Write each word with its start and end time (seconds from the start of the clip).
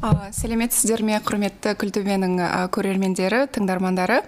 сәлеметсіздер 0.00 1.02
ме 1.04 1.18
құрметті 1.20 1.74
күлтөбенің 1.76 2.38
көрермендері 2.72 3.42
тыңдармандары. 3.52 4.22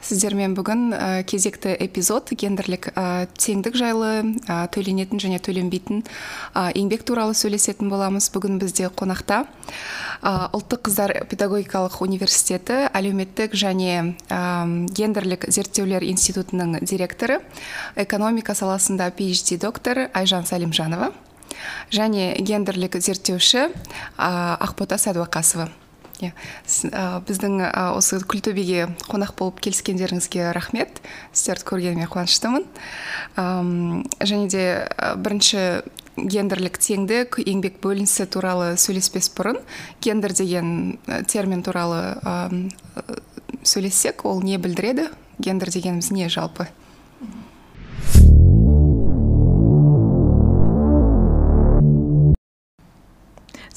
Сіздермен 0.00 0.54
бүгін 0.56 0.94
кезекті 1.28 1.74
эпизод 1.76 2.32
гендерлік 2.40 2.88
теңдік 3.36 3.76
жайлы 3.76 4.32
төленетін 4.72 5.20
және 5.20 5.42
төленбейтін 5.44 6.06
еңбек 6.56 7.04
туралы 7.04 7.36
сөйлесетін 7.36 7.92
боламыз 7.92 8.30
бүгін 8.32 8.56
бізде 8.64 8.88
қонақта. 8.88 9.44
Ұлттық 10.24 10.88
қыздар 10.88 11.18
педагогикалық 11.28 12.00
университеті 12.00 12.86
әлеуметтік 12.88 13.52
және 13.52 14.14
гендерлік 14.96 15.50
зерттеулер 15.52 16.06
институтының 16.08 16.80
директоры 16.80 17.42
экономика 17.96 18.56
саласында 18.56 19.12
phd 19.12 19.60
доктор 19.60 20.08
айжан 20.14 20.48
сәлімжанова. 20.48 21.12
Және 21.90 22.34
гендерлік 22.40 22.96
зерттеуші 23.00 23.68
ақбота 24.16 24.98
сәдуақасова 25.00 25.70
иә. 26.20 26.32
Біздің 27.26 27.60
осы 27.96 28.20
күлтөбеге 28.28 28.90
қонақ 29.08 29.34
болып 29.38 29.60
келіскендеріңізге 29.64 30.50
рахмет. 30.56 31.00
Сіздерді 31.32 31.66
көргеніме 31.70 32.08
қуаныштымын. 32.12 32.66
Және 34.20 34.48
де 34.52 34.64
бірінші 35.16 35.62
гендерлік 36.20 36.76
теңдік 36.76 37.40
еңбек 37.46 37.80
бөлінісі 37.80 38.26
туралы 38.28 38.74
сөйлеспес 38.80 39.30
бұрын 39.36 39.62
гендер 40.04 40.34
деген 40.36 40.98
термин 41.30 41.64
туралы 41.64 42.18
сөйлессек 43.64 44.26
ол 44.28 44.42
не 44.44 44.58
білдіреді? 44.58 45.08
Гендер 45.40 45.72
дегеніміз 45.72 46.10
не 46.12 46.28
жалпы? 46.28 46.68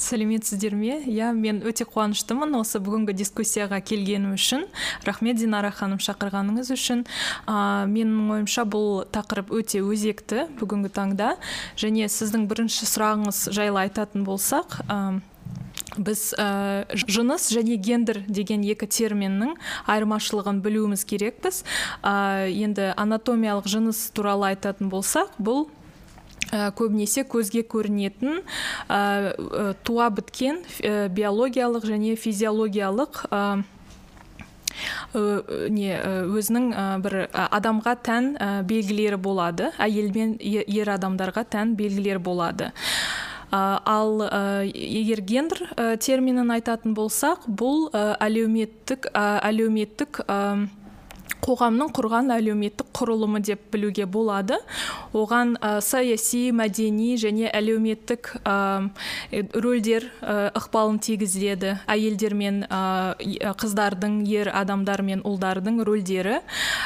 Сәлеметсіздер 0.03 0.75
ме? 0.77 0.99
Иә 1.07 1.31
мен 1.35 1.61
өте 1.67 1.87
қуаныштымын 1.87 2.55
осы 2.59 2.81
бүгінгі 2.83 3.15
дискуссияға 3.17 3.79
келгенім 3.81 4.35
үшін. 4.37 4.67
Рахмет 5.07 5.39
динара 5.39 5.71
ханым 5.73 6.01
шақырғаныңыз 6.03 6.71
үшін. 6.75 7.03
Ә, 7.47 7.85
менің 7.89 8.31
ойымша 8.37 8.67
бұл 8.69 9.03
тақырып 9.15 9.53
өте 9.55 9.83
өзекті 9.83 10.47
бүгінгі 10.59 10.93
таңда. 10.93 11.35
Және 11.79 12.09
сіздің 12.11 12.47
бірінші 12.51 12.89
сұрағыңыз 12.89 13.45
жайлы 13.55 13.85
айтатын 13.87 14.25
болсақ 14.27 14.81
ә, 14.87 14.99
біз 15.97 16.33
ә, 16.39 16.85
жыныс 16.93 17.49
және 17.53 17.77
гендер 17.77 18.23
деген 18.27 18.63
екі 18.65 18.87
терминнің 18.89 19.55
айырмашылығын 19.89 20.61
білуіміз 20.65 21.05
керекпіз. 21.09 21.63
Ә, 22.01 22.49
енді 22.49 22.91
анатомиялық 22.97 23.69
жыныс 23.69 24.09
туралы 24.15 24.53
айтатын 24.53 24.91
болсақ 24.93 25.35
бұл 25.37 25.67
ә, 26.53 26.71
көбінесе 26.77 27.23
көзге 27.29 27.63
көрінетін 27.69 28.41
ә, 28.89 29.75
туа 29.83 30.09
біткен 30.13 30.61
биологиялық 31.13 31.87
және 31.89 32.15
физиологиялық 32.19 33.23
ә, 33.29 33.43
не 35.13 35.93
өзінің 35.93 36.69
бір 37.03 37.17
адамға 37.33 37.93
тән 38.05 38.29
белгілері 38.65 39.19
болады. 39.21 39.69
Әйел 39.77 40.09
мен 40.15 40.35
ер 40.41 40.89
адамдарға 40.95 41.45
тән 41.45 41.75
белгілер 41.77 42.19
болады. 42.23 42.71
Ал 43.53 44.23
егер 44.65 45.21
гендер 45.21 45.67
терминін 46.01 46.49
айтатын 46.55 46.95
болсақ 46.97 47.45
бұл 47.45 47.91
әлеуметтік 47.93 49.11
әлеуметтік 49.13 50.23
қоғамның 51.43 51.91
құрған 51.95 52.31
әлеуметтік 52.37 52.91
құрылымы 52.95 53.41
деп 53.43 53.65
білуге 53.73 54.05
болады. 54.07 54.59
Оған 55.13 55.57
ә, 55.59 55.81
саяси 55.83 56.51
мәдени 56.55 57.17
және 57.19 57.49
әлеуметтік 57.51 58.31
ә, 58.43 58.89
рөлдер 59.31 60.07
ә, 60.21 60.51
ықпалын 60.55 61.01
тигізеді. 61.03 61.77
Әйелдер 61.91 62.35
мен 62.39 62.63
ә, 62.69 63.15
қыздардың 63.59 64.21
ер 64.31 64.51
адамдар 64.53 65.03
мен 65.03 65.23
ұлдардың 65.27 65.83
рөлдері. 65.87 66.39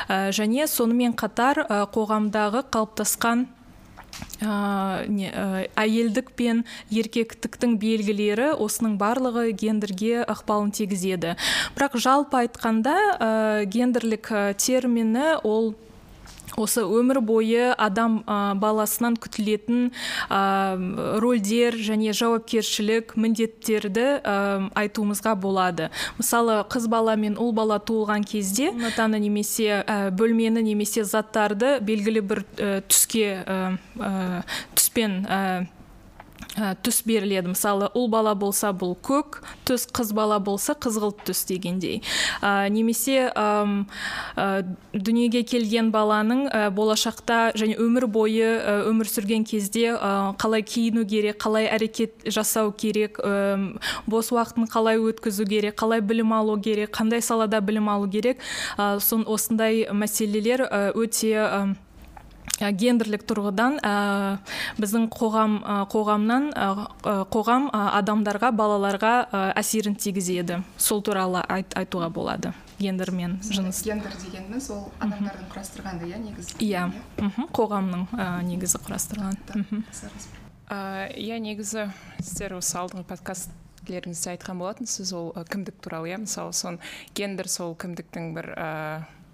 Ә, 0.07 0.31
және 0.33 0.67
сонымен 0.71 1.13
қатар 1.17 1.61
қоғамдағы 1.93 2.65
қалыптасқан 2.73 3.45
ә, 4.41 5.07
не, 5.09 5.31
ә, 5.31 5.65
әйелдік 5.79 6.31
пен 6.37 6.63
еркектіктің 6.93 7.77
белгілері 7.81 8.51
осының 8.57 8.97
барлығы 9.01 9.49
гендерге 9.57 10.23
ықпалын 10.27 10.71
тигізеді. 10.75 11.35
Бірақ 11.77 11.97
жалпы 12.01 12.43
айтқанда 12.45 12.95
ә, 13.17 13.31
гендерлік 13.65 14.31
термині 14.61 15.37
ол 15.43 15.73
осы 16.57 16.81
өмір 16.81 17.19
бойы 17.21 17.69
адам 17.77 18.21
ә, 18.25 18.55
баласынан 18.57 19.17
күтілетін 19.21 19.91
ә, 20.33 20.41
рөлдер 21.21 21.77
және 21.77 22.15
жауапкершілік 22.17 23.13
міндеттерді 23.19 24.07
ә, 24.17 24.35
айтуымызға 24.81 25.35
болады. 25.37 25.91
Мысалы 26.17 26.63
қыз 26.71 26.89
бала 26.89 27.15
мен 27.19 27.37
ұл 27.37 27.53
бала 27.53 27.77
туылған 27.77 28.25
кезде 28.25 28.71
комнатаны 28.73 29.21
немесе 29.21 29.83
ә, 29.83 30.09
бөлмені 30.09 30.65
немесе 30.65 31.05
заттарды 31.05 31.77
белгілі 31.85 32.25
бір 32.25 32.45
ә, 32.57 32.81
түске 32.89 33.43
ә, 33.45 34.43
түспен 34.73 35.21
ә, 36.57 36.73
түс 36.83 37.01
беріледі 37.07 37.53
мысалы 37.53 37.89
ұл 37.95 38.09
бала 38.11 38.33
болса 38.35 38.73
бұл 38.75 38.95
көк 39.05 39.39
түс 39.67 39.87
қыз 39.93 40.11
бала 40.17 40.39
болса 40.43 40.73
қызғылт 40.73 41.23
түс 41.27 41.45
дегендей. 41.49 42.01
Ә, 42.41 42.67
немесе 42.73 43.29
ә, 43.29 44.65
дүниеге 44.93 45.43
келген 45.47 45.91
баланың 45.93 46.47
ә, 46.49 46.67
болашақта 46.73 47.53
және 47.57 47.77
өмір 47.81 48.07
бойы 48.11 48.49
ә, 48.57 48.77
өмір 48.89 49.09
сүрген 49.11 49.45
кезде 49.47 49.93
ә, 49.95 50.33
қалай 50.41 50.65
киіну 50.65 51.05
керек 51.07 51.39
қалай 51.43 51.69
әрекет 51.71 52.27
жасау 52.33 52.73
керек 52.73 53.21
ә, 53.21 53.77
бос 54.07 54.31
уақытын 54.33 54.69
қалай 54.71 55.01
өткізу 55.01 55.47
керек 55.47 55.77
қалай 55.79 56.01
білім 56.01 56.33
алу 56.33 56.57
керек 56.61 56.95
қандай 56.97 57.21
салада 57.21 57.61
білім 57.61 57.89
алу 57.93 58.09
керек. 58.09 58.41
Ә, 58.77 58.97
сон 58.99 59.25
осындай 59.27 59.85
мәселелер 59.93 60.67
ә, 62.59 62.71
гендерлік 62.71 63.25
тұрғыдан 63.27 63.79
ә, 63.85 63.95
біздің 64.81 65.09
қоғам 65.13 65.59
ә, 65.61 65.79
қоғамнан 65.91 66.49
ә, 66.53 66.69
қоғам 67.33 67.69
адамдарға 67.73 68.51
балаларға 68.55 69.13
ә, 69.25 69.43
әсерін 69.61 69.97
тигізеді. 69.99 70.63
Сол 70.77 71.03
туралы 71.05 71.43
айт, 71.47 71.75
айтуға 71.77 72.09
болады. 72.13 72.53
Гендер 72.79 73.11
мен 73.11 73.39
жыныс. 73.41 73.81
гендер 73.85 74.13
дегеніміз 74.21 74.69
ол 74.69 74.91
адамдардың 75.01 75.47
құрастырғаны 75.49 76.09
иә 76.11 76.19
негізі? 76.21 76.57
Иә. 76.61 76.91
Қоғамның 77.57 78.05
ә, 78.13 78.27
негізі 78.45 78.81
құрастырған. 78.85 79.39
Иә 80.67 81.39
негізі 81.41 81.87
сіздер 82.19 82.57
осы 82.59 82.77
алдыңғы 82.77 83.07
подкастлеріңізде 83.09 84.35
айтқан 84.35 84.61
болатынсыз 84.61 85.13
ол 85.15 85.31
кімдік 85.49 85.79
туралы 85.81 86.11
иә? 86.11 86.21
Мысалы 86.21 86.53
сон 86.53 86.77
гендер 87.15 87.49
сол 87.49 87.73
кімдіктің 87.73 88.33
бір 88.35 88.51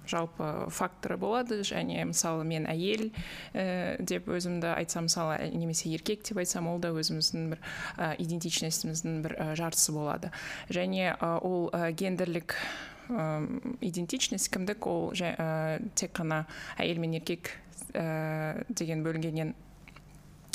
жалпы 0.10 0.70
факторы 0.74 1.18
болады. 1.18 1.62
Және 1.64 2.06
мысалы 2.10 2.46
мен 2.48 2.68
әйел 2.70 3.10
ә, 3.54 3.98
деп 4.04 4.30
өзімді 4.32 4.74
айтсам 4.76 5.10
мысалы 5.10 5.50
немесе 5.54 5.90
еркек 5.94 6.24
деп 6.28 6.42
айтсам 6.44 6.68
ол 6.72 6.80
да 6.84 6.94
өзіміздің 6.94 7.52
бір 7.54 7.62
ә, 7.98 8.14
идентичностіміздің 8.24 9.22
бір 9.26 9.38
ә, 9.38 9.50
жартысы 9.60 9.96
болады. 9.96 10.32
Және 10.70 11.14
ол 11.22 11.70
гендерлік 11.98 12.56
идентичность 13.82 14.50
кімдік? 14.54 14.88
Ол 14.88 15.12
тек 15.14 16.16
қана 16.16 16.46
әйел 16.80 17.02
мен 17.04 17.18
еркек 17.20 17.52
деген 17.94 19.04
бөлінгеннен 19.04 19.54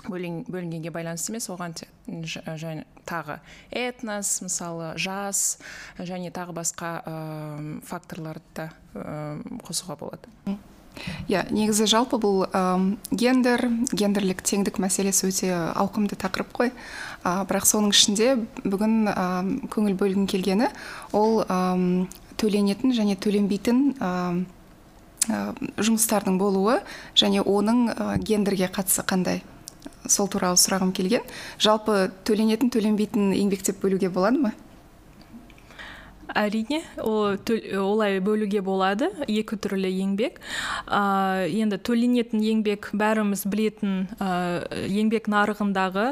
бөлінгенге 0.08 0.92
байланысты 0.94 1.32
емес. 1.32 1.48
Оған 1.52 1.76
және 2.08 2.84
тағы 3.08 3.38
этнос 3.70 4.40
мысалы 4.44 4.94
жас 5.00 5.58
және 5.98 6.32
тағы 6.34 6.56
басқа 6.56 6.90
ә, 7.04 7.14
факторларды 7.86 8.42
да 8.56 8.70
ә, 8.94 9.38
қосуға 9.64 9.98
болады. 10.00 10.28
Иә 11.30 11.44
негізі 11.54 11.86
жалпы 11.86 12.18
бұл 12.18 12.48
ә, 12.48 12.96
гендер 13.12 13.68
гендерлік 13.92 14.42
теңдік 14.42 14.80
мәселесі 14.82 15.28
өте 15.30 15.52
ауқымды 15.78 16.18
тақырып 16.18 16.50
қой. 16.56 16.72
Ә, 17.22 17.44
бірақ 17.48 17.68
соның 17.68 17.94
ішінде 17.94 18.34
бүгін 18.64 19.12
ә, 19.12 19.26
көңіл 19.70 19.94
бөлгім 20.00 20.26
келгені 20.30 20.72
ол 21.12 21.44
ә, 21.44 22.08
төленетін 22.40 22.96
және 22.96 23.18
төленбейтін 23.20 23.84
ә, 24.00 24.42
жұмыстардың 25.28 26.38
болуы 26.40 26.78
және 27.18 27.42
оның 27.44 28.18
гендерге 28.24 28.70
қатысы 28.72 29.04
қандай? 29.04 29.42
Сол 30.06 30.28
туралы 30.30 30.60
сұрағым 30.60 30.92
келген. 30.96 31.26
Жалпы 31.58 32.08
төленетін 32.28 32.70
төленбейтін 32.74 33.32
еңбек 33.36 33.64
деп 33.66 33.82
бөлуге 33.82 34.10
болады 34.12 34.42
ма? 34.46 34.54
Әрине 36.36 36.82
олай 37.00 38.20
бөлуге 38.20 38.60
болады 38.60 39.08
екі 39.26 39.56
түрлі 39.56 39.88
еңбек. 39.88 40.38
Ә, 40.86 41.48
енді 41.48 41.80
төленетін 41.80 42.44
еңбек 42.44 42.90
бәріміз 42.92 43.46
білетін 43.48 44.06
ә, 44.20 44.62
еңбек 44.92 45.30
нарығындағы 45.32 46.08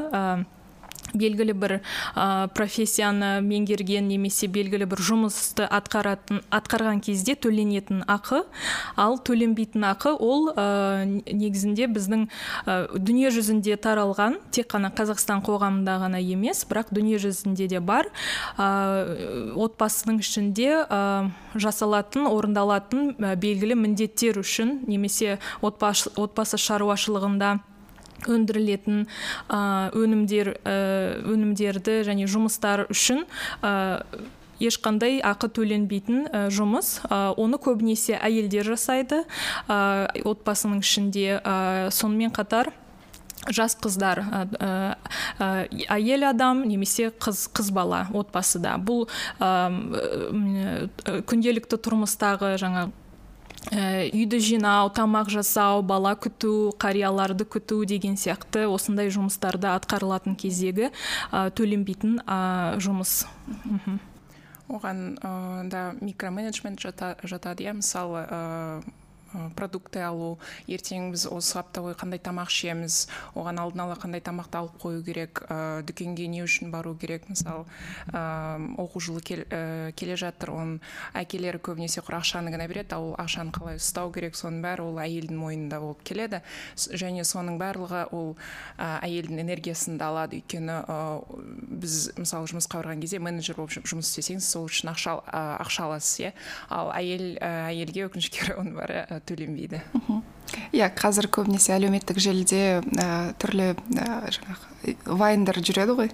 белгілі 1.18 1.54
бір 1.56 1.74
ә, 2.14 2.48
профессияны 2.56 3.40
меңгерген 3.44 4.08
немесе 4.08 4.48
белгілі 4.52 4.88
бір 4.90 5.02
жұмысты 5.08 5.66
атқаратын 5.66 6.42
атқарған 6.54 7.00
кезде 7.04 7.36
төленетін 7.38 8.04
ақы 8.10 8.42
ал 8.96 9.18
төленбейтін 9.18 9.86
ақы 9.90 10.14
ол 10.14 10.50
ә, 10.52 11.04
негізінде 11.06 11.88
біздің 11.92 12.26
ә, 12.66 12.78
дүние 12.96 13.32
жүзінде 13.34 13.76
таралған 13.82 14.40
тек 14.54 14.70
қана 14.72 14.92
қазақстан 14.94 15.42
қоғамында 15.46 15.98
ғана 16.04 16.20
емес 16.22 16.64
бірақ 16.68 16.92
дүние 16.94 17.20
жүзінде 17.22 17.68
де 17.70 17.80
бар 17.80 18.10
ә, 18.56 19.54
отбасының 19.56 20.20
ішінде 20.24 20.72
ә, 20.84 21.30
жасалатын 21.54 22.28
орындалатын 22.30 23.14
белгілі 23.40 23.78
міндеттер 23.78 24.40
үшін 24.42 24.80
немесе 24.86 25.38
отбасы, 25.62 26.10
отбасы 26.16 26.60
шаруашылығында 26.60 27.56
өндірілетін 28.24 29.04
өнімдер 30.00 30.54
өнімдерді 30.64 32.00
және 32.08 32.26
жұмыстар 32.30 32.86
үшін 32.88 33.26
ешқандай 34.56 35.20
ақы 35.20 35.50
төленбейтін 35.52 36.48
жұмыс. 36.54 37.02
Оны 37.10 37.60
көбінесе 37.60 38.16
әйелдер 38.16 38.64
жасайды 38.72 39.22
отбасының 39.68 40.80
ішінде 40.80 41.40
сонымен 41.92 42.32
қатар 42.32 42.72
жас 43.52 43.76
қыздар 43.78 44.24
әйел 45.92 46.24
адам 46.26 46.64
немесе 46.66 47.12
қыз 47.12 47.46
қыз 47.52 47.68
бала 47.76 48.06
отбасыда. 48.16 48.78
Бұл 48.80 49.06
күнделікті 51.28 51.76
тұрмыстағы 51.76 52.56
жаңа 52.58 52.88
Э, 53.74 54.06
үйді 54.14 54.38
жинау 54.38 54.90
тамақ 54.94 55.30
жасау 55.32 55.82
бала 55.82 56.12
күту 56.14 56.70
қарияларды 56.78 57.46
күту 57.50 57.80
деген 57.88 58.14
сияқты 58.14 58.66
осындай 58.70 59.10
жұмыстарда 59.10 59.74
атқарылатын 59.80 60.36
кездегі 60.38 60.92
ә, 61.32 61.48
төленбейтін 61.50 62.20
ә, 62.22 62.78
жұмыс. 62.78 63.24
Оған 64.70 65.18
ә, 65.18 65.32
да 65.72 65.82
микроменеджмент 65.98 66.78
жатады 66.78 67.66
иә. 67.66 67.74
Мысалы 67.80 68.22
продукты 69.56 70.00
алу. 70.04 70.38
Ертең 70.66 71.10
біз 71.14 71.26
осы 71.30 71.58
апта 71.60 71.82
бойы 71.84 71.96
қандай 71.98 72.20
тамақ 72.22 72.50
ішеміз 72.52 73.06
оған 73.34 73.60
алдын 73.62 73.84
ала 73.86 73.96
қандай 74.00 74.22
тамақты 74.24 74.60
алып 74.60 74.76
қою 74.82 75.02
керек 75.04 75.42
ә, 75.48 75.82
дүкенге 75.86 76.26
не 76.30 76.42
үшін 76.44 76.70
бару 76.70 76.94
керек? 76.98 77.28
Мысалы 77.28 77.64
ә, 78.12 78.58
оқу 78.80 79.00
жылы 79.00 79.20
кел, 79.20 79.44
ә, 79.50 79.92
келе 79.96 80.16
жатыр 80.16 80.52
оның 80.54 80.80
әкелері 81.16 81.60
көбінесе 81.60 82.02
құр 82.06 82.18
ақшаны 82.20 82.52
ғана 82.54 82.68
береді 82.70 82.96
ал 82.96 83.14
ақшаны 83.20 83.54
қалай 83.54 83.80
ұстау 83.80 84.12
керек 84.14 84.36
соның 84.38 84.62
бәрі 84.64 84.86
ол 84.88 85.00
әйелдің 85.02 85.40
мойнында 85.40 85.80
болып 85.82 86.02
келеді. 86.06 86.42
Және 86.76 87.24
соның 87.26 87.58
барлығы 87.60 88.06
ол 88.16 88.34
ә, 88.78 89.00
әйелдің 89.06 89.42
энергиясын 89.44 89.98
да 90.00 90.10
алады. 90.10 90.40
Өйткені 90.40 90.80
ә, 90.82 90.98
біз 91.82 92.12
мысалы 92.16 92.50
жұмысқа 92.52 92.80
барған 92.80 93.02
кезде 93.04 93.20
менеджер 93.22 93.58
болып 93.58 93.76
жұмыс 93.76 94.10
істесеңіз 94.10 94.46
сол 94.46 94.68
үшін 94.70 94.92
ақша, 94.92 95.16
ақша 95.62 95.86
аласыз 95.88 96.20
иә. 96.24 96.32
Ал 96.72 96.92
әйел 96.94 97.36
ә, 97.40 97.52
әйелге 97.72 98.06
өкінішке 98.08 98.44
орай 98.46 98.60
оның 98.62 98.76
бәрі 98.80 99.02
төленбейді 99.28 99.82
иә 100.74 100.88
қазір 100.96 101.28
көбінесе 101.32 101.74
әлеуметтік 101.76 102.20
желіде 102.22 102.80
ә, 102.80 103.34
түрлі 103.40 103.72
ә, 103.74 104.30
жаңағы 104.34 104.96
вайндар 105.18 105.60
жүреді 105.60 105.96
ғой. 105.98 106.12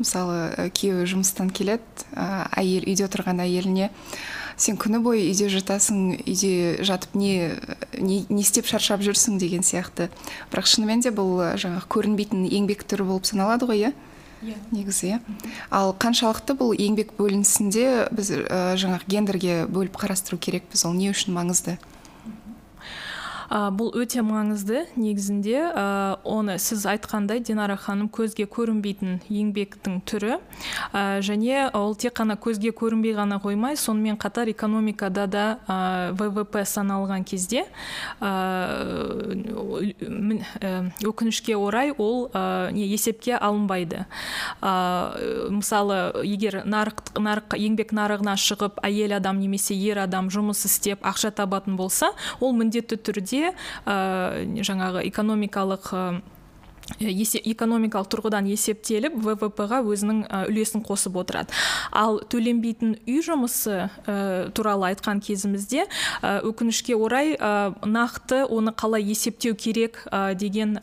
Мысалы 0.00 0.70
күйеуі 0.76 1.08
жұмыстан 1.10 1.50
келеді 1.52 2.06
ә, 2.16 2.48
әйел 2.56 2.86
үйде 2.88 3.04
отырған 3.06 3.42
әйеліне 3.44 3.90
сен 4.60 4.78
күні 4.80 5.00
бойы 5.04 5.26
үйде 5.28 5.50
жатасың 5.52 6.22
үйде 6.24 6.82
жатып 6.86 7.14
не 7.16 7.52
не, 7.98 8.24
не 8.28 8.40
істеп 8.42 8.68
шаршап 8.68 9.04
жүрсің 9.04 9.38
деген 9.40 9.64
сияқты. 9.66 10.08
Бірақ 10.52 10.70
шынымен 10.72 11.04
де 11.04 11.12
бұл 11.12 11.54
жаңағы 11.60 11.88
көрінбейтін 11.92 12.48
еңбек 12.48 12.86
түрі 12.88 13.06
болып 13.12 13.28
саналады 13.28 13.68
ғой 13.68 13.84
иә? 13.84 13.92
Иә. 14.40 14.56
Негізі 14.72 15.14
иә? 15.14 15.20
Ал 15.68 15.92
қаншалықты 16.00 16.56
бұл 16.56 16.72
еңбек 16.72 17.12
бөлінісінде 17.18 18.08
біз 18.16 18.32
ә, 18.40 18.60
жаңағы 18.80 19.08
гендерге 19.08 19.56
бөліп 19.68 20.00
қарастыру 20.00 20.40
керекпіз? 20.40 20.86
Ол 20.88 20.96
не 20.96 21.12
үшін 21.12 21.36
маңызды? 21.36 21.76
Ә, 23.50 23.70
бұл 23.74 23.90
өте 23.98 24.22
маңызды 24.22 24.84
негізінде 24.94 25.56
ә, 25.58 25.84
оны 26.24 26.56
сіз 26.62 26.86
айтқандай 26.90 27.40
динара 27.42 27.76
ханым 27.76 28.08
көзге 28.12 28.46
көрінбейтін 28.50 29.18
еңбектің 29.26 30.00
түрі. 30.06 30.38
Ә, 30.94 31.18
және 31.26 31.66
ол 31.74 31.96
тек 31.98 32.14
қана 32.20 32.38
көзге 32.38 32.70
көрінбей 32.76 33.16
ғана 33.18 33.40
қоймай 33.42 33.76
сонымен 33.76 34.18
қатар 34.20 34.50
экономикада 34.52 35.26
да 35.26 35.46
ә, 35.66 36.12
ввп 36.14 36.62
саналған 36.62 37.24
кезде 37.26 37.66
өкінішке 41.00 41.56
орай 41.56 41.92
ол 41.96 42.30
не 42.72 42.86
есепке 42.86 43.34
алынбайды. 43.36 44.04
Мысалы 44.60 45.98
егер 46.24 46.62
нарық, 46.68 47.02
нарық 47.18 47.56
еңбек 47.58 47.94
нарығына 47.96 48.36
шығып 48.40 48.80
әйел 48.86 49.16
адам 49.18 49.40
немесе 49.40 49.74
ер 49.74 50.02
адам 50.04 50.30
жұмыс 50.30 50.64
істеп 50.68 51.04
ақша 51.06 51.32
табатын 51.34 51.76
болса 51.80 52.12
ол 52.40 52.54
міндетті 52.56 53.00
түрде 53.00 53.39
ә, 53.48 53.96
жаңағы 54.66 55.04
экономикалық 55.10 55.90
экономикалық 57.00 58.08
тұрғыдан 58.10 58.48
есептеліп 58.50 59.14
ввп 59.22 59.62
ға 59.70 59.80
өзінің 59.86 60.24
үлесін 60.50 60.82
қосып 60.84 61.16
отырады. 61.20 61.54
Ал 61.92 62.20
төленбейтін 62.30 62.96
үй 63.06 63.20
жұмысы 63.24 63.88
ә, 63.88 64.50
туралы 64.56 64.90
айтқан 64.90 65.22
кезімізде 65.24 65.86
ә, 65.86 66.40
өкінішке 66.44 66.96
орай 66.98 67.36
ә, 67.36 67.72
нақты 67.86 68.42
оны 68.48 68.74
қалай 68.74 69.04
есептеу 69.06 69.54
керек 69.54 70.02
деген 70.36 70.78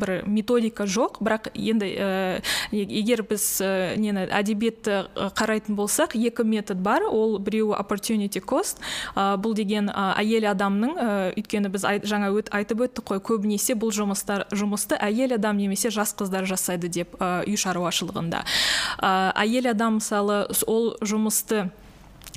бір 0.00 0.22
методика 0.26 0.84
жоқ. 0.84 1.20
Бірақ 1.20 1.50
енді 1.54 1.90
егер 2.72 3.24
біз 3.28 3.60
нені 3.60 4.26
әдебиетті 4.30 5.10
қарайтын 5.36 5.76
болсақ 5.76 6.14
екі 6.14 6.44
метод 6.44 6.78
бар. 6.78 7.04
Ол 7.04 7.38
біреуі 7.38 7.76
opportunity 7.80 8.40
cost 8.40 8.80
бұл 9.16 9.54
деген 9.58 9.90
әйел 9.90 10.48
адамның 10.52 10.96
өйткені 11.36 11.70
біз 11.72 11.86
жаңа 12.06 12.30
өт, 12.34 12.50
айтып 12.54 12.86
өттік 12.86 13.10
қой 13.12 13.22
көбінесе 13.24 13.76
бұл 13.78 13.92
жұмыстар 13.94 14.46
жұмысты 14.54 14.98
әйел 15.00 15.29
адам 15.36 15.60
немесе 15.60 15.90
жас 15.90 16.14
қыздар 16.16 16.48
жасайды 16.48 16.88
деп 16.88 17.14
үй 17.20 17.56
шаруашылығында. 17.60 18.44
Әйел 19.00 19.70
адам 19.74 20.00
мысалы 20.00 20.44
ол 20.66 20.94
жұмысты 21.00 21.68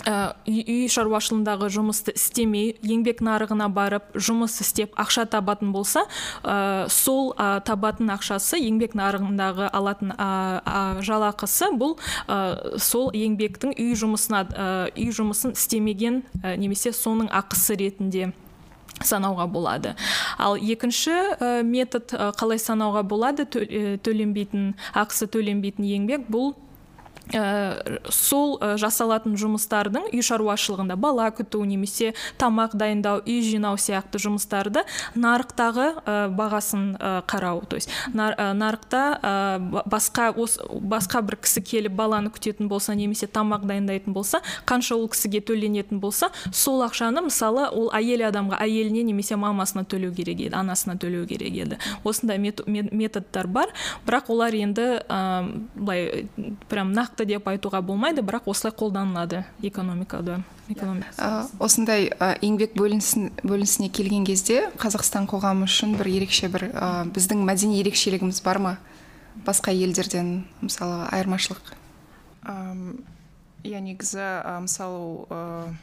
үй 0.04 0.88
шаруашылығындағы 0.92 1.70
жұмысты 1.72 2.16
істемей 2.18 2.74
еңбек 2.84 3.22
нарығына 3.24 3.70
барып 3.72 4.18
жұмыс 4.18 4.58
істеп 4.64 4.98
ақша 5.00 5.28
табатын 5.30 5.72
болса 5.72 6.06
ә, 6.44 6.90
сол 6.90 7.32
ә, 7.38 7.62
табатын 7.64 8.12
ақшасы 8.16 8.60
еңбек 8.60 8.98
нарығындағы 8.98 9.70
алатын 9.72 10.16
ә, 10.18 11.00
жалақысы 11.06 11.72
бұл 11.78 11.96
сол 12.82 13.12
еңбектің 13.16 13.78
үй 13.78 13.94
жұмысына 14.00 14.44
үй 14.98 15.12
жұмысын 15.14 15.54
істемеген 15.54 16.24
немесе 16.58 16.92
соның 16.92 17.30
ақысы 17.32 17.78
ретінде. 17.80 18.34
Санауға 19.02 19.48
болады. 19.52 19.96
Ал 20.38 20.58
екінші 20.58 21.14
ә, 21.14 21.64
метод 21.64 22.14
ә, 22.14 22.32
қалай 22.38 22.62
санауға 22.62 23.04
болады 23.08 23.48
төленбейтін 23.48 24.74
ақысы 24.94 25.30
төленбейтін 25.34 25.88
еңбек 25.90 26.30
бұл 26.30 26.54
ә, 27.32 28.00
сол 28.10 28.58
ә, 28.60 28.74
жасалатын 28.82 29.38
жұмыстардың 29.40 30.10
үй 30.12 30.24
шаруашылығында 30.26 30.98
бала 31.00 31.30
күту 31.36 31.64
немесе 31.68 32.14
тамақ 32.42 32.76
дайындау 32.80 33.22
үй 33.24 33.42
жинау 33.46 33.78
сияқты 33.80 34.20
жұмыстарды 34.22 34.84
нарықтағы 35.16 35.88
ә, 36.04 36.16
бағасын 36.36 36.86
ә, 36.98 37.14
қарау. 37.30 37.64
То 37.70 37.78
есть 37.80 37.90
нар, 38.14 38.36
ә, 38.38 38.52
нарықта 38.54 39.84
басқа 39.86 40.32
ос, 40.36 40.60
басқа 40.70 41.24
бір 41.24 41.40
кісі 41.44 41.64
келіп 41.64 41.96
баланы 41.96 42.32
күтетін 42.34 42.68
болса 42.68 42.96
немесе 42.96 43.28
тамақ 43.28 43.66
дайындайтын 43.70 44.14
болса 44.14 44.42
қанша 44.70 44.98
ол 44.98 45.08
кісіге 45.08 45.42
төленетін 45.46 46.02
болса 46.04 46.32
сол 46.52 46.84
ақшаны 46.86 47.24
мысалы 47.30 47.70
ол 47.72 47.90
әйел 47.96 48.26
адамға 48.28 48.60
әйеліне 48.64 49.04
немесе 49.08 49.38
мамасына 49.40 49.86
төлеу 49.88 50.14
керек 50.16 50.42
еді 50.48 50.58
анасына 50.60 50.98
төлеу 51.00 51.28
керек 51.28 51.56
еді. 51.56 51.80
Осындай 52.04 52.38
методтар 52.38 53.48
бар. 53.48 53.74
Бірақ 54.06 54.32
олар 54.34 54.56
енді 54.56 54.88
ә, 55.08 55.20
былай 55.76 56.28
прям 56.70 56.94
нақты 57.14 57.28
деп 57.30 57.48
айтуға 57.48 57.82
болмайды 57.86 58.24
бірақ 58.26 58.48
осылай 58.50 58.74
қолданылады 58.74 59.44
экономикада 59.62 60.42
ә, 61.18 61.46
осындай 61.60 62.10
ә, 62.10 62.34
еңбек 62.42 62.74
бөлінісіне 62.74 63.90
келген 63.94 64.26
кезде 64.26 64.72
қазақстан 64.82 65.28
қоғамы 65.30 65.68
үшін 65.68 65.96
бір 66.00 66.10
ерекше 66.10 66.50
бір 66.50 66.72
ә, 66.74 67.06
біздің 67.14 67.44
мәдени 67.46 67.80
ерекшелігіміз 67.84 68.42
бар 68.42 68.60
ма? 68.60 68.78
Басқа 69.46 69.74
елдерден 69.74 70.46
мысалы 70.62 71.06
айырмашылық? 71.12 71.74
Иә 73.64 73.80
негізі 73.80 74.26
мысалы 74.66 75.78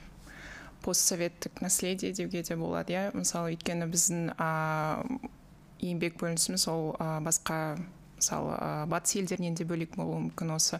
постсоветтік 0.83 1.61
наследие 1.61 2.13
деуге 2.13 2.43
де 2.43 2.57
болады 2.57 2.93
иә. 2.93 3.11
Мысалы 3.15 3.55
өйткені 3.55 3.87
біздің 3.91 4.31
еңбек 5.81 6.19
бөлінісіміз 6.21 6.67
ол 6.73 6.95
басқа 7.23 7.79
мысалы 8.21 8.55
ә, 8.57 8.87
батыс 8.91 9.17
елдерінен 9.21 9.57
де 9.59 9.67
бөлек 9.69 9.97
болуы 9.97 10.21
мүмкін 10.29 10.55
осы 10.57 10.79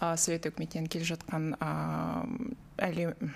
ә, 0.00 0.14
совет 0.16 0.48
өкіметінен 0.50 0.88
келе 0.92 1.08
жатқан 1.10 1.52
ә, 1.58 1.72
әлем 2.88 3.34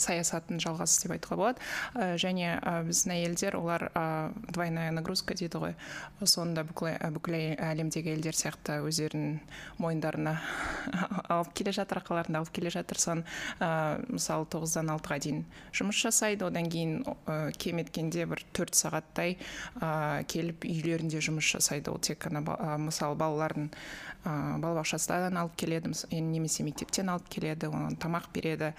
саясатын 0.00 0.60
жалғас 0.62 0.98
деп 1.02 1.14
айтуға 1.16 1.38
болады. 1.40 1.62
Ә, 1.94 2.16
және 2.20 2.56
ә, 2.58 2.82
біздің 2.86 3.14
әйелдер 3.16 3.56
олар 3.58 3.88
ә, 3.92 4.32
двойная 4.52 4.90
нагрузка 4.94 5.34
дейді 5.38 5.60
ғой. 5.62 5.76
Соны 6.24 6.56
да 6.56 6.64
бүкіл, 6.66 7.36
әлемдегі 7.56 8.14
елдер 8.14 8.36
сияқты 8.36 8.80
өздерінің 8.86 9.38
мойындарына 9.82 10.36
алып 11.34 11.52
келе 11.56 11.74
жатыр 11.76 12.02
арқаларында 12.02 12.42
алып 12.42 12.52
келе 12.56 12.72
жатыр. 12.74 13.00
Соны 13.00 13.24
мысалы 14.12 14.48
тоғыздан 14.52 14.92
алтыға 14.94 15.20
дейін 15.24 15.44
жұмыс 15.76 16.00
жасайды. 16.06 16.46
Одан 16.46 16.70
кейін 16.72 17.02
кем 17.58 17.82
еткенде 17.82 18.26
бір 18.28 18.44
төрт 18.56 18.76
сағаттай 18.78 19.36
келіп 20.30 20.66
үйлерінде 20.68 21.22
жұмыс 21.24 21.48
жасайды. 21.56 21.92
Ол 21.92 22.00
тек 22.02 22.20
қана 22.26 22.42
мысалы 22.82 23.18
балалардың 23.18 23.70
ә, 24.26 24.58
балабақшасынан 24.62 25.40
алып 25.40 25.56
келеді. 25.60 25.92
Немесе 26.12 26.64
мектептен 26.66 27.10
алып 27.12 27.28
келеді 27.32 27.70
оған 27.70 27.96
тамақ 28.00 28.30
береді. 28.34 28.72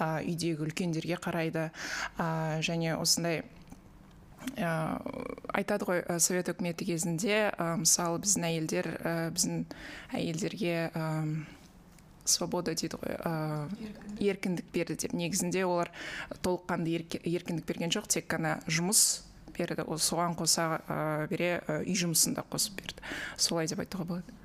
Үйдегі 0.00 0.63
үлкендерге 0.64 1.18
қарайды. 1.22 1.70
Ә, 2.18 2.60
және 2.64 2.96
осындай 2.98 3.42
ә, 4.56 5.00
айтады 5.56 5.88
ғой 5.88 6.04
совет 6.20 6.50
үкіметі 6.52 6.86
кезінде 6.88 7.36
ә, 7.50 7.74
мысалы 7.80 8.20
біздің 8.24 8.48
әйелдер 8.50 8.88
ә, 9.00 9.14
біздің 9.34 9.64
әйелдерге 10.18 10.76
ә, 10.90 11.04
свобода 12.24 12.74
дейді 12.74 13.00
ғой 13.00 13.16
ә, 13.18 13.34
еркіндік. 14.20 14.70
берді 14.72 14.96
деп. 14.96 15.12
Негізінде 15.12 15.64
олар 15.64 15.92
толыққанды 16.42 16.96
еркіндік 17.22 17.66
берген 17.66 17.92
жоқ 17.92 18.08
тек 18.08 18.28
қана 18.28 18.58
жұмыс 18.66 19.24
берді. 19.56 19.84
Ол 19.86 19.98
соған 19.98 20.36
қоса 20.38 20.80
ә, 20.88 21.28
бере 21.28 21.60
үй 21.68 21.94
жұмысын 21.94 22.34
да 22.34 22.44
қосып 22.50 22.80
берді. 22.80 23.04
Солай 23.36 23.68
деп 23.70 23.84
айтуға 23.84 24.04
болады. 24.04 24.43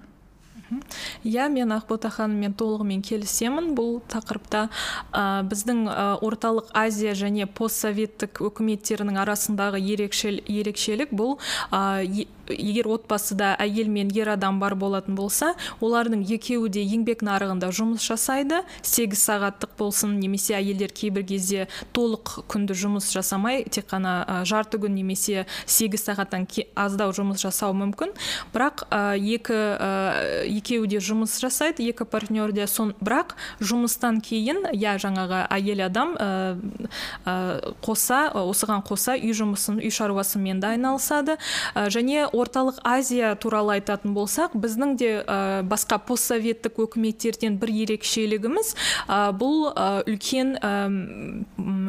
Иә 1.28 1.50
мен 1.54 1.74
ақбота 1.76 2.12
ханыммен 2.14 2.56
толығымен 2.60 3.04
келісемін 3.06 3.74
бұл 3.78 4.00
тақырыпта. 4.12 4.68
Ә, 5.12 5.44
біздің 5.50 5.86
орталық 6.26 6.72
азия 6.78 7.16
және 7.18 7.48
постсоветтік 7.48 8.42
өкіметтерінің 8.50 9.20
арасындағы 9.24 9.82
ерекшел, 9.82 10.42
ерекшелік 10.48 11.14
бұл 11.16 11.38
ә, 11.72 12.06
егер 12.50 12.90
отбасыда 12.90 13.56
әйел 13.60 13.90
мен 13.90 14.12
ер 14.16 14.30
адам 14.34 14.60
бар 14.60 14.76
болатын 14.76 15.16
болса 15.16 15.54
олардың 15.82 16.24
екеуі 16.26 16.70
де 16.74 16.84
еңбек 16.84 17.24
нарығында 17.26 17.72
жұмыс 17.76 18.04
жасайды 18.06 18.64
сегіз 18.82 19.24
сағаттық 19.30 19.76
болсын 19.80 20.18
немесе 20.20 20.56
әйелдер 20.58 20.94
кейбір 20.96 21.26
кезде 21.30 21.68
толық 21.94 22.40
күнді 22.50 22.78
жұмыс 22.78 23.12
жасамай 23.14 23.64
тек 23.70 23.90
қана 23.92 24.44
жарты 24.50 24.80
күн 24.82 24.96
немесе 24.98 25.46
сегіз 25.66 26.08
сағаттан 26.10 26.48
аздау 26.76 27.14
жұмыс 27.16 27.42
жасау 27.44 27.74
мүмкін. 27.78 28.14
Бірақ 28.54 28.86
екі 28.90 29.58
екеуі 30.58 30.90
де 30.90 31.00
жұмыс 31.04 31.38
жасайды 31.42 31.86
екі 31.90 32.06
партнер 32.10 32.54
де 32.56 32.68
сон 32.68 32.94
бірақ 33.00 33.36
жұмыстан 33.62 34.22
кейін 34.26 34.66
иә 34.74 34.98
жаңағы 35.02 35.44
әйел 35.54 35.86
адам 35.86 36.16
қоса 37.86 38.22
осыған 38.34 38.84
қоса 38.88 39.18
үй 39.20 39.34
жұмысын 39.36 39.80
үй 39.84 39.92
шаруасымен 39.94 40.60
де 40.60 40.74
айналысады. 40.74 41.38
Және 41.76 42.28
орталық 42.44 42.82
азия 42.84 43.34
туралы 43.40 43.78
айтатын 43.80 44.14
болсақ 44.18 44.56
біздің 44.60 44.96
де 45.00 45.12
ә, 45.24 45.64
басқа 45.64 46.00
постсоветтік 46.04 46.80
өкіметтерден 46.84 47.58
бір 47.62 47.74
ерекшелігіміз 47.86 48.76
ә, 49.08 49.32
бұл 49.40 49.70
үлкен 50.10 50.56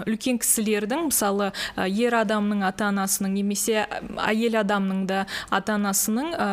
үлкен 0.07 0.41
кісілердің 0.41 1.09
мысалы 1.11 1.51
ер 1.91 2.17
адамның 2.23 2.65
ата 2.69 2.89
анасының 2.91 3.35
немесе 3.41 3.87
әйел 4.21 4.61
адамның 4.63 5.05
да 5.11 5.27
ата 5.51 5.77
анасының 5.79 6.33
ә, 6.35 6.49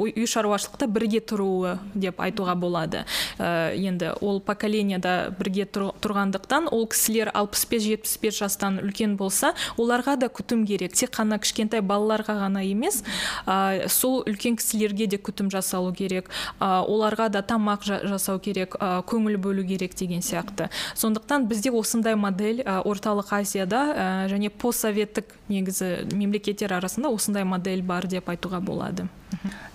үй 0.00 0.26
шаруашылық 0.30 0.70
болашақта 0.70 0.86
бірге 0.86 1.20
тұруы 1.20 1.78
деп 1.94 2.20
айтуға 2.20 2.54
болады. 2.54 3.04
Ә, 3.38 3.74
енді 3.74 4.12
ол 4.20 4.40
поколенияда 4.40 5.32
бірге 5.38 5.66
тұрғандықтан 5.66 6.68
ол 6.70 6.86
кісілер 6.86 7.30
65-75 7.34 8.30
жастан 8.30 8.78
үлкен 8.80 9.16
болса 9.16 9.54
оларға 9.76 10.16
да 10.16 10.28
күтім 10.28 10.66
керек. 10.66 10.92
Тек 10.94 11.10
қана 11.10 11.38
кішкентай 11.38 11.80
балаларға 11.80 12.38
ғана 12.40 12.49
емес 12.58 13.02
ә, 13.46 13.86
сол 13.88 14.24
үлкен 14.26 14.58
кісілерге 14.58 15.06
де 15.06 15.16
күтім 15.16 15.50
жасалу 15.50 15.92
керек 15.94 16.30
ә, 16.58 16.82
оларға 16.82 17.28
да 17.30 17.42
тамақ 17.42 17.86
жасау 17.86 18.40
керек 18.42 18.74
ә, 18.80 19.02
көңіл 19.06 19.38
бөлу 19.38 19.62
керек 19.66 19.94
деген 19.94 20.20
сияқты. 20.20 20.70
Сондықтан 20.94 21.46
бізде 21.46 21.70
осындай 21.70 22.16
модель 22.16 22.64
орталық 22.66 23.30
азияда 23.40 24.26
және 24.30 24.50
постсоветтік 24.50 25.30
негізі 25.48 26.10
мемлекеттер 26.12 26.74
арасында 26.74 27.08
осындай 27.14 27.44
модель 27.44 27.82
бар 27.82 28.06
деп 28.06 28.28
айтуға 28.28 28.60
болады. 28.60 29.08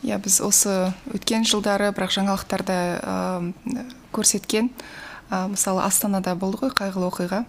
Иә 0.04 0.20
біз 0.22 0.42
осы 0.44 0.94
өткен 1.16 1.46
жылдары 1.48 1.90
бірақ 1.96 2.14
жаңалықтарда 2.20 2.78
көрсеткен. 4.14 4.70
Мысалы 5.30 5.82
астанада 5.86 6.36
болды 6.36 6.66
ғой 6.66 6.74
қайғылы 6.78 7.10
оқиға. 7.10 7.46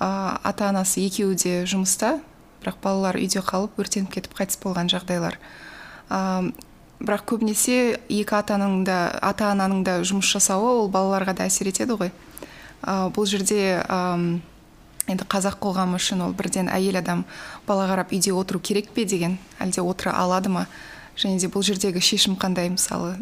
Ата 0.00 0.68
анасы 0.68 1.04
екеуі 1.04 1.36
де 1.38 1.62
жұмыста. 1.68 2.18
Бірақ 2.64 2.80
балалар 2.82 3.18
үйде 3.20 3.42
қалып 3.44 3.76
өртеніп 3.78 4.10
кетіп 4.14 4.38
қайтыс 4.38 4.58
болған 4.62 4.88
жағдайлар. 4.88 5.36
Ә, 6.08 6.48
бірақ 7.04 7.26
көбінесе 7.28 7.98
екі 8.08 8.38
ата 8.38 8.56
ананың 8.56 8.84
да 8.88 8.98
ата 9.20 9.50
ананың 9.52 9.84
да 9.84 9.98
жұмыс 10.00 10.30
жасауы 10.32 10.70
ол 10.80 10.88
балаларға 10.88 11.36
да 11.36 11.48
әсер 11.50 11.68
етеді 11.68 11.98
ғой. 12.00 12.12
Ә, 12.82 13.10
бұл 13.12 13.28
жерде 13.28 13.82
ә, 13.84 14.00
енді 15.12 15.26
қазақ 15.28 15.60
қоғамы 15.60 16.00
үшін 16.00 16.24
ол 16.24 16.32
бірден 16.36 16.70
әйел 16.72 16.98
адам 17.02 17.26
бала 17.68 17.88
қарап 17.90 18.14
үйде 18.16 18.32
отыру 18.32 18.60
керек 18.60 18.90
пе 18.96 19.04
деген 19.04 19.36
әлде 19.60 19.84
отыра 19.84 20.16
алады 20.16 20.48
ма? 20.48 20.66
Және 21.16 21.38
де 21.38 21.52
бұл 21.52 21.62
жердегі 21.62 22.00
шешім 22.00 22.38
қандай 22.40 22.72
мысалы 22.72 23.18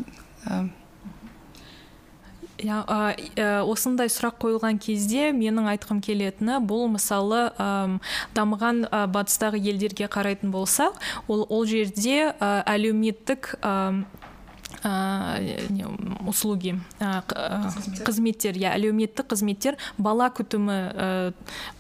иә 2.63 3.63
осындай 3.67 4.11
сұрақ 4.13 4.39
қойылған 4.43 4.79
кезде 4.83 5.31
менің 5.37 5.69
айтқым 5.75 6.03
келетіні 6.05 6.61
бұл 6.65 6.89
мысалы 6.95 7.51
ә, 7.59 7.99
дамыған 8.37 8.87
ә, 8.87 9.05
батыстағы 9.13 9.61
елдерге 9.61 10.09
қарайтын 10.13 10.55
болсақ 10.55 10.99
ол, 11.29 11.47
ол 11.49 11.67
жерде 11.67 12.33
ә, 12.33 12.63
әлеуметтік 12.67 13.57
услуги 16.27 16.75
қызметтер. 16.99 18.57
иә 18.57 18.73
әлеуметтік 18.75 19.29
қызметтер 19.31 19.77
бала 19.99 20.27
күтімі 20.35 20.79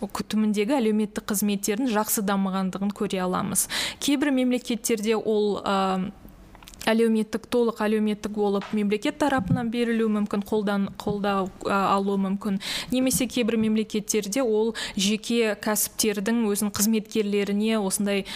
күтіміндегі 0.00 0.76
әлеуметтік 0.78 1.26
қызметтердің 1.32 1.90
жақсы 1.90 2.22
дамығандығын 2.28 2.92
көре 2.94 3.24
аламыз. 3.24 3.68
Кейбір 3.98 4.30
мемлекеттерде 4.30 5.16
ол 5.16 5.58
әлеуметтік 6.88 7.46
толық 7.52 7.82
әлеуметтік 7.84 8.34
болып 8.36 8.64
мемлекет 8.76 9.18
тарапынан 9.22 9.70
берілуі 9.72 10.10
мүмкін 10.18 10.42
қолдан 10.48 10.88
қолдау 11.00 11.50
алуы 11.66 12.18
мүмкін. 12.26 12.60
Немесе 12.90 13.26
кейбір 13.30 13.56
мемлекеттерде 13.62 14.42
ол 14.42 14.74
жеке 14.96 15.54
кәсіптердің 15.62 16.44
өзінің 16.50 16.72
қызметкерлеріне 16.76 17.78
осындай 17.78 18.26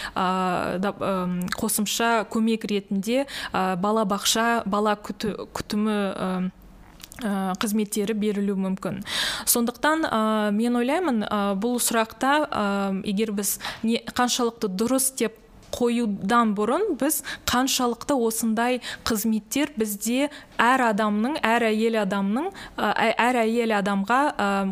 қосымша 1.57 2.27
көмек 2.31 2.67
ретінде 2.69 3.25
бала 3.53 4.05
бақша 4.07 4.63
бала 4.65 4.95
күтімі 4.97 6.51
қызметтері 7.17 8.13
берілуі 8.13 8.59
мүмкін. 8.61 8.99
Сондықтан 9.49 10.05
ә, 10.05 10.51
мен 10.53 10.77
ойлаймын 10.77 11.23
ә, 11.25 11.39
бұл 11.57 11.79
сұрақта 11.81 12.33
ә, 12.45 12.65
егер 13.09 13.31
біз 13.33 13.55
не, 13.81 14.03
қаншалықты 14.05 14.69
дұрыс 14.69 15.09
деп 15.17 15.39
қоюдан 15.75 16.53
бұрын 16.57 16.95
біз 16.99 17.21
қаншалықты 17.49 18.15
осындай 18.27 18.81
қызметтер 19.07 19.73
бізде 19.77 20.29
әр 20.61 20.83
адамның 20.89 21.37
әр 21.45 21.67
әйел 21.69 21.99
адамның 22.01 22.49
әр 22.77 23.39
әйел 23.43 23.73
адамға 23.77 24.19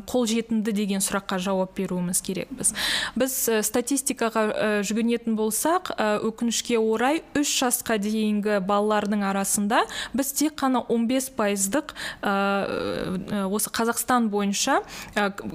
қолжетімді 0.10 0.74
деген 0.75 1.04
сұраққа 1.04 1.40
жауап 1.42 1.75
беруіміз 1.78 2.22
керекпіз. 2.25 2.74
Біз 3.20 3.38
статистикаға 3.68 4.82
жүгінетін 4.88 5.38
болсақ 5.38 5.94
өкінішке 6.25 6.80
орай 6.80 7.22
үш 7.38 7.54
жасқа 7.62 8.00
дейінгі 8.02 8.60
балалардың 8.66 9.25
арасында 9.30 9.84
біз 10.16 10.32
тек 10.38 10.58
қана 10.60 10.84
15 10.90 11.32
пайыздық 11.38 11.94
осы 12.25 13.74
қазақстан 13.75 14.30
бойынша 14.34 14.82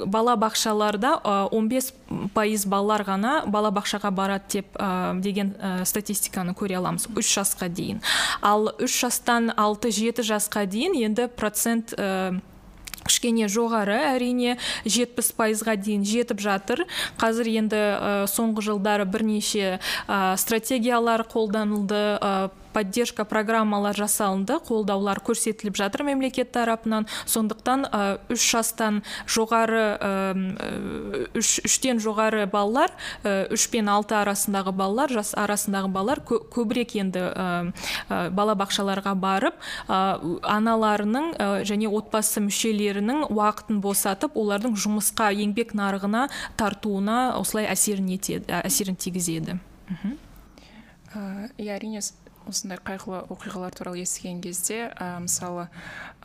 бала 0.06 0.36
бақшаларда 0.40 1.16
15 1.50 1.92
пайыз 2.34 2.66
балалар 2.70 3.04
ғана 3.06 3.34
балабақшаға 3.50 4.10
барады 4.14 4.60
деп 4.60 4.78
деген 5.30 5.54
ә, 5.56 5.86
статистиканы 5.86 6.54
көре 6.58 6.80
аламыз. 6.82 7.08
Үш 7.16 7.30
жасқа 7.38 7.70
дейін. 7.72 8.02
Ал 8.42 8.72
үш 8.76 9.00
жастан 9.00 9.52
алты 9.56 9.94
жеті 9.94 10.26
жасқа 10.26 10.66
дейін 10.68 10.98
енді 10.98 11.30
процент 11.32 11.94
ә, 11.96 12.40
кішкене 13.06 13.48
жоғары 13.50 13.96
әрине 14.12 14.56
жетпіс 14.84 15.32
пайызға 15.38 15.76
дейін 15.80 16.04
жетіп 16.06 16.42
жатыр. 16.42 16.84
Қазір 17.20 17.50
енді 17.62 17.80
ә, 17.80 18.12
соңғы 18.30 18.66
жылдары 18.70 19.06
бірнеше 19.08 19.78
ә, 20.06 20.36
стратегиялар 20.40 21.24
қолданылды. 21.28 22.50
Поддержка 22.72 23.24
программалар 23.24 23.96
жасалынды 23.96 24.58
қолдаулар 24.66 25.20
көрсетіліп 25.24 25.76
жатыр 25.78 26.04
мемлекет 26.08 26.52
тарапынан. 26.52 27.06
Сондықтан 27.26 27.86
үш 28.30 28.44
жастан 28.52 29.02
жоғары 29.26 29.84
үш 31.38 31.60
үштен 31.66 32.00
жоғары 32.02 32.46
балалар 32.50 32.94
үш 33.24 33.66
пен 33.72 33.88
алты 33.92 34.16
арасындағы 34.20 34.72
балалар 34.76 35.12
жас 35.12 35.34
арасындағы 35.38 35.90
балалар 35.92 36.22
көбірек 36.26 36.96
енді 37.00 37.26
балабақшаларға 38.08 39.14
барып 39.20 39.60
аналарының 39.88 41.32
және 41.68 41.90
отбасы 41.90 42.42
мүшелерінің 42.44 43.26
уақытын 43.30 43.80
босатып 43.84 44.38
олардың 44.40 44.76
жұмысқа 44.78 45.30
еңбек 45.34 45.74
нарығына 45.78 46.28
тартуына 46.60 47.20
осылай 47.38 47.68
әсерін 47.70 48.10
етеді 48.16 48.60
әсерін 48.62 48.98
тигізеді. 49.00 49.58
Иә 51.58 51.74
әрине 51.76 52.02
осындай 52.48 52.80
қайғылы 52.84 53.24
оқиғалар 53.32 53.74
туралы 53.76 54.00
естіген 54.04 54.40
кезде 54.44 54.88
ә, 54.94 55.18
мысалы 55.24 55.68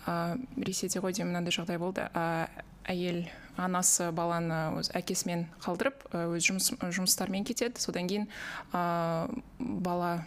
ә, 0.05 0.37
ресейде 0.57 1.01
ғой 1.03 1.15
деймін 1.15 1.33
мынандай 1.33 1.55
жағдай 1.55 1.79
болды. 1.81 2.07
Ә, 2.13 2.47
әйел 2.91 3.25
анасы 3.57 4.11
баланы 4.15 4.77
өз 4.79 4.91
әкесімен 4.95 5.45
қалдырып 5.63 6.05
өз 6.13 6.47
жұмыс 6.49 6.71
жұмыстарымен 6.79 7.47
кетеді. 7.47 7.81
Содан 7.81 8.09
кейін 8.11 8.27
ә, 8.71 9.27
бала 9.59 10.25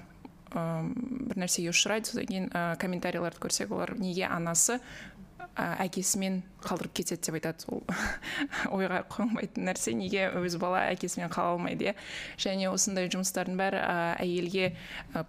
ә, 0.51 0.65
бір 0.89 1.45
нәрсеге 1.45 1.73
ұшырайды. 1.73 2.13
Содан 2.13 2.31
кейін 2.31 2.51
ә, 2.53 2.65
комментарийларды 2.81 3.43
көрсек 3.45 3.73
олар 3.75 3.95
неге 3.99 4.27
анасы 4.29 4.81
әкесімен 5.59 6.41
қалдырып 6.63 6.95
кетеді 7.01 7.29
деп 7.29 7.39
айтады. 7.39 7.67
Ол 7.73 7.83
ойға 8.79 9.03
қонбайтын 9.11 9.69
нәрсе. 9.69 9.95
Неге 9.99 10.29
өз 10.39 10.59
бала 10.61 10.85
әкесімен 10.93 11.33
қала 11.33 11.57
алмайды 11.57 11.91
иә? 11.91 11.95
Және 12.41 12.71
осындай 12.71 13.11
жұмыстардың 13.13 13.59
бәрі 13.59 13.83
әйелге 14.23 14.73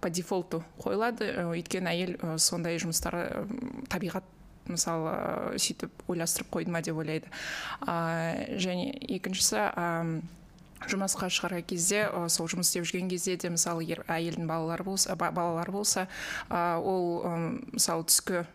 по 0.00 0.10
дефолту 0.10 0.62
қойылады. 0.80 1.32
Өйткені 1.50 1.92
әйел 1.94 2.16
сондай 2.38 2.78
жұмыстар 2.82 3.46
табиғат 3.90 4.26
мысалы 4.70 5.56
сөйтіп 5.58 6.04
ойластырып 6.10 6.52
қойды 6.54 6.74
ма 6.74 6.82
деп 6.84 7.00
ойлайды. 7.00 7.30
Және 7.82 8.92
екіншісі 9.18 9.66
жұмысқа 10.88 11.28
шығарған 11.28 11.66
кезде 11.68 12.06
сол 12.32 12.48
жұмыс 12.48 12.70
істеп 12.70 12.86
жүрген 12.88 13.10
кезде 13.10 13.36
де 13.36 13.50
мысалы 13.52 13.84
әйелдің 13.84 14.46
балалары 14.48 14.86
болса 14.86 15.16
балалары 15.18 15.74
болса 15.74 16.06
ол 16.48 17.20
мысалы 17.74 18.06
түскі 18.08 18.46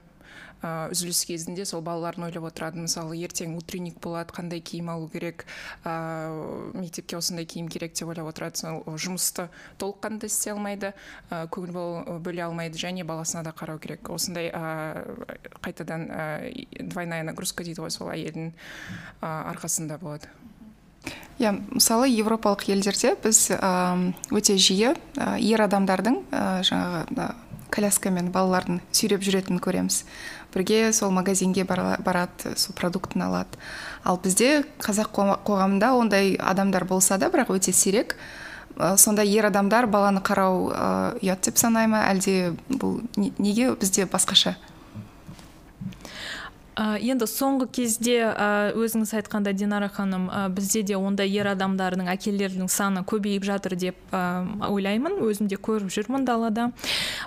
үзіліс 0.63 1.25
кезінде 1.27 1.65
сол 1.65 1.81
балаларын 1.85 2.27
ойлап 2.27 2.47
отырады. 2.49 2.81
Мысалы 2.85 3.17
ертең 3.19 3.57
утренник 3.59 3.99
болады 4.03 4.33
қандай 4.35 4.61
киім 4.65 4.89
алу 4.93 5.09
керек 5.11 5.45
ә, 5.83 6.71
мектепке 6.73 7.17
осындай 7.17 7.45
киім 7.45 7.67
керек 7.69 7.93
деп 7.93 8.09
ойлап 8.09 8.31
отырады. 8.31 8.61
Сол 8.61 8.81
жұмысты 8.97 9.49
толыққанды 9.81 10.29
істей 10.31 10.55
алмайды 10.55 10.93
ә, 11.29 11.45
көңіл 11.51 12.21
бөле 12.23 12.45
алмайды 12.47 12.79
және 12.81 13.05
баласына 13.05 13.43
да 13.43 13.53
қарау 13.55 13.79
керек. 13.79 14.09
Осындай 14.09 14.49
ә, 14.49 15.05
қайтадан 15.61 16.09
ә, 16.09 16.25
двойная 16.81 17.23
нагрузка 17.23 17.63
дейді 17.63 17.85
ғой 17.85 17.93
сол 17.93 18.09
әйелдің 18.13 18.51
ә, 19.21 19.29
арқасында 19.53 19.99
болады. 20.01 20.31
Иә 21.37 21.51
мысалы 21.75 22.07
европалық 22.09 22.69
елдерде 22.71 23.13
біз 23.21 23.49
ә, 23.51 24.13
өте 24.31 24.55
жиі 24.57 24.95
ә, 25.19 25.35
ер 25.37 25.61
адамдардың 25.67 26.21
ә, 26.31 26.45
жаңағы 26.65 27.33
коляскамен 27.75 28.29
балаларын 28.31 28.79
сүйреп 28.95 29.23
жүретінін 29.25 29.59
көреміз. 29.59 30.05
Бірге 30.55 30.93
сол 30.93 31.11
магазинге 31.11 31.65
барады 31.67 32.55
сол 32.55 32.75
продуктын 32.75 33.27
алады. 33.27 33.59
Ал 34.03 34.17
бізде 34.23 34.63
қазақ 34.79 35.11
қоғамында 35.45 35.93
ондай 35.99 36.35
адамдар 36.39 36.85
болса 36.85 37.17
да 37.17 37.29
бірақ 37.29 37.53
өте 37.57 37.73
сирек. 37.73 38.15
Сонда 38.75 39.23
ер 39.23 39.45
адамдар 39.47 39.87
баланы 39.87 40.19
қарау 40.19 40.71
ұят 41.21 41.45
деп 41.45 41.59
санай 41.59 41.87
ма? 41.87 42.07
Әлде 42.09 42.55
бұл 42.67 43.01
неге? 43.15 43.75
Бізде 43.79 44.07
басқаша. 44.07 44.55
Енді 46.75 47.27
соңғы 47.29 47.67
кезде 47.71 48.17
өзіңіз 48.75 49.13
айтқанда 49.19 49.53
динара 49.55 49.87
ханым 49.87 50.27
бізде 50.55 50.83
де 50.83 50.97
ондай 50.97 51.31
ер 51.31 51.47
адамдардың 51.53 52.09
әкелердің 52.11 52.67
саны 52.71 53.05
көбейіп 53.07 53.45
жатыр 53.47 53.77
деп 53.79 53.95
ойлаймын. 54.11 55.21
Өзім 55.23 55.47
де 55.47 55.55
көріп 55.55 55.93
жүрмін 55.93 56.25
далада. 56.27 56.71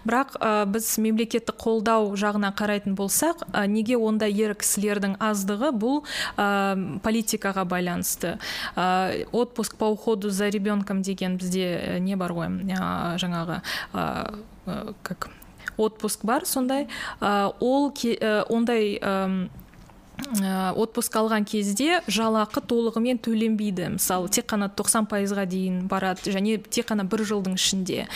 Бірақ 0.04 0.36
біз 0.72 0.90
мемлекеттік 1.00 1.56
қолдау 1.56 2.12
жағына 2.18 2.52
қарайтын 2.58 2.96
болсақ 2.98 3.46
неге 3.72 3.96
ондай 3.96 4.36
ер 4.36 4.52
кісілердің 4.58 5.16
аздығы 5.16 5.72
бұл 5.72 6.04
политикаға 6.36 7.64
байланысты? 7.64 8.36
Отпуск 9.32 9.76
по 9.80 9.88
уходу 9.88 10.30
за 10.30 10.48
ребенком 10.48 11.02
деген 11.02 11.38
бізде 11.40 11.98
не 12.00 12.16
бар 12.16 12.36
ғой 12.36 12.52
жаңағы 13.18 13.62
ә, 13.94 14.94
как? 15.02 15.30
Отпуск 15.78 16.24
бар 16.24 16.46
сондай. 16.46 16.88
Ол 17.20 17.92
ондай 18.48 19.00
отпуск 20.78 21.14
алған 21.16 21.46
кезде 21.48 22.00
жалақы 22.10 22.60
толығымен 22.68 23.20
төленбейді. 23.22 23.88
Мысалы 23.96 24.28
тек 24.32 24.48
қана 24.50 24.68
90 24.68 25.08
пайызға 25.10 25.46
дейін 25.48 25.86
барады 25.88 26.32
және 26.34 26.58
тек 26.58 26.88
қана 26.90 27.06
бір 27.08 27.24
жылдың 27.28 27.56
ішінде. 27.58 28.06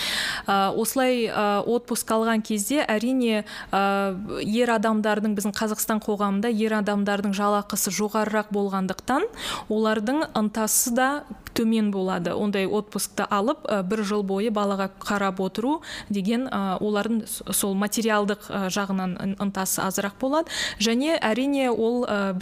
Ә, 0.46 0.72
осылай 0.76 1.28
ә, 1.28 1.62
отпуск 1.62 2.10
алған 2.12 2.42
кезде 2.44 2.82
әрине 2.82 3.44
ер 3.72 4.74
адамдардың 4.76 5.36
біздің 5.38 5.54
қазақстан 5.56 6.02
қоғамында 6.04 6.52
ер 6.52 6.76
адамдардың 6.82 7.36
жалақысы 7.38 7.94
жоғарырақ 7.94 8.52
болғандықтан 8.52 9.28
олардың 9.72 10.26
ынтасы 10.34 10.94
да 10.96 11.08
төмен 11.54 11.90
болады. 11.92 12.32
Ондай 12.34 12.66
отпускты 12.66 13.26
алып 13.28 13.66
бір 13.88 14.02
жыл 14.08 14.22
бойы 14.24 14.50
балаға 14.54 14.88
қарап 15.02 15.40
отыру 15.44 15.80
деген 16.10 16.48
олардың 16.48 17.22
сол 17.28 17.76
материалдық 17.78 18.48
жағынан 18.72 19.36
ынтасы 19.42 19.82
азырақ 19.84 20.16
болады. 20.20 20.48
Және 20.80 21.18
әрине 21.20 21.70
ол 21.70 21.91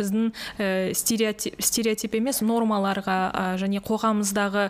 біздің 0.01 0.31
стереотип, 0.97 2.19
емес 2.21 2.43
нормаларға 2.45 3.19
және 3.61 3.83
қоғамымыздағы 3.85 4.69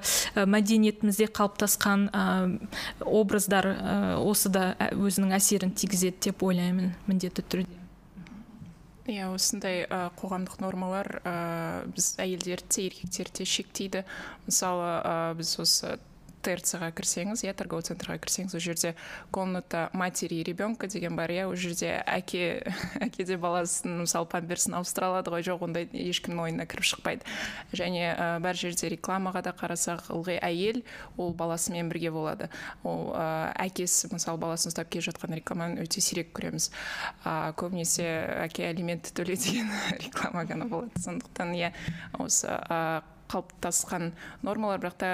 мәдениетімізде 0.51 1.31
қалыптасқан 1.35 2.09
образдар 3.05 3.73
осы 4.21 4.53
да 4.53 4.73
өзінің 4.95 5.37
әсерін 5.39 5.77
тигізеді 5.77 6.31
деп 6.31 6.43
ойлаймын 6.47 6.95
міндетті 7.09 7.47
түрде. 7.47 7.81
Иә 9.11 9.31
осындай 9.33 9.83
ә, 9.89 10.11
қоғамдық 10.21 10.61
нормалар 10.63 11.09
ә, 11.25 11.33
біз 11.91 12.13
әйелдерді 12.23 12.69
де 12.77 12.85
еркектерді 12.91 13.41
де 13.41 13.47
шектейді. 13.49 14.03
Мысалы 14.47 14.91
ә, 15.01 15.15
біз 15.39 15.57
осы 15.59 15.97
трц 16.45 16.75
ға 16.81 16.91
кірсеңіз 16.97 17.45
иә 17.45 17.55
торговый 17.57 17.85
центрға 17.87 18.17
кірсеңіз 18.23 18.55
ол 18.57 18.63
жерде 18.65 18.95
комната 19.31 19.89
матери 19.93 20.41
и 20.41 20.45
ребенка 20.45 20.89
деген 20.89 21.17
бар 21.17 21.31
иә 21.31 21.47
ол 21.49 21.57
жерде 21.57 22.01
әке 22.07 22.63
әке 23.05 23.25
де 23.29 23.37
баласын 23.41 24.01
мысалы 24.03 24.29
памперсін 24.31 24.79
ауыстыра 24.79 25.11
алады 25.11 25.35
ғой 25.35 25.45
жоқ 25.47 25.65
ондай 25.67 25.89
ешкімнің 25.93 26.43
ойына 26.47 26.67
кіріп 26.71 26.89
шықпайды. 26.91 27.29
Және 27.77 28.15
ә, 28.15 28.41
бар 28.43 28.57
жерде 28.59 28.91
рекламаға 28.93 29.45
да 29.47 29.55
қарасақ 29.57 30.11
ылғи 30.15 30.39
әйел 30.41 30.83
ол 31.17 31.35
баласымен 31.37 31.93
бірге 31.93 32.13
болады. 32.15 32.51
Ол 32.83 33.13
ә, 33.15 33.53
әкесі 33.67 34.11
мысалы 34.15 34.41
баласын 34.41 34.73
ұстап 34.73 34.91
келе 34.93 35.11
жатқан 35.11 35.37
рекламаны 35.39 35.85
өте 35.85 36.03
сирек 36.05 36.33
көреміз. 36.37 36.71
Ә, 37.25 37.53
көбінесе 37.61 38.09
әке 38.47 38.69
алимент 38.71 39.13
төле 39.15 39.37
деген 39.37 39.71
реклама 40.05 40.47
ғана 40.49 40.69
болады. 40.71 41.05
Сондықтан 41.05 41.55
иә 41.59 41.73
осы 42.19 42.59
қалыптасқан 43.31 44.11
нормалар 44.43 44.83
бірақ 44.83 44.97
та 45.01 45.11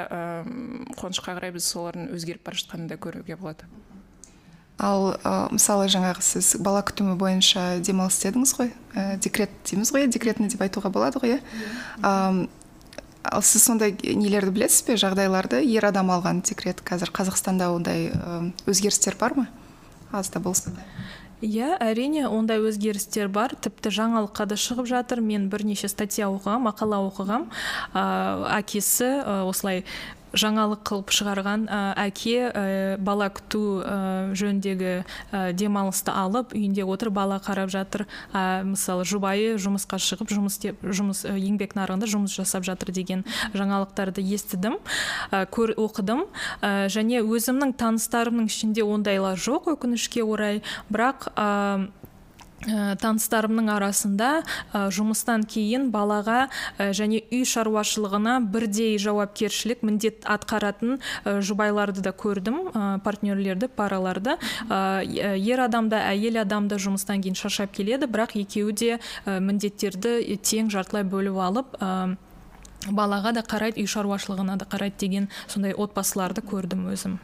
қуанышқа 0.96 1.37
қарай 1.37 1.52
біз 1.55 1.68
солардың 1.68 2.11
өзгеріп 2.16 2.46
бара 2.46 2.59
жатқанын 2.59 2.88
да 2.90 2.98
көруге 3.00 3.37
болады. 3.37 3.68
Ал 4.76 5.14
ә, 5.24 5.48
мысалы 5.57 5.88
жаңағы 5.88 6.20
сіз 6.20 6.57
бала 6.61 6.83
күтімі 6.85 7.14
бойынша 7.16 7.79
демалыс 7.81 8.18
істедіңіз 8.18 8.52
ғой? 8.59 8.74
Ә, 8.92 9.16
декрет 9.16 9.52
дейміз 9.64 9.92
ғой 9.94 10.09
декретный 10.12 10.52
деп 10.52 10.61
айтуға 10.66 10.92
болады 10.92 11.22
ғой 11.22 11.38
иә? 11.38 12.48
Ал 13.26 13.42
сіз 13.42 13.64
сондай 13.64 13.96
нелерді 13.96 14.52
білесіз 14.55 14.85
бе? 14.87 14.98
Жағдайларды? 15.00 15.62
Ер 15.64 15.88
адам 15.88 16.12
алған 16.14 16.44
декрет 16.46 16.85
қазір 16.87 17.11
қазақстанда 17.16 17.72
ондай 17.72 18.11
өзгерістер 18.68 19.16
бар 19.18 19.35
ма? 19.35 19.46
Аз 20.12 20.29
да 20.31 20.40
болса 20.40 20.70
да. 20.70 20.85
Иә 21.44 21.77
әрине 21.83 22.27
ондай 22.29 22.61
өзгерістер 22.64 23.29
бар. 23.33 23.55
Тіпті 23.61 23.92
жаңалыққа 23.92 24.46
да 24.49 24.57
шығып 24.61 24.88
жатыр. 24.88 25.20
Мен 25.20 25.49
бірнеше 25.53 25.88
статья 25.92 26.31
оқығам 26.31 26.68
мақала 26.68 27.03
оқығам. 27.09 27.49
Ә, 27.92 28.05
әкесі 28.61 29.11
осылай 29.49 29.85
жаңалық 30.34 30.82
қылып 30.86 31.12
шығарған 31.14 31.66
әке 32.00 32.96
бала 32.98 33.28
күту 33.30 33.62
жөніндегі 34.36 34.92
ә, 35.32 35.52
демалысты 35.56 36.12
алып 36.12 36.54
үйінде 36.56 36.84
отыр 36.84 37.10
бала 37.14 37.38
қарап 37.42 37.70
жатыр. 37.72 38.06
Ә, 38.32 38.62
мысалы 38.66 39.06
жұбайы 39.08 39.56
жұмысқа 39.62 39.98
шығып 40.02 40.32
жұмыс 40.34 40.58
істеп 40.58 40.82
жұмыс 40.82 41.24
еңбек 41.28 41.76
нарығында 41.78 42.08
жұмыс 42.10 42.36
жасап 42.36 42.66
жатыр 42.66 42.92
деген 42.96 43.24
жаңалықтарды 43.54 44.24
естідім 44.24 44.78
ә, 45.30 45.44
көр, 45.46 45.74
оқыдым. 45.76 46.26
Ә, 46.60 46.88
және 46.92 47.22
өзімнің 47.24 47.76
таныстарымның 47.80 48.50
ішінде 48.50 48.84
ондайлар 48.86 49.38
жоқ 49.38 49.72
өкінішке 49.76 50.24
орай. 50.26 50.62
Бірақ 50.90 51.30
ә, 52.64 52.97
таныстарымның 53.01 53.69
арасында 53.75 54.31
ә, 54.40 54.87
жұмыстан 54.95 55.45
кейін 55.49 55.90
балаға 55.95 56.47
ә, 56.79 56.90
және 56.97 57.23
үй 57.31 57.45
шаруашылығына 57.49 58.38
бірдей 58.53 58.97
жауапкершілік 59.03 59.85
міндет 59.87 60.25
атқаратын 60.25 60.97
ә, 60.97 61.38
жұбайларды 61.45 62.05
да 62.05 62.14
көрдім 62.16 62.61
ә, 62.73 62.85
партнерлерді 63.05 63.69
параларды. 63.69 64.38
Ә, 64.69 65.05
ер 65.37 65.64
адамда 65.66 66.07
әйел 66.12 66.40
адамда 66.42 66.81
жұмыстан 66.81 67.25
кейін 67.25 67.38
шаршап 67.38 67.75
келеді 67.77 68.09
бірақ 68.11 68.37
екеуі 68.40 68.73
де 68.73 68.92
ә, 68.97 69.38
міндеттерді 69.40 70.38
тең 70.42 70.73
жартылай 70.73 71.05
бөліп 71.05 71.40
алып 71.42 71.77
балаға 72.87 73.33
да 73.35 73.42
қарайды 73.42 73.83
үй 73.83 73.90
шаруашылығына 73.90 74.59
да 74.61 74.69
қарайды 74.71 75.01
деген 75.07 75.31
сондай 75.47 75.75
отбасыларды 75.75 76.45
көрдім 76.47 76.87
өзім. 76.92 77.19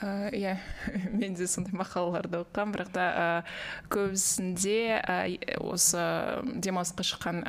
Иә 0.00 0.56
мен 1.12 1.34
де 1.34 1.46
сондай 1.46 1.74
мақалаларды 1.76 2.40
оқығанмын 2.44 2.76
бірақ 2.76 2.92
та 2.94 3.06
көбісінде 3.92 5.00
осы 5.60 6.04
демалысқа 6.64 7.04
шыққан 7.04 7.42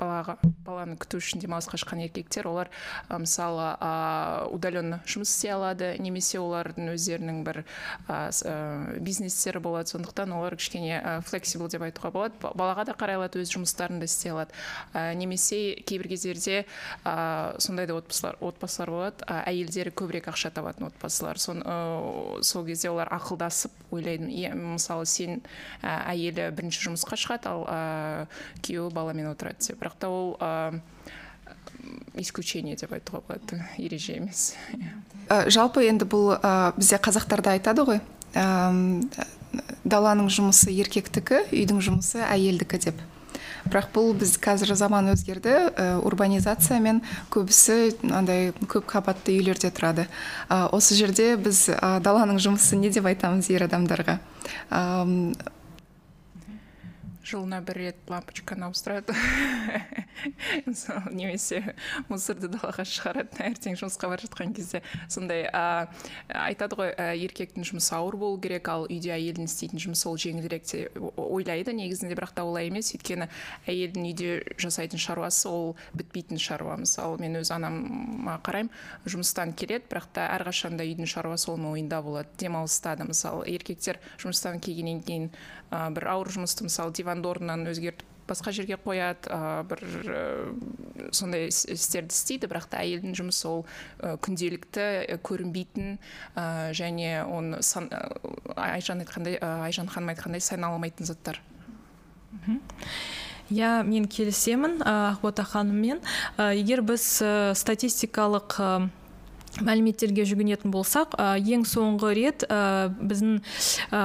балаға 0.00 0.38
баланы 0.64 0.96
күту 1.00 1.20
үшін 1.20 1.42
демалысқа 1.42 1.80
шыққан 1.80 2.04
еркектер 2.06 2.48
олар 2.48 2.70
мысалы 3.10 3.70
удаленно 4.54 5.02
жұмыс 5.06 5.34
істей 5.34 5.52
алады 5.54 5.94
немесе 6.00 6.40
олардың 6.40 6.92
өздерінің 6.94 7.42
бір 7.46 7.62
бизнестері 9.00 9.60
болады. 9.60 9.88
Сондықтан 9.92 10.32
олар 10.32 10.56
кішкене 10.56 11.20
флексибл 11.26 11.68
деп 11.68 11.84
айтуға 11.86 12.12
болады. 12.14 12.34
Балаға 12.40 12.86
да 12.88 12.96
қарай 12.98 13.18
алады 13.18 13.42
өз 13.42 13.52
жұмыстарын 13.54 14.00
да 14.00 14.08
істей 14.08 14.32
алады. 14.32 14.54
Немесе 14.94 15.76
кейбір 15.86 16.08
кездерде 16.12 16.64
сондай 17.04 17.86
да 17.86 17.98
отбасылар 17.98 18.38
отбасылар 18.40 18.92
болады. 18.94 19.28
Әйелдері 19.28 19.92
көбірек 19.92 20.30
ақша 20.32 20.52
табатын 20.54 20.88
отбасылар. 20.90 21.40
Соны 21.40 21.64
сол 22.42 22.66
кезде 22.66 22.90
олар 22.90 23.10
ақылдасып 23.14 23.72
ойлайды 23.94 24.52
мысалы 24.54 25.06
сен 25.06 25.40
ә, 25.82 26.10
әйелі 26.12 26.50
бірінші 26.56 26.88
жұмысқа 26.88 27.18
шығады 27.18 27.50
ал 27.50 27.64
ә, 27.68 27.80
күйеуі 28.64 28.92
баламен 28.94 29.30
отырады 29.32 29.68
деп 29.68 29.80
бірақ 29.82 29.98
та 29.98 30.10
ол 30.12 30.36
ә, 30.40 30.80
исключение 32.18 32.76
деп 32.76 32.92
айтуға 32.96 33.22
болады 33.26 33.62
ереже 33.78 34.18
емес. 34.18 34.54
Ә, 35.28 35.48
жалпы 35.52 35.86
енді 35.88 36.08
бұл 36.08 36.34
ә, 36.36 36.72
бізде 36.76 36.98
қазақтарда 37.02 37.56
айтады 37.56 37.84
ғой 37.88 38.02
ә, 38.34 38.46
даланың 39.84 40.28
жұмысы 40.32 40.72
еркектікі 40.74 41.46
үйдің 41.52 41.80
жұмысы 41.84 42.22
әйелдікі 42.26 42.82
деп. 42.88 43.06
Бірақ 43.70 43.90
бұл 43.94 44.14
біз 44.18 44.36
қазір 44.42 44.74
заман 44.78 45.10
өзгерді 45.12 45.54
ә, 45.70 45.86
урбанизациямен 46.06 47.02
көбісі 47.34 47.92
андай 48.14 48.52
көп 48.66 48.88
қабатты 48.90 49.36
үйлерде 49.36 49.70
тұрады. 49.74 50.08
Ә, 50.48 50.68
осы 50.72 50.96
жерде 50.98 51.34
біз 51.36 51.68
ә, 51.74 51.98
даланың 52.04 52.40
жұмысы 52.42 52.80
не 52.80 52.90
деп 52.94 53.08
айтамыз 53.10 53.50
ер 53.54 53.68
адамдарға? 53.68 54.18
Жылына 57.28 57.60
бір 57.66 57.82
рет 57.82 58.10
лампочканы 58.10 58.68
ауыстырады 58.68 59.14
немесе 61.14 61.62
мусорды 62.08 62.50
далаға 62.52 62.84
шығарады 62.88 63.36
таңертең 63.36 63.78
жұмысқа 63.78 64.10
бара 64.10 64.24
жатқан 64.24 64.54
кезде 64.56 64.82
сондай 65.08 65.46
айтады 65.48 66.78
ғой 66.78 66.94
еркектің 66.96 67.66
жұмысы 67.68 67.94
ауыр 67.96 68.18
болу 68.20 68.40
керек 68.42 68.68
ал 68.72 68.86
үйде 68.88 69.12
әйелдің 69.14 69.48
істейтін 69.48 69.82
жұмысы 69.82 70.08
ол 70.10 70.18
жеңілірек 70.18 70.66
деп 70.68 70.98
ойлайды 71.18 71.74
негізінде 71.76 72.16
бірақ 72.18 72.34
та 72.36 72.44
олай 72.46 72.68
емес. 72.68 72.92
Өйткені 72.96 73.28
әйелдің 73.68 74.08
үйде 74.08 74.30
жасайтын 74.60 75.00
шаруасы 75.02 75.48
ол 75.50 75.76
бітпейтін 75.98 76.40
шаруа. 76.42 76.76
Мысалы 76.80 77.20
мен 77.22 77.38
өз 77.40 77.52
анама 77.54 78.38
қараймын 78.46 78.72
жұмыстан 79.06 79.54
келеді 79.58 79.88
бірақ 79.90 80.10
та 80.16 80.28
әрқашан 80.38 80.78
да 80.78 80.86
үйдің 80.88 81.08
шаруасы 81.10 81.50
оның 81.52 81.76
ойында 81.76 82.02
болады. 82.02 82.32
Демалыста 82.40 82.96
да 82.98 83.08
мысалы 83.08 83.46
еркектер 83.52 84.00
жұмыстан 84.18 84.60
келгеннен 84.64 85.02
кейін 85.04 85.30
бір 85.68 86.08
ауыр 86.14 86.32
жұмысты 86.32 86.64
мысалы 86.64 86.94
орнынан 87.26 87.66
өзгертіп 87.72 88.06
басқа 88.28 88.52
жерге 88.52 88.76
қояды 88.76 89.30
ә, 89.32 89.62
бір 89.68 89.82
ә, 90.04 90.22
сондай 91.16 91.48
істерді 91.48 92.12
істейді 92.12 92.50
бірақ 92.50 92.68
та 92.72 92.82
әйелдің 92.82 93.16
жұмысы 93.16 93.48
ол 93.48 93.64
ә, 93.98 94.16
күнделікті 94.20 95.18
көрінбейтін 95.24 95.96
ә, 96.36 96.44
және 96.76 97.24
оны 97.24 97.62
сан, 97.64 97.88
айжан 98.56 99.00
айтқандай 99.04 99.40
ә, 99.40 99.54
айжан 99.64 99.88
ханым 99.88 100.12
айтқандай 100.12 100.44
саналмайтын 100.44 101.08
заттар. 101.08 101.40
Иә 103.48 103.80
мен 103.88 104.04
келісемін 104.12 104.82
ақбота 104.84 105.46
ханыммен. 105.48 106.02
Егер 106.36 106.82
біз 106.84 107.06
статистикалық 107.56 108.58
мәліметтерге 109.64 110.24
жүгінетін 110.28 110.72
болсақ 110.72 111.16
ең 111.18 111.64
соңғы 111.68 112.12
рет 112.16 112.44
ә, 112.48 112.88
біздің 112.98 113.38
ә, 113.90 114.02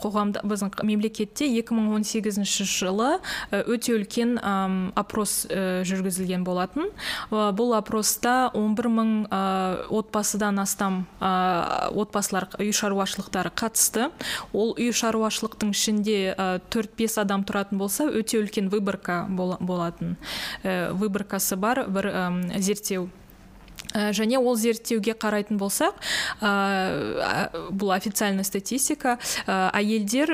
қоғамда 0.00 0.42
біздің 0.46 0.72
мемлекетте 0.86 1.48
2018 1.60 2.40
жылы 2.66 3.10
өте 3.52 3.96
үлкен 3.96 4.36
ә, 4.38 4.54
опрос 4.96 5.46
жүргізілген 5.50 6.44
болатын. 6.46 6.90
Бұл 7.30 7.74
опроста 7.76 8.50
11 8.54 8.90
мың 8.96 9.12
отбасыдан 9.92 10.60
астам 10.62 11.04
отбасылар 11.20 12.48
үй 12.60 12.72
шаруашылықтары 12.76 13.52
қатысты. 13.56 14.10
Ол 14.52 14.74
үй 14.78 14.92
шаруашылықтың 14.96 15.74
ішінде 15.74 16.18
төрт 16.72 16.96
бес 16.98 17.18
адам 17.20 17.44
тұратын 17.46 17.80
болса 17.80 18.08
өте 18.08 18.40
үлкен 18.40 18.70
выборка 18.72 19.24
болатын. 19.28 20.16
Выборкасы 20.62 21.56
бар 21.60 21.86
бір 21.90 22.12
зерттеу 22.56 23.06
Э, 23.06 23.25
және 23.94 24.38
ол 24.38 24.56
зерттеуге 24.56 25.14
қарайтын 25.16 25.58
болсақ 25.60 25.98
ә, 26.40 27.48
бұл 27.70 27.92
официальный 27.96 28.44
статистика 28.44 29.18
ә, 29.46 29.70
әйелдер 29.76 30.32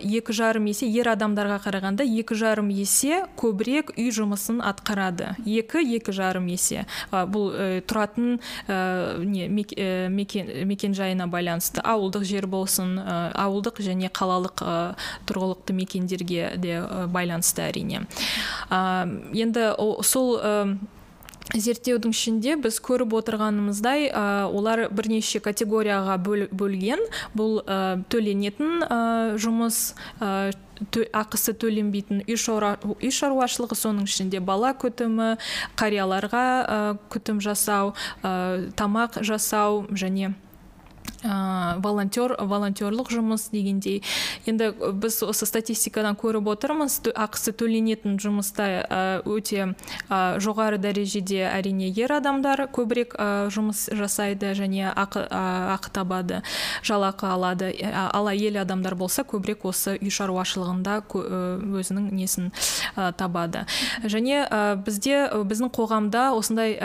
екі 0.00 0.34
жарым 0.34 0.68
есе 0.70 0.88
ер 0.88 1.10
адамдарға 1.12 1.60
қарағанда 1.64 2.06
екі 2.06 2.36
жарым 2.38 2.70
есе 2.74 3.24
көбірек 3.40 3.94
үй 3.96 4.10
жұмысын 4.14 4.60
атқарады. 4.64 5.34
Екі 5.44 5.82
екі 5.96 6.14
жарым 6.14 6.48
есе. 6.52 6.86
Ә, 7.10 7.24
бұл 7.30 7.52
ә, 7.52 7.68
тұратын 7.86 8.38
ә, 8.68 9.18
не 9.24 9.48
мекен, 9.48 10.50
мекен 10.68 10.96
жайына 10.96 11.28
байланысты 11.30 11.82
ауылдық 11.84 12.26
жер 12.28 12.48
болсын 12.50 12.98
ә, 12.98 13.18
ауылдық 13.44 13.80
және 13.84 14.10
қалалық 14.14 14.64
ә, 14.64 14.76
тұрғылықты 15.28 15.76
мекендерге 15.76 16.52
де 16.56 16.80
байланысты 17.12 17.66
әрине. 17.68 18.04
Ә, 18.70 19.06
енді 19.34 19.72
сол 20.04 20.38
зерттеудің 21.52 22.14
ішінде 22.14 22.56
біз 22.62 22.78
көріп 22.84 23.14
отырғанымыздай 23.20 24.08
ә, 24.08 24.24
олар 24.48 24.86
бірнеше 24.94 25.42
категорияға 25.44 26.16
бөл, 26.24 26.46
бөлген. 26.50 27.02
Бұл 27.36 27.60
ә, 27.62 28.00
төленетін 28.08 28.86
ә, 28.86 29.00
жұмыс 29.40 29.92
ә, 30.20 30.52
ақысы 31.14 31.54
төленбейтін 31.60 32.24
үй, 32.24 32.34
үй 32.34 33.12
шаруашылығы 33.14 33.76
соның 33.78 34.08
ішінде 34.08 34.40
бала 34.42 34.72
күтімі 34.74 35.36
қарияларға 35.78 36.96
күтім 37.14 37.38
жасау 37.44 37.94
тамақ 38.24 39.20
жасау 39.22 39.84
және 39.94 40.32
ә, 41.24 41.78
волонтер 41.82 42.36
волонтерлық 42.38 43.10
жұмыс 43.12 43.48
дегендей. 43.52 44.02
Енді 44.46 44.70
біз 44.92 45.22
осы 45.26 45.46
статистикадан 45.48 46.16
көріп 46.20 46.50
отырмыз 46.54 47.00
ақысы 47.14 47.54
төленетін 47.56 48.18
жұмыста 48.22 48.68
ә, 48.84 49.00
өте 49.24 49.74
жоғары 50.10 50.78
дәрежеде 50.78 51.44
әрине 51.48 51.90
ер 51.94 52.12
адамдар 52.16 52.66
көбірек 52.72 53.16
жұмыс 53.54 53.88
жасайды 53.94 54.52
және 54.56 54.90
ақы, 54.90 55.24
ақы 55.30 55.92
табады 55.94 56.42
жалақы 56.84 57.28
алады. 57.28 57.72
Ал 57.92 58.28
әйел 58.30 58.60
адамдар 58.62 58.94
болса 58.98 59.24
көбірек 59.24 59.64
осы 59.68 59.96
үй 60.00 60.12
шаруашылығында 60.12 61.00
өзінің 61.10 62.10
несін 62.14 62.52
табады. 62.94 63.64
Және 64.04 64.44
бізде 64.84 65.28
біздің 65.34 65.72
қоғамда 65.74 66.30
осындай 66.36 66.78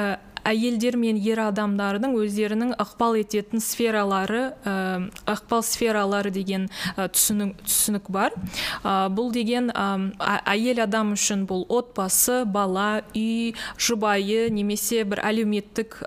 әйелдер 0.47 0.97
мен 0.99 1.19
ер 1.21 1.41
адамдардың 1.49 2.15
өздерінің 2.19 2.73
ықпал 2.79 3.17
ететін 3.19 3.63
сфералары 3.63 4.53
ә, 4.63 5.09
ықпал 5.29 5.63
сфералары 5.65 6.31
деген 6.33 6.69
ә, 6.95 7.07
түсінік, 7.11 7.55
түсінік 7.65 8.09
бар. 8.13 8.35
Ә, 8.83 9.09
бұл 9.13 9.31
деген 9.35 9.71
әйел 9.71 10.83
адам 10.85 11.13
үшін 11.15 11.45
бұл 11.49 11.65
отбасы 11.69 12.43
бала 12.45 13.01
үй 13.13 13.53
жұбайы 13.79 14.49
немесе 14.53 15.03
бір 15.07 15.23
әлеуметтік 15.29 15.99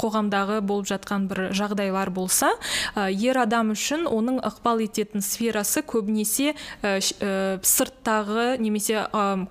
қоғамдағы 0.00 0.60
болып 0.66 0.90
жатқан 0.90 1.28
бір 1.30 1.42
жағдайлар 1.56 2.10
болса 2.14 2.52
ер 2.96 3.40
адам 3.42 3.72
үшін 3.74 4.06
оның 4.10 4.40
ықпал 4.46 4.82
ететін 4.84 5.24
сферасы 5.24 5.82
көбінесе 5.86 6.54
сырттағы 6.82 8.58
немесе 8.62 9.06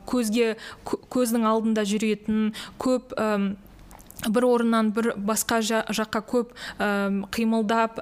көзге 0.10 0.56
көздің 0.86 1.48
алдында 1.50 1.86
жүретін 1.90 2.54
көп 2.82 3.16
бір 4.28 4.46
орыннан 4.50 4.92
бір 4.96 5.14
басқа 5.16 5.62
жаққа 5.64 6.22
көп 6.34 6.52
қимылдап 7.36 8.02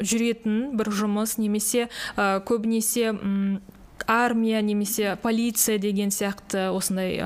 жүретін 0.00 0.62
бір 0.78 0.92
жұмыс 1.02 1.36
немесе 1.40 1.88
көбінесе 2.16 3.12
армия 4.10 4.60
немесе 4.62 5.16
полиция 5.22 5.78
деген 5.78 6.10
сияқты 6.10 6.66
осындай 6.74 7.22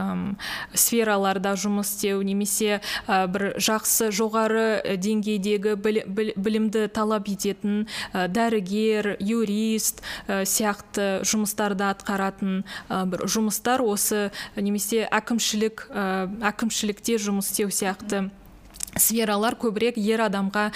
сфераларда 0.77 1.55
жұмыс 1.57 1.95
істеу 1.95 2.21
немесе 2.21 2.83
бір 3.09 3.55
жақсы 3.57 4.11
жоғары 4.13 4.97
деңгейдегі 5.01 5.75
білімді 5.81 6.87
талап 6.93 7.31
ететін 7.33 7.87
дәрігер 8.13 9.15
юрист 9.25 10.05
сияқты 10.29 11.25
жұмыстарды 11.25 11.89
атқаратын 11.89 12.63
бір 12.91 13.25
жұмыстар 13.25 13.81
осы 13.81 14.29
немесе 14.61 15.07
әкімшілік 15.09 15.89
әкімшілікте 16.53 17.17
жұмыс 17.17 17.49
істеу 17.55 17.73
сияқты 17.73 18.27
сфералар 19.01 19.57
көбірек 19.59 19.97
ер 19.99 20.29
адамға 20.29 20.69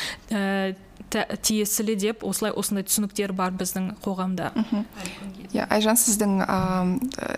тиесілі 1.10 1.94
деп 1.96 2.24
осылай 2.26 2.52
осындай 2.52 2.84
түсініктер 2.84 3.32
бар 3.32 3.52
біздің 3.56 3.94
қоғамда. 4.04 4.52
Иә 5.54 5.64
айжан 5.72 5.96
сіздің 5.96 6.42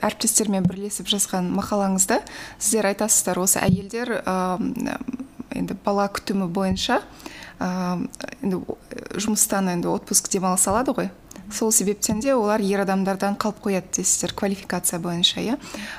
әріптестермен 0.00 0.66
бірлесіп 0.66 1.10
жазған 1.10 1.52
мақалаңызда 1.54 2.20
сіздер 2.58 2.90
айтасыздар. 2.90 3.38
Осы 3.38 3.62
әйелдер 3.62 4.16
енді 5.54 5.76
бала 5.84 6.08
күтімі 6.10 6.50
бойынша 6.50 7.00
енді 7.60 8.62
жұмыстан 9.20 9.70
енді 9.76 9.90
отпуск 9.92 10.30
демалыс 10.32 10.66
алады 10.70 10.96
ғой. 10.96 11.10
Сол 11.50 11.72
себептен 11.74 12.20
де 12.22 12.34
олар 12.34 12.62
ер 12.62 12.84
адамдардан 12.84 13.34
қалып 13.34 13.58
қояды 13.64 13.96
дейсіздер 13.96 14.34
квалификация 14.38 15.00
бойынша 15.02 15.40
иә. 15.42 15.56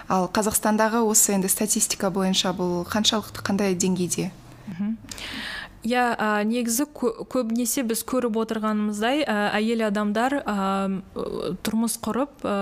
Ал 0.08 0.30
қазақстандағы 0.32 1.04
осы 1.04 1.36
енді 1.36 1.52
статистика 1.52 2.10
бойынша 2.10 2.54
бұл 2.56 2.86
қаншалықты 2.88 3.44
қандай 3.44 3.76
деңгейде? 3.76 4.32
Иә 5.88 6.04
ә, 6.13 6.30
негізі 6.46 6.86
көбінесе 6.94 7.84
біз 7.88 8.04
көріп 8.08 8.38
отырғанымыздай 8.44 9.24
ә, 9.26 9.38
әйел 9.58 9.86
адамдар 9.88 10.38
ә, 10.41 10.56
тұрмыс 11.65 11.98
құрып 12.06 12.46
ә, 12.46 12.54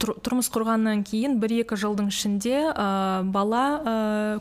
тұрмыс 0.00 0.50
құрғаннан 0.54 1.04
кейін 1.06 1.38
бір 1.42 1.58
екі 1.62 1.78
жылдың 1.78 2.10
ішінде 2.10 2.58
ә, 2.72 2.88
бала 3.22 3.64
ә, 3.78 3.94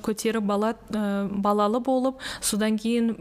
көтеріп 0.05 0.47
бала 0.49 0.73
ә, 0.89 1.27
балалы 1.29 1.83
болып 1.85 2.21
содан 2.41 2.79
кейін 2.81 3.13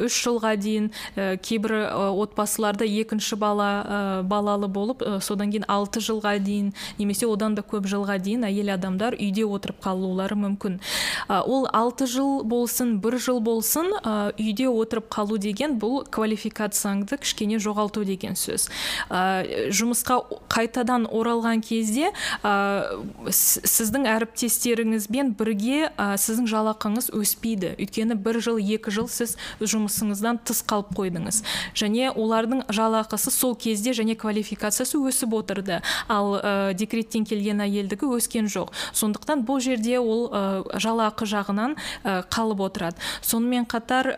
үш 0.00 0.20
жылға 0.24 0.54
дейін 0.60 0.90
ә, 1.16 1.36
кейбір 1.36 1.76
отбасыларда 2.24 2.84
екінші 2.84 3.36
бала 3.40 3.70
ә, 3.80 3.98
балалы 4.22 4.68
болып 4.68 5.02
ә, 5.02 5.20
содан 5.20 5.52
кейін 5.52 5.66
алты 5.68 6.00
жылға 6.04 6.38
дейін 6.42 6.72
немесе 6.98 7.28
одан 7.30 7.54
да 7.54 7.62
көп 7.66 7.88
жылға 7.90 8.18
дейін 8.22 8.46
әйел 8.48 8.72
адамдар 8.74 9.16
үйде 9.18 9.44
отырып 9.44 9.80
қалулары 9.84 10.36
мүмкін. 10.38 10.78
Ол 11.28 11.66
алты 11.72 12.06
жыл 12.10 12.42
болсын 12.46 12.98
бір 13.02 13.18
жыл 13.20 13.40
болсын 13.44 13.90
үйде 14.00 14.68
отырып 14.70 15.08
қалу 15.12 15.38
деген 15.40 15.78
бұл 15.80 16.04
квалификацияңды 16.12 17.18
кішкене 17.22 17.58
жоғалту 17.62 18.04
деген 18.06 18.36
сөз. 18.38 18.68
Жұмысқа 19.10 20.20
қайтадан 20.52 21.06
оралған 21.10 21.64
кезде 21.66 22.12
сіздің 22.44 24.06
әріптестеріңізбен 24.14 25.34
бірге 25.38 25.90
сіздің 25.98 26.48
жалақыңыз 26.50 27.10
өспейді. 27.16 27.74
Өйткені 27.80 28.16
бір 28.20 28.40
жыл 28.44 28.60
екі 28.60 28.94
жыл 28.94 29.08
сіз 29.10 29.36
жұмыс 29.60 29.89
жұмысыңыздан 29.90 30.40
тыс 30.46 30.62
қалып 30.66 30.94
қойдыңыз. 30.94 31.42
Және 31.74 32.10
олардың 32.14 32.64
жалақысы 32.70 33.30
сол 33.34 33.56
кезде 33.56 33.92
және 33.96 34.16
квалификациясы 34.16 34.98
өсіп 34.98 35.34
отырды. 35.34 35.80
Ал 36.08 36.38
ә, 36.38 36.74
декреттен 36.74 37.26
келген 37.26 37.60
әйелдікі 37.64 38.10
өскен 38.16 38.46
жоқ. 38.50 38.72
Сондықтан 38.94 39.44
бұл 39.46 39.60
жерде 39.60 39.98
ол 39.98 40.28
ә, 40.30 40.62
жалақы 40.78 41.26
жағынан 41.26 41.76
ә, 42.04 42.22
қалып 42.30 42.62
отырады. 42.70 42.96
Сонымен 43.22 43.66
қатар 43.66 44.14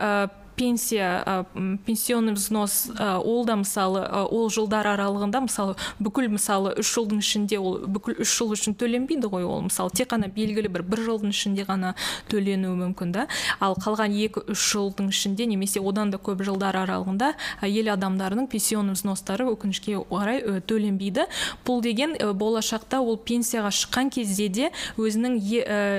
пенсия 0.63 1.45
пенсионный 1.87 2.35
взнос 2.39 2.93
ол 3.01 3.45
да 3.45 3.57
мысалы 3.59 4.05
ол 4.31 4.47
жылдар 4.55 4.87
аралығында 4.95 5.41
мысалы 5.49 5.75
бүкіл 5.99 6.29
мысалы 6.31 6.77
үш 6.79 6.93
жылдың 6.95 7.19
ішінде 7.19 7.59
ол 7.59 7.81
бүкіл 7.91 8.21
үш 8.23 8.31
жыл 8.39 8.53
үшін 8.55 8.77
төленбейді 8.79 9.27
ғой 9.33 9.43
ол. 9.43 9.65
Мысалы 9.67 9.91
тек 9.91 10.13
қана 10.13 10.29
белгілі 10.31 10.71
бір 10.71 10.85
бір 10.87 11.03
жылдың 11.09 11.35
ішінде 11.35 11.67
ғана 11.67 11.95
төленуі 12.31 12.77
мүмкін 12.79 13.15
да. 13.17 13.27
Ал 13.59 13.75
қалған 13.75 14.15
екі 14.15 14.45
үш 14.55 14.63
жылдың 14.71 15.11
ішінде 15.11 15.49
немесе 15.51 15.83
одан 15.83 16.15
да 16.15 16.21
көп 16.23 16.45
жылдар 16.47 16.79
аралығында 16.85 17.33
әйел 17.67 17.91
адамдардың 17.97 18.47
пенсионный 18.53 18.95
взностары 18.95 19.49
өкінішке 19.51 19.99
орай 19.99 20.61
төленбейді. 20.69 21.27
Бұл 21.67 21.83
деген 21.83 22.15
болашақта 22.39 23.03
ол 23.03 23.19
пенсияға 23.19 23.75
шыққан 23.75 24.15
кезде 24.15 24.49
де 24.49 24.71
өзінің 24.95 25.41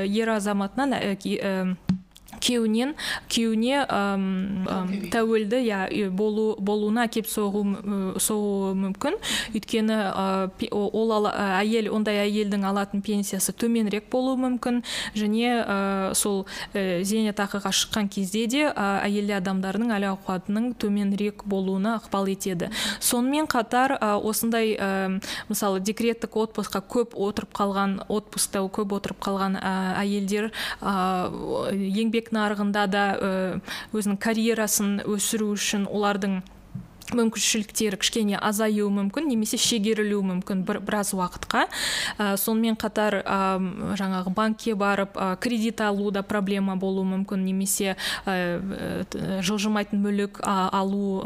ер 0.07 0.35
азаматынан 0.37 0.95
күйеуінен 2.43 2.93
күйеуіне 3.31 3.85
тәуелді. 5.13 5.63
иә 5.63 6.09
болу 6.11 6.55
болуына 6.59 7.07
соғу 7.07 7.63
соғуы 8.19 8.73
мүмкін. 8.75 9.17
Өйткені 9.55 9.97
ол 10.71 11.27
әйел 11.31 11.89
ондай 11.93 12.27
әйелдің 12.27 12.65
алатын 12.67 13.01
пенсиясы 13.01 13.53
төменірек 13.53 14.09
болуы 14.11 14.37
мүмкін. 14.41 14.83
Және 15.15 16.13
сол 16.15 16.45
зейнетақыға 16.73 17.71
шыққан 17.71 18.09
кезде 18.09 18.47
де 18.47 18.65
әйел 18.73 19.31
адамдардың 19.37 19.93
әл 19.95 20.07
ауқатының 20.13 20.73
төменірек 20.81 21.45
болуына 21.45 21.97
ықпал 22.01 22.27
етеді. 22.27 22.69
Сонымен 22.99 23.47
қатар 23.47 23.95
осындай 24.01 24.75
мысалы 25.49 25.79
декреттік 25.79 26.35
отпускқа 26.35 26.83
көп 26.83 27.15
отырып 27.15 27.53
қалған 27.55 27.99
отпускта 28.09 28.63
көп 28.73 28.97
отырып 28.97 29.21
қалған 29.23 29.59
әйелдер 29.63 30.51
еңбек 30.81 32.32
нарығында 32.35 32.83
да 32.91 33.05
өзінің 33.93 34.19
карьерасын 34.25 34.97
өсіру 35.15 35.53
үшін 35.55 35.87
олардың 35.89 36.41
мүмкіншіліктері 37.11 37.97
кішкене 37.99 38.37
азаюы 38.39 38.87
мүмкін 38.93 39.27
немесе 39.27 39.57
шегерілуі 39.59 40.23
мүмкін 40.29 40.63
бір, 40.67 40.79
біраз 40.85 41.13
уақытқа. 41.17 41.65
Ә, 42.17 42.35
сонымен 42.39 42.77
қатар 42.79 43.19
ә, 43.21 43.59
жаңағы 43.99 44.33
банкке 44.35 44.75
барып 44.79 45.17
ә, 45.17 45.35
кредит 45.41 45.81
алу 45.83 46.11
да 46.15 46.23
проблема 46.23 46.77
болуы 46.79 47.05
мүмкін 47.09 47.43
немесе 47.43 47.95
ә, 48.25 48.61
жылжымайтын 49.43 49.99
мүлік 50.03 50.39
алу 50.43 51.21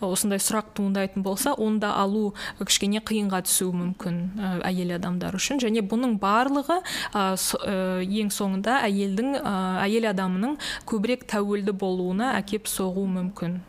осындай 0.00 0.42
сұрақ 0.42 0.74
туындайтын 0.74 1.22
болса 1.22 1.54
онда 1.54 1.94
алу 2.00 2.34
кішкене 2.58 3.02
қиынға 3.04 3.44
түсуі 3.46 3.72
мүмкін 3.76 4.20
ә, 4.34 4.52
әйел 4.72 4.96
адамдар 4.98 5.36
үшін. 5.38 5.62
Және 5.62 5.84
бұның 5.86 6.18
барлығы 6.22 6.80
ең 7.14 8.30
соңында 8.34 8.80
әйелдің 8.88 9.36
әйел 9.84 10.10
адамының 10.10 10.56
көбірек 10.88 11.26
тәуелді 11.30 11.74
болуына 11.76 12.34
әкеп 12.40 12.68
соғуы 12.70 13.08
мүмкін. 13.10 13.60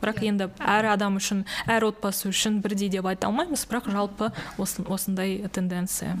Бірақ 0.00 0.22
енді 0.26 0.50
әр 0.60 0.90
адам 0.94 1.18
үшін 1.20 1.44
әр 1.66 1.88
отбасы 1.90 2.30
үшін 2.30 2.60
бірдей 2.64 2.90
деп 2.92 3.06
айта 3.10 3.30
алмаймыз 3.30 3.66
бірақ 3.70 3.90
жалпы 3.92 4.32
осындай 4.58 5.38
тенденция. 5.52 6.16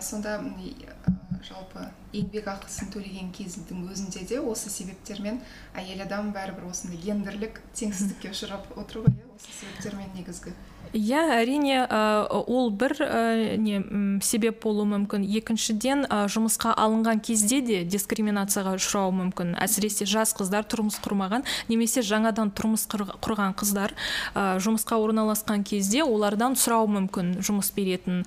Сонда 0.00 0.38
жалпы 1.44 1.88
еңбек 2.14 2.46
ақысын 2.48 2.92
төлеген 2.94 3.30
кездің 3.34 3.84
өзінде 3.90 4.22
де 4.28 4.38
осы 4.40 4.70
себептермен 4.72 5.40
әйел 5.76 6.04
адам 6.06 6.30
бәрібір 6.34 6.70
осындай 6.70 7.00
гендерлік 7.02 7.60
теңсіздікке 7.76 8.30
ұшырап 8.32 8.70
отыр 8.78 9.02
ғой 9.04 9.12
иә? 9.12 9.23
Осы 9.34 9.96
негізгі 10.14 10.54
иә 10.94 11.22
әрине 11.40 11.80
ол 12.30 12.68
бір 12.70 12.94
не 13.58 13.80
себеп 14.22 14.60
болуы 14.62 14.86
мүмкін. 14.86 15.24
Екіншіден 15.26 16.04
жұмысқа 16.30 16.74
алынған 16.78 17.18
кезде 17.24 17.60
де 17.64 17.80
дискриминацияға 17.88 18.76
ұшырауы 18.78 19.14
мүмкін. 19.18 19.54
Әсіресе 19.58 20.06
жас 20.06 20.34
қыздар 20.36 20.66
тұрмыс 20.70 21.00
құрмаған 21.02 21.42
немесе 21.70 22.04
жаңадан 22.06 22.52
тұрмыс 22.54 22.86
құрған 22.86 23.56
қыздар 23.58 23.94
жұмысқа 24.36 25.00
орналасқан 25.02 25.64
кезде 25.66 26.04
олардан 26.04 26.54
сұрауы 26.54 26.92
мүмкін 27.00 27.40
жұмыс 27.42 27.72
беретін 27.74 28.22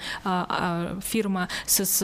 фирма. 1.08 1.48
Сіз 1.66 2.02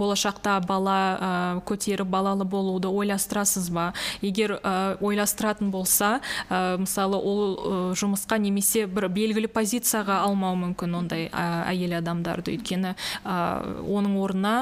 болашақта 0.00 0.58
бала 0.66 1.60
көтеріп 1.68 2.10
балалы 2.10 2.48
болуды 2.48 2.90
ойластырасыз 2.90 3.70
ба? 3.70 3.92
Егер 4.20 4.58
ойластыратын 4.98 5.70
болса 5.70 6.18
мысалы 6.50 7.22
ол 7.22 7.94
жұмысқа 7.94 8.31
немесе 8.38 8.86
бір 8.86 9.08
белгілі 9.12 9.48
позиция 9.48 9.82
позицияға 9.82 10.22
алмауы 10.26 10.58
мүмкін 10.60 10.94
ондай 10.98 11.28
әйел 11.32 11.96
адамдарды 11.98 12.54
өйткені 12.56 12.94
оның 13.24 14.16
орнына 14.22 14.54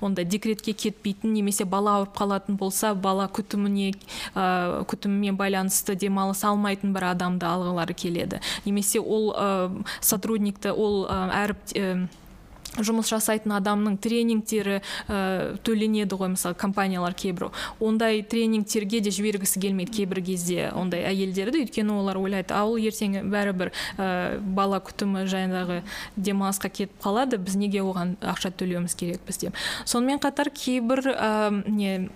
ондай 0.00 0.24
декретке 0.24 0.72
кетпейтін 0.72 1.34
немесе 1.34 1.64
бала 1.64 1.96
ауырып 2.00 2.16
қалатын 2.16 2.58
болса 2.60 2.94
бала 2.94 3.28
күтіміне 3.28 3.92
күтімімен 4.34 5.38
байланысты 5.38 5.96
демалыс 5.96 6.44
алмайтын 6.44 6.94
бір 6.96 7.10
адамды 7.12 7.46
алғылары 7.46 7.94
келеді. 7.94 8.40
Немесе 8.64 9.00
ол 9.00 9.34
сотрудникті 10.00 10.72
ол 10.72 11.04
әріп 11.10 11.58
жұмыс 12.78 13.10
жасайтын 13.12 13.54
адамның 13.58 13.96
тренингтері 14.02 14.80
ә, 14.80 15.56
төленеді 15.66 16.18
ғой 16.18 16.32
мысалы 16.34 16.56
компаниялар 16.58 17.14
кейбір 17.14 17.50
ондай 17.80 18.22
тренингтерге 18.22 19.00
де 19.00 19.12
жібергісі 19.14 19.60
келмейді 19.62 19.96
кейбір 20.00 20.22
кезде 20.26 20.70
ондай 20.74 21.06
әйелдерді 21.08 21.64
өйткені 21.64 21.96
олар 22.00 22.20
ойлайды 22.20 22.54
ал 22.56 22.76
ертең 22.76 23.18
бәрібір 23.32 23.72
ә, 23.96 24.38
бала 24.40 24.80
күтімі 24.84 25.26
жайындағы 25.30 25.82
демалысқа 26.16 26.70
кетіп 26.70 27.00
қалады 27.02 27.40
біз 27.40 27.56
неге 27.60 27.82
оған 27.84 28.16
ақша 28.20 28.52
төлеуіміз 28.56 28.96
керекпіз 28.98 29.42
деп 29.46 29.66
сонымен 29.84 30.22
қатар 30.22 30.50
кейбір 30.52 31.04
ә, 31.14 31.32
не 31.66 32.08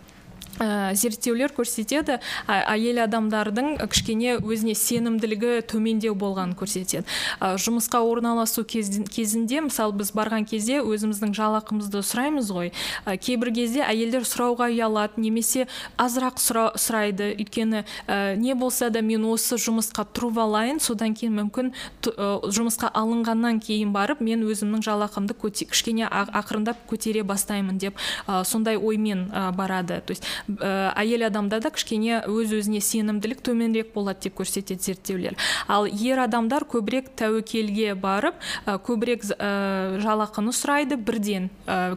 ә, 0.59 0.95
зерттеулер 0.95 1.53
көрсетеді 1.57 2.19
әйел 2.47 3.03
адамдардың 3.05 3.77
кішкене 3.91 4.37
өзіне 4.41 4.75
сенімділігі 4.75 5.61
төмендеу 5.71 6.15
болғанын 6.19 6.57
көрсетеді. 6.59 7.05
Ә, 7.41 7.55
жұмысқа 7.61 8.03
орналасу 8.03 8.65
кезінде 8.65 9.63
мысалы 9.67 9.97
біз 10.01 10.13
барған 10.17 10.47
кезде 10.49 10.81
өзіміздің 10.83 11.35
жалақымызды 11.37 12.03
сұраймыз 12.05 12.51
ғой. 12.53 12.73
Ә, 13.07 13.17
кейбір 13.17 13.53
кезде 13.55 13.85
әйелдер 13.87 14.27
сұрауға 14.29 14.71
ұялады 14.75 15.21
немесе 15.23 15.67
азырақ 16.01 16.41
сұра, 16.43 16.67
сұрайды. 16.77 17.33
Өйткені 17.41 17.85
ә, 18.07 18.37
не 18.37 18.55
болса 18.55 18.91
да 18.91 19.03
мен 19.03 19.25
осы 19.31 19.59
жұмысқа 19.61 20.07
тұрып 20.15 20.41
алайын 20.43 20.81
содан 20.83 21.15
кейін 21.15 21.37
мүмкін 21.41 21.73
жұмысқа 22.03 22.91
алынғаннан 22.97 23.61
кейін 23.63 23.93
барып 23.95 24.21
мен 24.25 24.45
өзімнің 24.49 24.83
жалақымды 24.85 25.37
кішкене 25.41 26.09
ақырындап 26.11 26.85
көтере 26.91 27.23
бастаймын 27.27 27.79
деп 27.79 27.99
сондай 28.45 28.77
оймен 28.77 29.29
барады. 29.57 30.01
То 30.01 30.13
есть 30.13 30.25
ә, 30.49 30.93
әйел 30.99 31.27
адамда 31.29 31.61
да 31.63 31.73
кішкене 31.75 32.23
өз 32.29 32.55
өзіне 32.61 32.81
сенімділік 32.85 33.43
төменірек 33.47 33.93
болады 33.95 34.29
деп 34.29 34.39
көрсетеді 34.41 34.83
зерттеулер. 34.85 35.37
Ал 35.69 35.87
ер 35.87 36.23
адамдар 36.23 36.67
көбірек 36.69 37.13
тәуекелге 37.19 37.95
барып 37.95 38.41
ә, 38.67 38.79
көбірек 38.79 39.27
ә, 39.37 40.01
жалақыны 40.03 40.55
сұрайды 40.57 40.99
бірден 41.01 41.51
ә, 41.67 41.97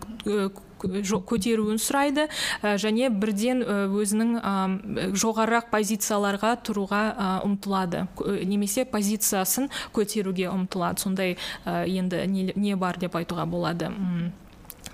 көтеруін 0.84 1.80
сұрайды 1.80 2.28
және 2.60 3.08
бірден 3.08 3.64
өзінің 3.64 5.14
жоғарырақ 5.16 5.70
позицияларға 5.72 6.58
тұруға 6.60 7.04
ұмтылады. 7.48 8.06
Немесе 8.44 8.84
позициясын 8.84 9.70
көтеруге 9.96 10.50
ұмтылады. 10.52 11.04
Сондай 11.04 11.38
енді 11.66 12.26
не, 12.28 12.50
не 12.56 12.76
бар 12.76 13.00
деп 13.00 13.16
айтуға 13.16 13.48
болады 13.48 13.94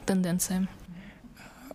тенденция. 0.06 0.62
Э, 0.62 0.79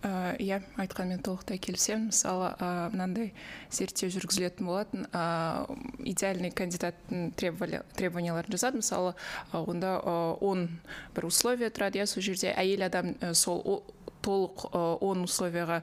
иә 0.05 0.61
айтқанмен 0.81 1.23
толықтай 1.25 1.59
келісемін. 1.59 2.11
Мысалы 2.13 2.53
ә, 2.59 2.91
мынандай 2.93 3.33
зерттеу 3.73 4.13
жүргізілетін 4.13 4.69
болатын 4.69 5.07
ә, 5.13 5.65
идеальный 6.05 6.53
кандидаттың 6.53 7.33
требованияларын 7.39 8.53
жазады 8.53 8.83
мысалы 8.83 9.15
онда 9.53 9.99
он 10.41 10.69
бір 11.17 11.29
условия 11.31 11.73
тұрады 11.73 12.03
иә 12.03 12.07
сол 12.07 12.23
жерде. 12.23 12.53
Әйел 12.53 12.85
адам 12.87 13.15
сол 13.33 13.83
толық 14.25 14.67
он 15.05 15.25
условияға 15.27 15.83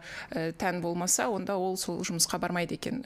тән 0.57 0.81
болмаса 0.81 1.29
онда 1.29 1.55
ол 1.61 1.77
сол 1.77 2.01
жұмысқа 2.07 2.39
бармайды 2.41 2.75
екен 2.79 3.01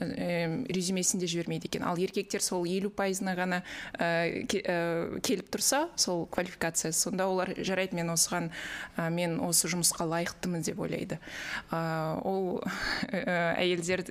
резюмесін 0.72 1.20
жібермейді 1.26 1.68
екен. 1.70 1.84
Ал 1.86 2.00
еркектер 2.00 2.42
сол 2.44 2.64
елу 2.64 2.90
пайызына 2.90 3.36
ғана 3.38 3.62
келіп 3.96 5.50
тұрса 5.52 5.86
сол 5.96 6.26
квалификация 6.32 6.92
сонда 6.96 7.28
олар 7.28 7.52
жарайды 7.56 7.96
мен 7.98 8.10
осыған 8.14 8.50
мен 9.12 9.38
осы 9.44 9.68
жұмысқа 9.72 10.06
лайықтымын 10.08 10.64
деп 10.66 10.80
ойлайды. 10.80 11.20
Ол 11.70 12.62
әйелдер 13.12 14.06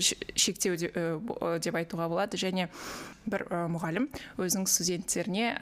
шектеу 0.00 0.76
деп 0.76 1.74
айтуға 1.74 2.08
болады. 2.10 2.40
Және 2.40 2.68
бір 3.30 3.46
мұғалім 3.72 4.08
өзінің 4.36 4.66
студенттеріне 4.68 5.54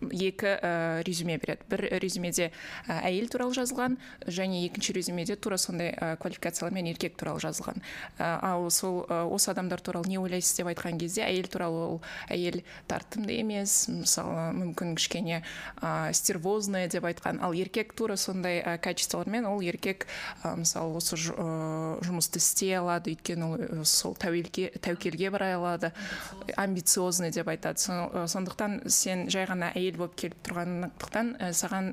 екі 0.00 0.56
ә, 0.56 1.02
резюме 1.04 1.36
береді. 1.38 1.66
Бір 1.70 1.84
резюмеде 2.00 2.50
ә, 2.88 3.00
әйел 3.04 3.28
туралы 3.28 3.54
жазылған 3.56 3.98
және 4.26 4.64
екінші 4.66 4.94
резюмеде 4.96 5.36
тура 5.36 5.58
сондай 5.60 5.92
ә, 5.92 6.16
квалификациялармен 6.20 6.88
еркек 6.92 7.16
туралы 7.20 7.40
жазылған. 7.44 7.82
Ал 8.18 8.70
сол 8.70 9.04
осы 9.08 9.50
адамдар 9.52 9.80
туралы 9.80 10.08
не 10.08 10.18
ойлайсыз 10.18 10.60
деп 10.60 10.70
айтқан 10.72 10.98
кезде 11.00 11.24
әйел 11.26 11.48
туралы 11.52 11.82
ол 11.86 12.00
әйел 12.28 12.62
тартымды 12.88 13.36
емес 13.40 13.88
мысалы 13.90 14.50
мүмкін 14.56 14.94
кішкене 14.96 15.42
ә, 15.80 16.12
стервозная 16.16 16.88
деп 16.88 17.04
айтқан. 17.04 17.40
Ал 17.44 17.52
еркек 17.52 17.94
тура 17.94 18.16
сондай 18.16 18.60
ә, 18.60 18.78
качестволармен 18.78 19.46
ол 19.50 19.60
еркек 19.60 20.06
ә, 20.44 20.54
мысалы 20.56 20.96
осы 21.00 21.18
жұмысты 21.20 22.40
істей 22.40 22.78
алады 22.78 23.14
өйткені 23.14 23.50
ол 23.50 23.84
сол 23.84 24.16
тәуекелге 24.16 25.30
барай 25.30 25.56
алады 25.56 25.92
амбициозный 26.56 27.30
деп 27.30 27.48
айтады. 27.48 27.80
Сондықтан 27.80 28.82
сен 28.88 29.28
жай 29.30 29.46
ғана 29.48 29.72
әйел 29.74 29.89
әйел 29.90 29.98
болып 29.98 30.14
келіп 30.18 30.38
тұрғандықтан 30.46 31.34
саған 31.56 31.90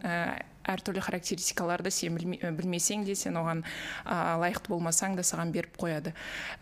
әртүрлі 0.68 1.02
характеристикаларды 1.02 1.92
сен 1.96 2.18
білмесең 2.20 3.06
де 3.08 3.16
сен 3.16 3.40
оған 3.40 3.64
лайықты 4.06 4.70
болмасаң 4.74 5.16
да 5.18 5.24
саған 5.26 5.54
беріп 5.56 5.78
қояды. 5.80 6.14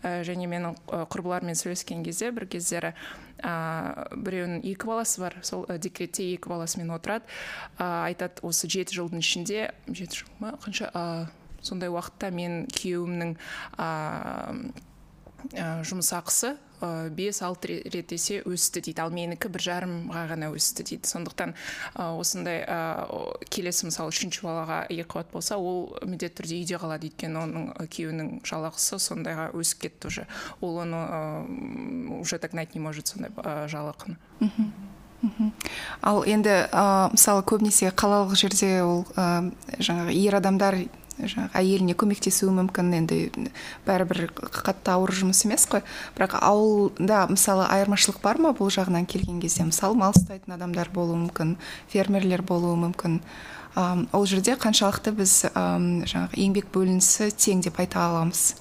Және 0.02 0.46
менің 0.48 0.78
құрбыларыммен 0.86 1.58
сөйлескен 1.58 2.04
кезде 2.06 2.30
бір 2.30 2.46
кездері 2.46 2.94
біреуінің 3.42 4.62
екі 4.62 4.86
баласы 4.88 5.20
бар 5.20 5.38
сол 5.42 5.66
декретте 5.66 6.30
екі 6.32 6.48
баласымен 6.48 6.94
отырады. 6.94 7.26
Айтады 7.78 8.46
осы 8.46 8.70
жеті 8.70 9.00
жылдың 9.00 9.20
ішінде 9.26 9.72
жеті 9.90 10.22
жыл 10.22 10.32
ма? 10.38 10.54
Қанша? 10.62 10.92
Сондай 11.66 11.90
уақытта 11.90 12.30
мен 12.30 12.68
күйеуімнің 12.70 13.34
жұмыс 15.86 16.10
ақысы 16.16 16.56
ә, 16.80 17.08
бес 17.10 17.42
алты 17.44 17.82
рет 17.92 18.12
есе 18.12 18.40
өсті 18.46 18.80
дейді. 18.82 19.02
Ал 19.04 19.12
менікі 19.14 19.50
бір 19.52 19.62
жарымға 19.62 20.24
ғана 20.32 20.48
өсті 20.54 20.84
дейді. 20.86 21.08
Сондықтан 21.08 21.54
ә, 21.94 22.08
осындай 22.18 22.64
келесі 23.52 23.86
мысалы 23.88 24.12
үшінші 24.12 24.42
балаға 24.46 24.80
екіқабат 24.90 25.30
болса 25.32 25.58
ол 25.60 25.96
міндетті 26.02 26.42
түрде 26.42 26.58
үйде 26.62 26.80
қалады. 26.82 27.12
Өйткені 27.12 27.40
оның 27.44 27.70
күйеуінің 27.84 28.34
жалақысы 28.48 28.98
сондайға 28.98 29.50
өсіп 29.56 29.86
кетті 29.86 30.10
уже. 30.10 30.26
Ол 30.60 30.82
оны 30.82 32.20
уже 32.20 32.38
догнать 32.38 32.74
не 32.74 32.80
может 32.80 33.06
сондай 33.08 33.30
жалақыны. 33.70 34.16
Ал 36.02 36.22
енді 36.28 36.66
мысалы 37.14 37.42
көбінесе 37.46 37.88
қалалық 37.90 38.36
жерде 38.36 38.82
ол 38.84 39.06
жаңағы 39.16 40.12
ер 40.12 40.36
адамдар 40.38 40.76
жаңағы 41.18 41.56
әйеліне 41.56 41.94
көмектесуі 41.98 42.52
мүмкін 42.58 42.92
енді 42.98 43.18
бәрібір 43.86 44.26
қатты 44.36 44.92
ауыр 44.92 45.14
жұмыс 45.16 45.44
емес 45.46 45.66
қой. 45.70 45.82
Бірақ 46.16 46.36
ауылда 46.40 47.24
мысалы 47.30 47.66
айырмашылық 47.72 48.20
бар 48.24 48.40
ма 48.42 48.52
бұл 48.56 48.70
жағынан 48.74 49.08
келген 49.08 49.40
кезде? 49.40 49.64
Мысалы 49.68 49.96
мал 49.96 50.12
ұстайтын 50.16 50.56
адамдар 50.58 50.90
болуы 50.92 51.16
мүмкін 51.24 51.56
фермерлер 51.92 52.44
болуы 52.46 52.76
мүмкін. 52.84 53.20
Ә, 53.76 54.06
ол 54.12 54.28
жерде 54.28 54.56
қаншалықты 54.60 55.12
біз 55.16 55.34
жаңағы 55.54 56.36
еңбек 56.36 56.70
бөлінісі 56.74 57.32
тең 57.32 57.64
деп 57.64 57.80
айта 57.80 58.04
аламыз. 58.10 58.54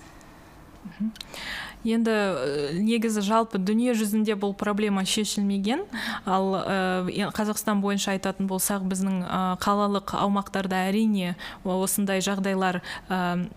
Енді 1.86 2.12
э, 2.12 2.74
негізі 2.82 3.22
жалпы 3.22 3.62
дүние 3.62 3.94
жүзінде 3.96 4.36
бұл 4.36 4.56
проблема 4.58 5.06
шешілмеген. 5.06 5.86
Ал 6.26 6.58
ә, 6.58 7.30
қазақстан 7.36 7.82
бойынша 7.86 8.18
айтатын 8.18 8.50
болсақ 8.50 8.88
біздің 8.90 9.22
ә, 9.24 9.42
қалалық 9.62 10.16
аумақтарда 10.18 10.88
әрине 10.90 11.36
осындай 11.64 12.26
жағдайлар 12.26 12.82
ә, 13.10 13.48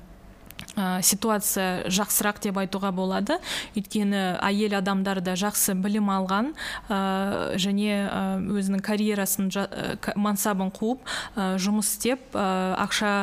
ситуация 1.02 1.88
жақсырақ 1.90 2.40
деп 2.42 2.58
айтуға 2.60 2.92
болады. 2.94 3.38
Өйткені 3.76 4.38
әйел 4.44 4.78
адамдар 4.78 5.20
да 5.24 5.34
жақсы 5.38 5.74
білім 5.78 6.10
алған 6.12 6.52
ә, 6.88 6.98
және 7.60 8.04
ә, 8.06 8.22
өзінің 8.46 8.82
карьерасын 8.84 9.50
жа, 9.54 9.68
мансабын 10.16 10.72
қуып 10.74 11.02
ә, 11.34 11.56
жұмыс 11.60 11.94
істеп 11.96 12.34
ә, 12.34 12.48
ақша 12.86 13.14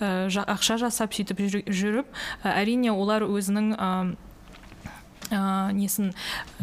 ә, 0.00 0.44
ақша 0.46 0.78
жасап 0.82 1.16
сөйтіп 1.16 1.44
жүріп 1.66 2.22
әрине 2.44 2.92
олар 2.94 3.26
өзінің 3.26 3.74
ә, 5.30 5.72
несін 5.74 6.12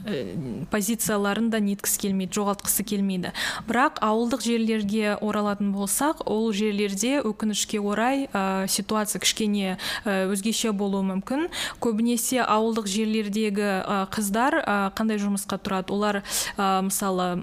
ә, 0.06 0.65
позицияларын 0.71 1.49
да 1.54 1.60
неткісі 1.63 1.99
келмейді 2.06 2.38
жоғалтқысы 2.39 2.86
келмейді. 2.88 3.34
Бірақ 3.67 3.99
ауылдық 4.04 4.43
жерлерге 4.45 5.15
оралатын 5.19 5.73
болсақ 5.76 6.23
ол 6.30 6.52
жерлерде 6.56 7.19
өкінішке 7.23 7.82
орай 7.82 8.28
ә, 8.32 8.67
ситуация 8.67 9.21
кішкене 9.23 9.78
ә, 10.06 10.28
өзгеше 10.32 10.71
болуы 10.71 11.04
мүмкін. 11.12 11.49
Көбінесе 11.84 12.43
ауылдық 12.43 12.88
жерлердегі 12.88 13.71
қыздар 14.13 14.60
ә, 14.62 14.78
қандай 14.95 15.19
жұмысқа 15.21 15.60
тұрады? 15.60 15.93
Олар 15.93 16.21
ә, 16.58 16.82
мысалы 16.86 17.36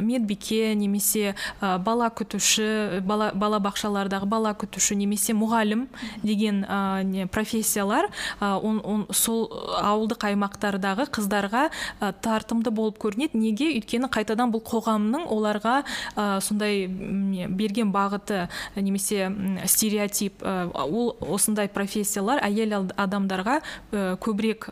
медбике 0.00 0.74
немесе 0.74 1.34
ә, 1.60 1.78
бала 1.78 2.10
күтуші 2.10 3.00
бала, 3.06 3.32
бала 3.34 3.60
бақшалардағы 3.64 4.28
бала 4.28 4.52
күтуші 4.56 4.96
немесе 4.98 5.34
мұғалім 5.36 5.86
деген 6.22 6.64
ә, 6.64 7.02
не, 7.02 7.26
профессиялар 7.26 8.10
ә, 8.40 8.56
он, 8.60 8.80
он, 8.84 9.06
сол 9.12 9.48
ауылдық 9.80 10.28
аймақта 10.30 10.65
аймақтардағы 10.66 11.06
қыздарға 11.14 11.64
ә, 12.00 12.12
тартымды 12.22 12.70
болып 12.74 12.98
көрінеді. 13.02 13.38
Неге? 13.38 13.70
Өйткені 13.76 14.10
қайтадан 14.12 14.52
бұл 14.52 14.62
қоғамның 14.66 15.26
оларға 15.32 15.82
ә, 16.16 16.40
сондай 16.40 16.86
берген 16.88 17.92
бағыты 17.94 18.48
немесе 18.76 19.30
стереотип 19.66 20.42
ол 20.42 21.16
осындай 21.20 21.68
профессиялар 21.68 22.42
әйел 22.44 22.90
адамдарға 22.96 23.60
көбірек 23.92 24.70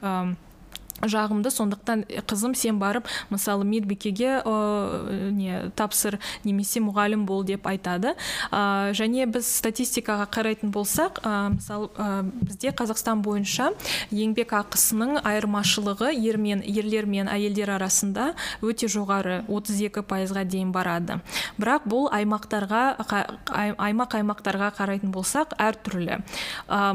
жағымды. 1.11 1.51
Сондықтан 1.51 2.05
қызым 2.27 2.55
сен 2.55 2.79
барып 2.79 3.09
мысалы 3.31 3.65
медбикеге 3.65 4.41
ә, 4.45 5.31
не 5.31 5.71
тапсыр 5.77 6.19
немесе 6.45 6.81
мұғалім 6.85 7.27
бол 7.27 7.45
деп 7.45 7.67
айтады. 7.67 8.15
Ә, 8.51 8.93
және 8.97 9.27
біз 9.27 9.49
статистикаға 9.61 10.27
қарайтын 10.33 10.73
болсақ 10.75 11.21
ә, 11.23 11.35
мысалы 11.57 11.91
бізде 12.43 12.73
қазақстан 12.77 13.23
бойынша 13.25 13.73
еңбек 14.11 14.55
ақысының 14.57 15.21
айырмашылығы 15.25 16.13
ер 16.19 16.39
мен 16.39 16.63
ерлер 16.65 17.07
мен 17.07 17.29
әйелдер 17.31 17.75
арасында 17.77 18.33
өте 18.65 18.89
жоғары 18.91 19.43
32 19.49 20.05
пайызға 20.09 20.45
дейін 20.49 20.73
барады. 20.75 21.21
Бірақ 21.59 21.87
бұл 21.89 22.09
аймақтарға 22.15 22.83
аймақ 23.79 24.19
аймақтарға 24.21 24.71
қарайтын 24.79 25.13
болсақ 25.15 25.55
әртүрлі. 25.61 26.21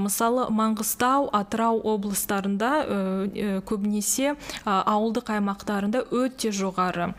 Мысалы 0.04 0.48
маңғыстау 0.56 1.30
атырау 1.36 1.82
облыстарында 1.94 2.72
ә, 2.84 3.60
көбіне 3.68 3.99
көбінесе 4.00 4.36
ауылдық 4.66 5.30
аймақтарында 5.36 6.04
өте 6.12 6.52
жоғары. 6.56 7.14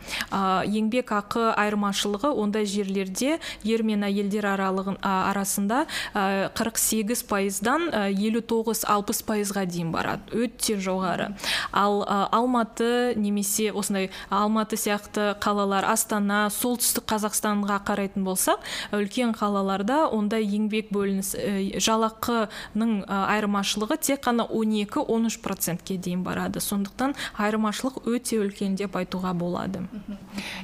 Еңбек 0.65 1.11
ақы 1.13 1.53
айырмашылығы 1.55 2.31
ондай 2.33 2.65
жерлерде 2.65 3.39
ер 3.63 3.83
мен 3.83 4.03
әйелдер 4.03 4.45
аралығын 4.55 4.97
арасында 5.01 5.85
48 6.13 7.23
пайыздан 7.29 7.89
59-60 8.17 9.23
пайызға 9.27 9.65
дейін 9.69 9.91
барады. 9.93 10.21
Өте 10.33 10.77
жоғары. 10.81 11.31
Ал 11.71 12.01
алматы 12.31 13.13
немесе 13.15 13.71
осындай 13.71 14.09
алматы 14.29 14.77
сияқты 14.77 15.35
қалалар 15.41 15.85
астана 15.91 16.49
солтүстік 16.49 17.05
қазақстанға 17.11 17.81
қарайтын 17.85 18.25
болсақ 18.25 18.65
үлкен 18.95 19.35
қалаларда 19.37 20.07
ондай 20.11 20.45
еңбек 20.45 20.91
бөлініс 20.93 21.35
жалақының 21.81 23.05
айырмашылығы 23.07 23.99
тек 24.01 24.25
қана 24.25 24.47
12-13 24.49 25.41
процентке 25.41 25.97
дейін 25.97 26.23
барады. 26.23 26.60
Сондықтан 26.63 27.15
айырмашылық 27.41 28.01
өте 28.09 28.39
үлкен 28.41 28.75
деп 28.79 28.95
айтуға 28.99 29.33
болады. 29.37 29.83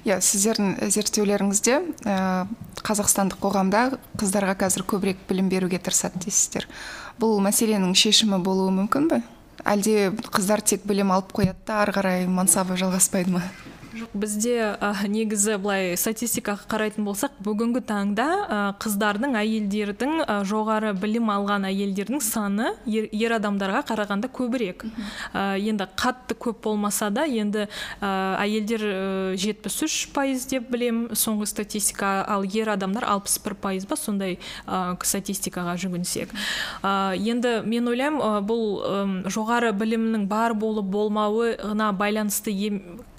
Иә 0.06 0.20
сіздердің 0.24 0.90
зерттеулеріңізде 0.94 1.78
ә, 2.06 2.18
қазақстандық 2.88 3.42
қоғамда 3.44 3.84
қыздарға 4.20 4.58
қазір 4.64 4.86
көбірек 4.90 5.24
білім 5.30 5.50
беруге 5.50 5.80
тырысады 5.82 6.22
дейсіздер. 6.26 6.68
Бұл 7.20 7.40
мәселенің 7.44 7.96
шешімі 7.98 8.40
болуы 8.44 8.74
мүмкін 8.82 9.10
бе? 9.12 9.22
Әлде 9.68 10.12
қыздар 10.32 10.62
тек 10.62 10.86
білім 10.88 11.12
алып 11.16 11.34
қояды 11.36 11.58
да 11.68 11.82
ары 11.82 11.96
қарай 11.96 12.28
мансабы 12.30 12.78
жалғаспайды 12.80 13.34
ма? 13.34 13.44
Бізде 14.14 14.76
ә, 14.76 14.92
негізі 15.08 15.58
былай 15.62 15.96
статистикаға 16.00 16.68
қарайтын 16.70 17.06
болсақ 17.08 17.38
бүгінгі 17.44 17.82
таңда 17.88 18.26
ә, 18.28 18.60
қыздардың 18.82 19.38
әйелдердің 19.40 20.14
ә, 20.24 20.38
жоғары 20.48 20.94
білім 20.98 21.32
алған 21.34 21.68
әйелдердің 21.70 22.22
саны 22.24 22.74
ер, 22.86 23.08
ер 23.12 23.36
адамдарға 23.38 23.84
қарағанда 23.90 24.30
көбірек. 24.34 24.86
Ә, 25.34 25.58
енді 25.60 25.88
қатты 25.98 26.38
көп 26.38 26.62
болмаса 26.68 27.10
да 27.14 27.26
енді 27.28 27.68
ә, 28.02 28.12
әйелдер 28.44 28.86
жетпіс 29.40 29.80
үш 29.88 29.98
пайыз 30.16 30.48
деп 30.52 30.70
білем 30.74 31.08
соңғы 31.14 31.50
статистика 31.50 32.22
ал 32.28 32.46
ер 32.48 32.74
адамдар 32.76 33.08
алпыс 33.08 33.40
бір 33.44 33.58
пайыз 33.62 33.88
ба 33.90 33.98
сондай 34.00 34.40
ә, 34.66 34.96
статистикаға 35.04 35.78
жүгінсек. 35.82 36.34
Ә, 36.84 37.16
енді 37.18 37.62
мен 37.68 37.90
ойлаймын 37.92 38.44
бұл 38.48 38.66
ә, 38.82 39.04
жоғары 39.32 39.74
білімнің 39.78 40.28
бар 40.30 40.56
болып 40.58 40.90
болмауына 40.92 41.92
байланысты 41.98 42.54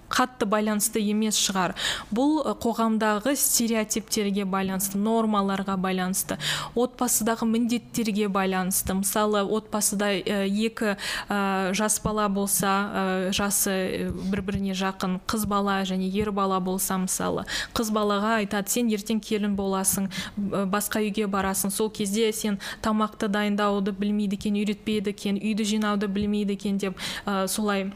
қатты 0.08 0.46
байланысты 0.48 1.00
емес 1.00 1.36
шығар. 1.38 1.74
Бұл 2.14 2.40
қоғамдағы 2.62 3.34
стереотиптерге 3.36 4.44
байланысты 4.48 4.98
нормаларға 4.98 5.76
байланысты 5.80 6.38
отбасыдағы 6.74 7.46
міндеттерге 7.48 8.28
байланысты. 8.32 8.94
Мысалы 8.98 9.42
отбасыда 9.44 10.10
екі 10.18 10.96
жас 11.28 12.00
бала 12.04 12.28
болса 12.28 13.30
жасы 13.36 14.08
бір 14.30 14.42
біріне 14.42 14.76
жақын 14.78 15.18
қыз 15.28 15.46
бала 15.46 15.82
және 15.88 16.08
ер 16.08 16.32
бала 16.32 16.60
болса 16.60 16.98
мысалы. 16.98 17.44
Қыз 17.76 17.92
балаға 17.92 18.38
айтады 18.42 18.72
сен 18.72 18.88
ертең 18.88 19.20
келін 19.20 19.56
боласың 19.58 20.08
басқа 20.36 21.04
үйге 21.04 21.28
барасың. 21.28 21.70
Сол 21.70 21.90
кезде 21.90 22.32
сен 22.32 22.58
тамақты 22.82 23.28
дайындауды 23.28 23.92
білмейді 23.92 24.38
екен 24.40 24.56
үйретпейді 24.56 25.12
екен 25.14 25.38
үйді 25.42 25.68
жинауды 25.76 26.08
білмейді 26.08 26.56
екен 26.56 26.78
деп 26.78 26.98
солай. 27.46 27.90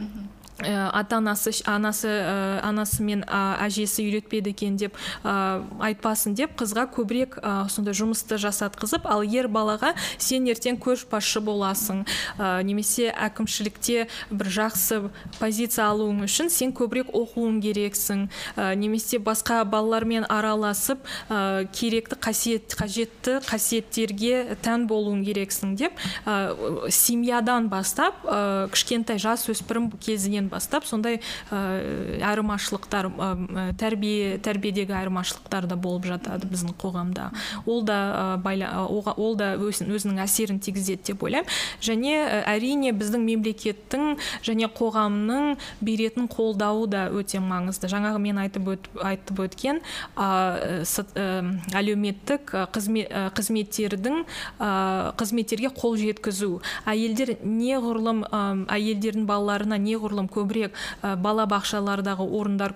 Э, 0.59 0.91
ата 0.93 1.17
анасы 1.17 1.51
анасы 1.65 2.07
ә, 2.07 2.61
анасы 2.63 3.03
мен 3.03 3.25
ә, 3.25 3.57
әжесі 3.65 4.05
үйретпеді 4.05 4.53
екен 4.53 4.77
деп 4.77 4.95
ә, 5.25 5.65
айтпасын 5.81 6.37
деп 6.37 6.53
қызға 6.61 6.85
көбірек 6.93 7.39
ә, 7.41 7.67
сондай 7.73 7.97
жұмысты 7.97 8.37
жасатқызып 8.37 9.09
ал 9.09 9.25
ер 9.25 9.49
балаға 9.49 9.95
сен 10.21 10.45
ертең 10.53 10.77
көшбасшы 10.77 11.41
боласың. 11.41 12.05
Ә, 12.37 12.61
немесе 12.69 13.09
әкімшілікте 13.11 14.07
бір 14.31 14.51
жақсы 14.53 15.01
позиция 15.41 15.89
алуың 15.89 16.21
үшін 16.29 16.53
сен 16.53 16.77
көбірек 16.77 17.11
оқуың 17.17 17.59
керексің. 17.65 18.29
Ә, 18.55 18.75
немесе 18.77 19.19
басқа 19.19 19.65
балалармен 19.65 20.29
араласып 20.29 21.01
ә, 21.33 21.65
керекті 21.73 22.21
қасиет 22.21 22.77
қажетті 22.77 23.41
қасиеттерге 23.49 24.61
тән 24.63 24.87
болуың 24.87 25.25
керексің 25.25 25.75
деп 25.81 25.97
ә, 26.29 26.91
семьядан 26.93 27.73
бастап 27.73 28.21
ә, 28.29 28.69
кішкентай 28.71 29.19
жас 29.19 29.49
өспірім 29.49 29.91
кезінен 29.97 30.42
бастап 30.51 30.87
сондай 30.89 31.21
ә, 31.51 32.21
айырмашылықтар 32.23 33.09
ә, 33.13 33.67
тәрбие 33.79 34.39
тәрбиедегі 34.43 34.97
айырмашылықтар 34.97 35.67
да 35.71 35.77
болып 35.77 36.07
жатады 36.11 36.49
біздің 36.51 36.77
қоғамда. 36.81 37.31
Ол 37.67 37.83
да 37.87 38.39
ә, 38.43 39.15
ол 39.17 39.37
да 39.37 39.53
өзінің 39.57 40.23
әсерін 40.25 40.61
тигізеді 40.63 41.13
деп 41.13 41.23
ойлаймын. 41.23 41.51
Және 41.83 42.17
әрине 42.49 42.93
біздің 42.97 43.27
мемлекеттің 43.27 44.17
және 44.47 44.71
қоғамның 44.73 45.57
беретін 45.81 46.29
қолдауы 46.33 46.89
да 46.91 47.07
өте 47.13 47.41
маңызды. 47.43 47.91
Жаңағы 47.93 48.23
мен 48.23 48.41
айтып 48.43 48.73
өт, 48.75 48.89
айтып 49.03 49.45
өткен 49.47 49.83
ә, 50.17 50.83
әлеуметтік 51.77 52.55
қызмет, 52.73 53.13
қызметтердің 53.37 54.23
қызметтерге 55.19 55.73
қол 55.77 55.97
жеткізу. 56.01 56.61
Әйелдер 56.89 57.37
неғұрлым 57.43 58.25
әйелдердің 58.73 59.27
балаларына 59.29 59.79
неғұрлым 59.83 60.29
көбірек 60.35 60.77
бала 61.23 61.47
бақшалардағы 61.51 62.27
орындар 62.27 62.75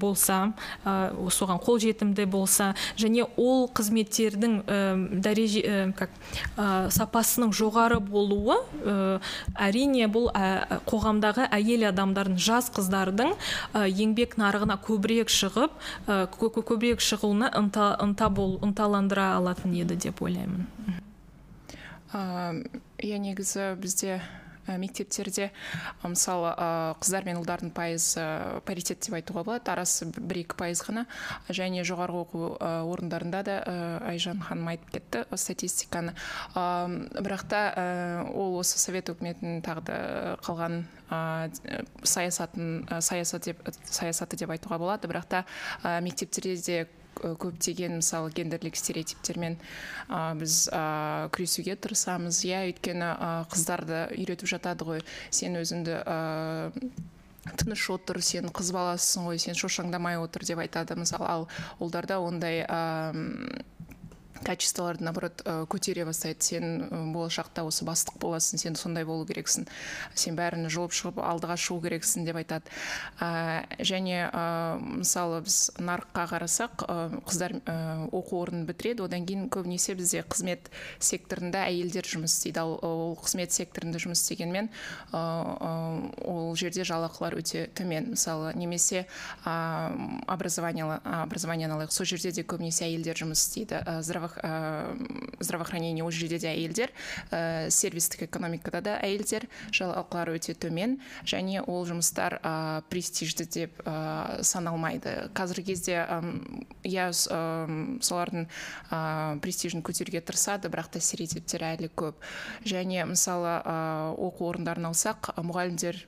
болса 0.00 0.40
соған 0.84 1.60
қолжетімді 1.64 2.26
болса 2.30 2.72
және 3.00 3.26
ол 3.36 3.68
қызметтердің 3.68 4.58
дәреже 5.24 5.92
как 5.98 6.10
сапасының 6.56 7.52
жоғары 7.56 8.00
болуы 8.00 8.58
әрине 9.54 10.08
бұл 10.08 10.30
қоғамдағы 10.88 11.48
әйел 11.54 11.88
адамдардың 11.90 12.38
жас 12.40 12.70
қыздардың 12.74 13.34
еңбек 13.74 14.38
нарығына 14.40 14.78
көбірек 14.84 15.32
шығып 15.32 15.72
көбірек 16.40 17.02
шығуына 17.04 17.50
ынта, 17.58 17.94
ынта 18.02 18.28
бол, 18.30 18.58
ынталандыра 18.64 19.34
алатын 19.38 19.74
еді 19.76 19.96
деп 20.06 20.22
ойлаймын. 20.24 20.66
Иә 22.14 23.18
негізі 23.18 23.74
бізде 23.80 24.20
мектептерде 24.66 25.50
мысалы 26.02 26.52
қыздар 27.02 27.26
мен 27.28 27.38
ұлдардың 27.40 27.72
пайызы 27.76 28.24
паритет 28.66 29.02
деп 29.04 29.18
айтуға 29.18 29.44
болады 29.46 29.72
арасы 29.72 30.08
бір 30.14 30.42
екі 30.44 30.58
пайыз 30.60 30.82
ғана. 30.86 31.06
Және 31.48 31.84
жоғарғы 31.86 32.22
оқу 32.24 32.50
орындарында 32.62 33.42
да 33.46 33.56
айжан 34.08 34.40
ханым 34.44 34.72
айтып 34.72 34.90
кетті 34.96 35.24
статистиканы. 35.36 36.14
Бірақ 36.54 37.46
та 37.48 37.62
ол 38.32 38.58
осы 38.60 38.78
совет 38.80 39.12
үкіметінің 39.12 39.62
тағы 39.64 39.86
да 39.88 39.98
қалған 40.44 40.84
саясатын 42.02 42.84
саясат 43.00 43.48
деп 43.50 43.64
саясаты 43.84 44.36
деп 44.40 44.54
айтуға 44.54 44.78
болады. 44.80 45.08
Бірақ 45.10 45.28
та 45.28 45.44
мектептерде 46.00 46.56
де 46.56 46.86
көптеген 47.20 47.98
мысалы 48.00 48.32
гендерлік 48.34 48.76
стереотиптермен 48.78 49.58
ә, 50.08 50.34
біз 50.38 50.68
ә, 50.72 51.30
күресуге 51.34 51.76
тырысамыз. 51.76 52.42
Иә 52.48 52.64
өйткені 52.70 53.10
ә, 53.14 53.32
қыздарды 53.52 54.06
үйретіп 54.18 54.50
жатады 54.56 54.88
ғой. 54.88 55.04
Сен 55.34 55.58
өзіңді 55.60 56.00
тыныш 57.60 57.88
отыр 57.92 58.22
сен 58.24 58.48
қыз 58.48 58.70
баласысың 58.72 59.28
ғой 59.28 59.40
сен 59.42 59.58
шошаңдамай 59.58 60.16
отыр 60.22 60.46
деп 60.48 60.62
айтады. 60.64 60.96
Мысалы 60.96 61.28
ал 61.28 61.48
ұлдарда 61.82 62.20
ондай 62.24 62.64
качестволарды 64.44 65.04
наоборот 65.04 65.42
э, 65.44 65.64
көтере 65.68 66.04
бастайды 66.04 66.44
сен 66.44 66.84
э, 66.84 67.00
болашақта 67.14 67.64
осы 67.66 67.84
бастық 67.86 68.18
боласың 68.22 68.60
сен 68.60 68.76
сондай 68.76 69.04
болу 69.08 69.26
керексің. 69.26 69.66
Сен 70.14 70.36
бәрін 70.38 70.68
жұлып 70.72 70.94
шығып 70.94 71.20
алдыға 71.24 71.56
шығу 71.60 71.80
керексің 71.86 72.26
деп 72.28 72.38
айтады. 72.38 72.70
Ә, 73.20 73.64
және 73.80 74.28
ә, 74.28 74.44
мысалы 74.78 75.40
біз 75.46 75.58
нарыққа 75.78 76.26
қарасақ 76.32 76.84
ә, 76.84 76.96
қыздар 77.26 77.56
оқу 78.14 78.40
орнын 78.42 78.66
бітіреді. 78.68 79.06
Одан 79.08 79.26
кейін 79.26 79.48
көбінесе 79.52 79.96
бізде 79.98 80.24
қызмет 80.28 80.70
секторында 80.98 81.64
әйелдер 81.68 82.06
жұмыс 82.08 82.36
істейді. 82.36 82.62
Ал 82.64 82.76
ол 82.84 83.16
қызмет 83.20 83.54
секторында 83.54 84.00
жұмыс 84.02 84.22
істегенмен 84.22 84.70
ол 85.14 86.54
жерде 86.58 86.84
жалақылар 86.86 87.38
өте 87.40 87.66
төмен. 87.74 88.12
Мысалы 88.14 88.52
немесе 88.58 89.06
образование 89.44 90.84
образованиені 90.84 91.76
алайық. 91.76 91.92
Сол 91.94 92.08
жерде 92.08 92.32
де 92.34 92.44
көбінесе 92.46 92.86
әйелдер 92.88 93.18
жұмыс 93.24 93.44
істейді. 93.46 93.80
Здравоохранение 94.42 96.04
ол 96.04 96.10
жерде 96.10 96.38
де 96.38 96.50
әйелдер 96.52 96.92
ә, 97.30 97.70
сервистік 97.70 98.26
экономикада 98.28 98.80
да 98.84 98.96
әйелдер 99.02 99.48
жалақылары 99.72 100.38
өте 100.38 100.54
төмен 100.54 100.98
және 101.24 101.62
ол 101.66 101.86
жұмыстар 101.88 102.40
ә, 102.42 102.82
престижді 102.90 103.46
деп 103.46 103.82
ә, 103.84 104.42
саналмайды 104.42 105.30
қазіргі 105.34 105.74
кезде 105.74 106.02
иә 106.84 107.06
солардың 107.14 108.48
престижін 109.42 109.82
көтеруге 109.84 110.20
тырысады 110.24 110.70
бірақ 110.72 110.92
та 110.94 111.00
стереотиптер 111.02 111.64
әлі 111.70 111.90
көп. 111.94 112.20
Және 112.68 113.06
мысалы 113.08 113.56
оқу 113.64 114.50
орындарын 114.50 114.90
алсақ 114.90 115.32
мұғалімдер 115.40 116.04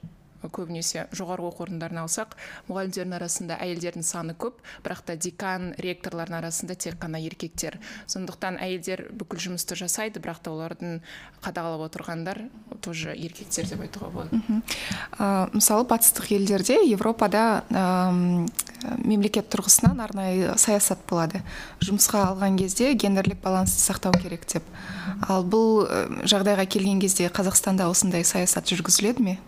көбінесе 0.53 1.07
жоғарғы 1.17 1.51
оқу 1.51 1.65
орындарын 1.67 2.03
алсақ 2.05 2.37
мұғалімдердің 2.69 3.17
арасында 3.19 3.59
әйелдердің 3.65 4.07
саны 4.07 4.37
көп 4.39 4.61
бірақ 4.85 5.03
та 5.07 5.17
декан 5.17 5.73
ректорлардың 5.83 6.39
арасында 6.41 6.77
тек 6.79 6.99
қана 7.03 7.21
еркектер. 7.23 7.79
Сондықтан 8.11 8.61
әйелдер 8.63 9.07
бүкіл 9.17 9.43
жұмысты 9.47 9.79
жасайды 9.79 10.23
бірақ 10.23 10.43
та 10.45 10.53
олардың 10.55 11.01
қадағалап 11.45 11.87
отырғандар 11.89 12.43
тоже 12.85 13.15
еркектер 13.15 13.69
деп 13.71 13.83
айтуға 13.87 14.11
болады. 14.15 14.41
Ә, 15.19 15.49
мысалы 15.55 15.87
батыстық 15.89 16.31
елдерде 16.37 16.79
европада 16.87 17.65
ә, 17.71 18.47
мемлекет 19.05 19.49
тұрғысынан 19.53 20.01
арнайы 20.03 20.55
саясат 20.61 21.03
болады. 21.09 21.43
Жұмысқа 21.85 22.23
алған 22.31 22.59
кезде 22.61 22.93
гендерлік 22.95 23.41
балансты 23.43 23.81
сақтау 23.83 24.17
керек 24.21 24.47
деп. 24.51 24.65
Ал 25.29 25.45
бұл 25.47 25.87
жағдайға 26.29 26.67
келген 26.71 27.01
кезде 27.03 27.29
қазақстанда 27.33 27.89
осындай 27.91 28.25
саясат 28.25 28.69
жүргізіледі 28.71 29.27
ме? 29.27 29.39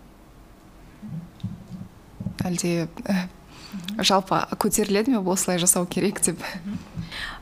Әлде 2.45 2.89
жалпы 3.99 4.41
көтеріледі 4.61 5.13
ме 5.13 5.21
осылай 5.21 5.59
жасау 5.61 5.85
керек 5.89 6.21
деп? 6.25 6.41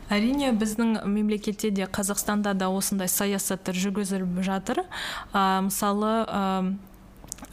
Әрине 0.10 0.54
біздің 0.56 1.02
мемлекетте 1.08 1.70
де 1.72 1.84
қазақстанда 1.84 2.54
да 2.56 2.70
осындай 2.72 3.10
саясаттар 3.12 3.76
жүргізіліп 3.76 4.40
жатыр. 4.46 4.86
Ә, 5.34 5.60
мысалы 5.68 6.14
ә, 6.24 6.44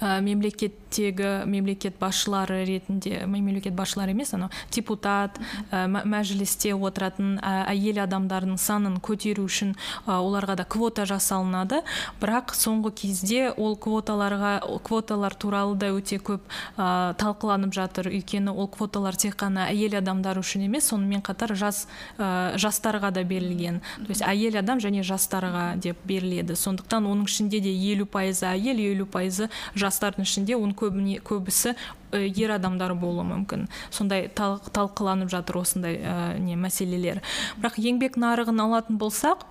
мемлекеттегі 0.00 1.44
мемлекет 1.46 1.98
басшылары 2.00 2.64
ретінде 2.64 3.24
мемлекет 3.26 3.74
басшылары 3.74 4.12
емес 4.14 4.34
анау 4.34 4.50
депутат 4.70 5.38
ә, 5.70 5.86
мәжілісте 5.88 6.74
отыратын 6.74 7.38
әйел 7.42 8.02
адамдардың 8.04 8.58
санын 8.60 8.98
көтеру 9.04 9.46
үшін 9.48 9.74
оларға 10.06 10.56
да 10.58 10.64
квота 10.64 11.06
жасалынады. 11.08 11.82
Бірақ 12.20 12.54
соңғы 12.56 12.92
кезде 13.00 13.50
ол 13.50 13.76
квоталарға 13.76 14.54
квоталар 14.86 15.34
туралы 15.34 15.76
да 15.78 15.90
өте 15.94 16.18
көп 16.18 16.42
ә, 16.76 17.14
талқыланып 17.20 17.74
жатыр. 17.74 18.10
Өйткені 18.12 18.54
ол 18.54 18.68
квоталар 18.68 19.16
тек 19.16 19.36
қана 19.40 19.68
әйел 19.70 19.98
адамдар 20.00 20.38
үшін 20.40 20.66
емес 20.68 20.90
сонымен 20.92 21.22
қатар 21.24 21.54
жас 21.58 21.84
ә, 22.18 22.56
жастарға 22.60 23.12
да 23.14 23.24
берілген. 23.24 23.80
То 24.04 24.10
есть 24.10 24.24
әйел 24.26 24.58
адам 24.60 24.82
және 24.82 25.04
жастарға 25.06 25.74
деп 25.80 26.00
беріледі. 26.04 26.56
Сондықтан 26.58 27.06
оның 27.10 27.28
ішінде 27.30 27.60
де 27.60 27.72
елу 27.92 28.06
пайызы 28.06 28.46
әйел 28.50 28.80
елу 28.80 29.06
пайызы 29.06 29.50
жастардың 29.78 30.26
ішінде 30.26 30.58
оның 30.58 30.76
көбіне 30.78 31.18
көбісі 31.24 31.74
ер 32.14 32.54
адамдар 32.54 32.94
болуы 32.94 33.24
мүмкін. 33.26 33.66
Сондай 33.90 34.28
талқыланып 34.34 35.32
жатыр 35.32 35.62
осындай 35.64 35.98
ә, 35.98 36.38
не 36.38 36.54
мәселелер. 36.58 37.22
Бірақ 37.58 37.80
еңбек 37.82 38.18
нарығын 38.20 38.62
алатын 38.62 38.98
болсақ 39.00 39.42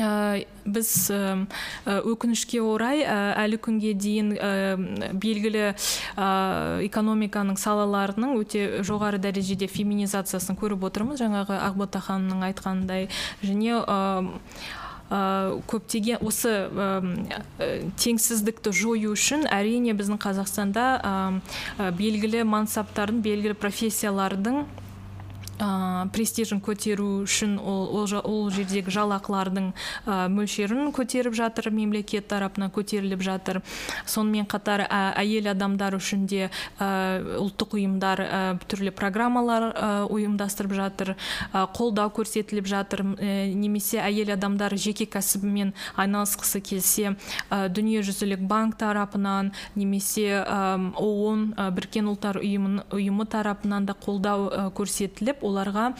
ә, 0.00 0.44
біз 0.64 0.90
өкінішке 1.88 2.60
орай 2.62 3.02
әлі 3.04 3.58
күнге 3.64 3.94
дейін 3.96 4.34
ә, 4.36 4.52
белгілі 5.12 5.70
экономиканың 6.86 7.56
салаларының 7.60 8.36
өте 8.40 8.84
жоғары 8.86 9.20
дәрежеде 9.22 9.70
феминизациясын 9.72 10.58
көріп 10.60 10.84
отырмыз. 10.90 11.20
Жаңағы 11.24 11.58
ақбота 11.64 12.04
ханымның 12.04 12.44
айтқанындай. 12.50 13.08
Және 13.42 13.80
көптеген 15.10 16.22
осы 16.22 16.52
ә, 16.70 16.88
теңсіздікті 17.98 18.72
жою 18.76 19.14
үшін 19.16 19.42
әрине 19.50 19.94
біздің 19.98 20.20
қазақстанда 20.22 20.84
ә, 21.02 21.88
белгілі 21.98 22.44
мансаптардың 22.46 23.18
белгілі 23.24 23.58
профессиялардың 23.58 24.62
ә, 25.60 26.08
престижін 26.14 26.60
көтеру 26.64 27.22
үшін 27.26 27.58
ол, 27.60 27.84
ол, 28.00 28.08
ол 28.24 28.50
жердегі 28.50 28.90
жалақылардың 28.94 29.70
ә, 29.70 30.28
мөлшерін 30.32 30.90
көтеріп 30.96 31.36
жатыр 31.36 31.70
мемлекет 31.74 32.28
тарапынан 32.30 32.72
көтеріліп 32.72 33.22
жатыр. 33.22 33.60
Сонымен 34.08 34.48
қатар 34.50 34.86
ә, 34.86 35.12
әйел 35.20 35.50
адамдар 35.52 35.94
үшін 35.98 36.26
де 36.30 36.48
ұлттық 36.80 37.76
ұйымдар 37.78 38.22
түрлі 38.70 38.92
программалар 38.96 39.68
ұйымдастырып 40.10 40.74
жатыр 40.76 41.14
қолдау 41.52 42.12
көрсетіліп 42.16 42.68
жатыр. 42.70 43.04
Немесе 43.54 44.00
әйел 44.02 44.32
адамдар 44.34 44.74
жеке 44.80 45.06
кәсібімен 45.10 45.74
айналысқысы 46.00 46.62
келсе 46.64 47.14
ә, 47.50 47.68
дүниежүзілік 47.68 48.42
банк 48.48 48.78
тарапынан 48.80 49.52
немесе 49.74 50.40
оон 50.40 51.50
біріккен 51.56 52.08
ұлттар 52.10 52.40
ұйымы, 52.40 53.26
тарапынан 53.30 53.86
да 53.88 53.94
қолдау 53.94 54.70
көрсетіліп 54.76 55.44
оларға 55.50 55.90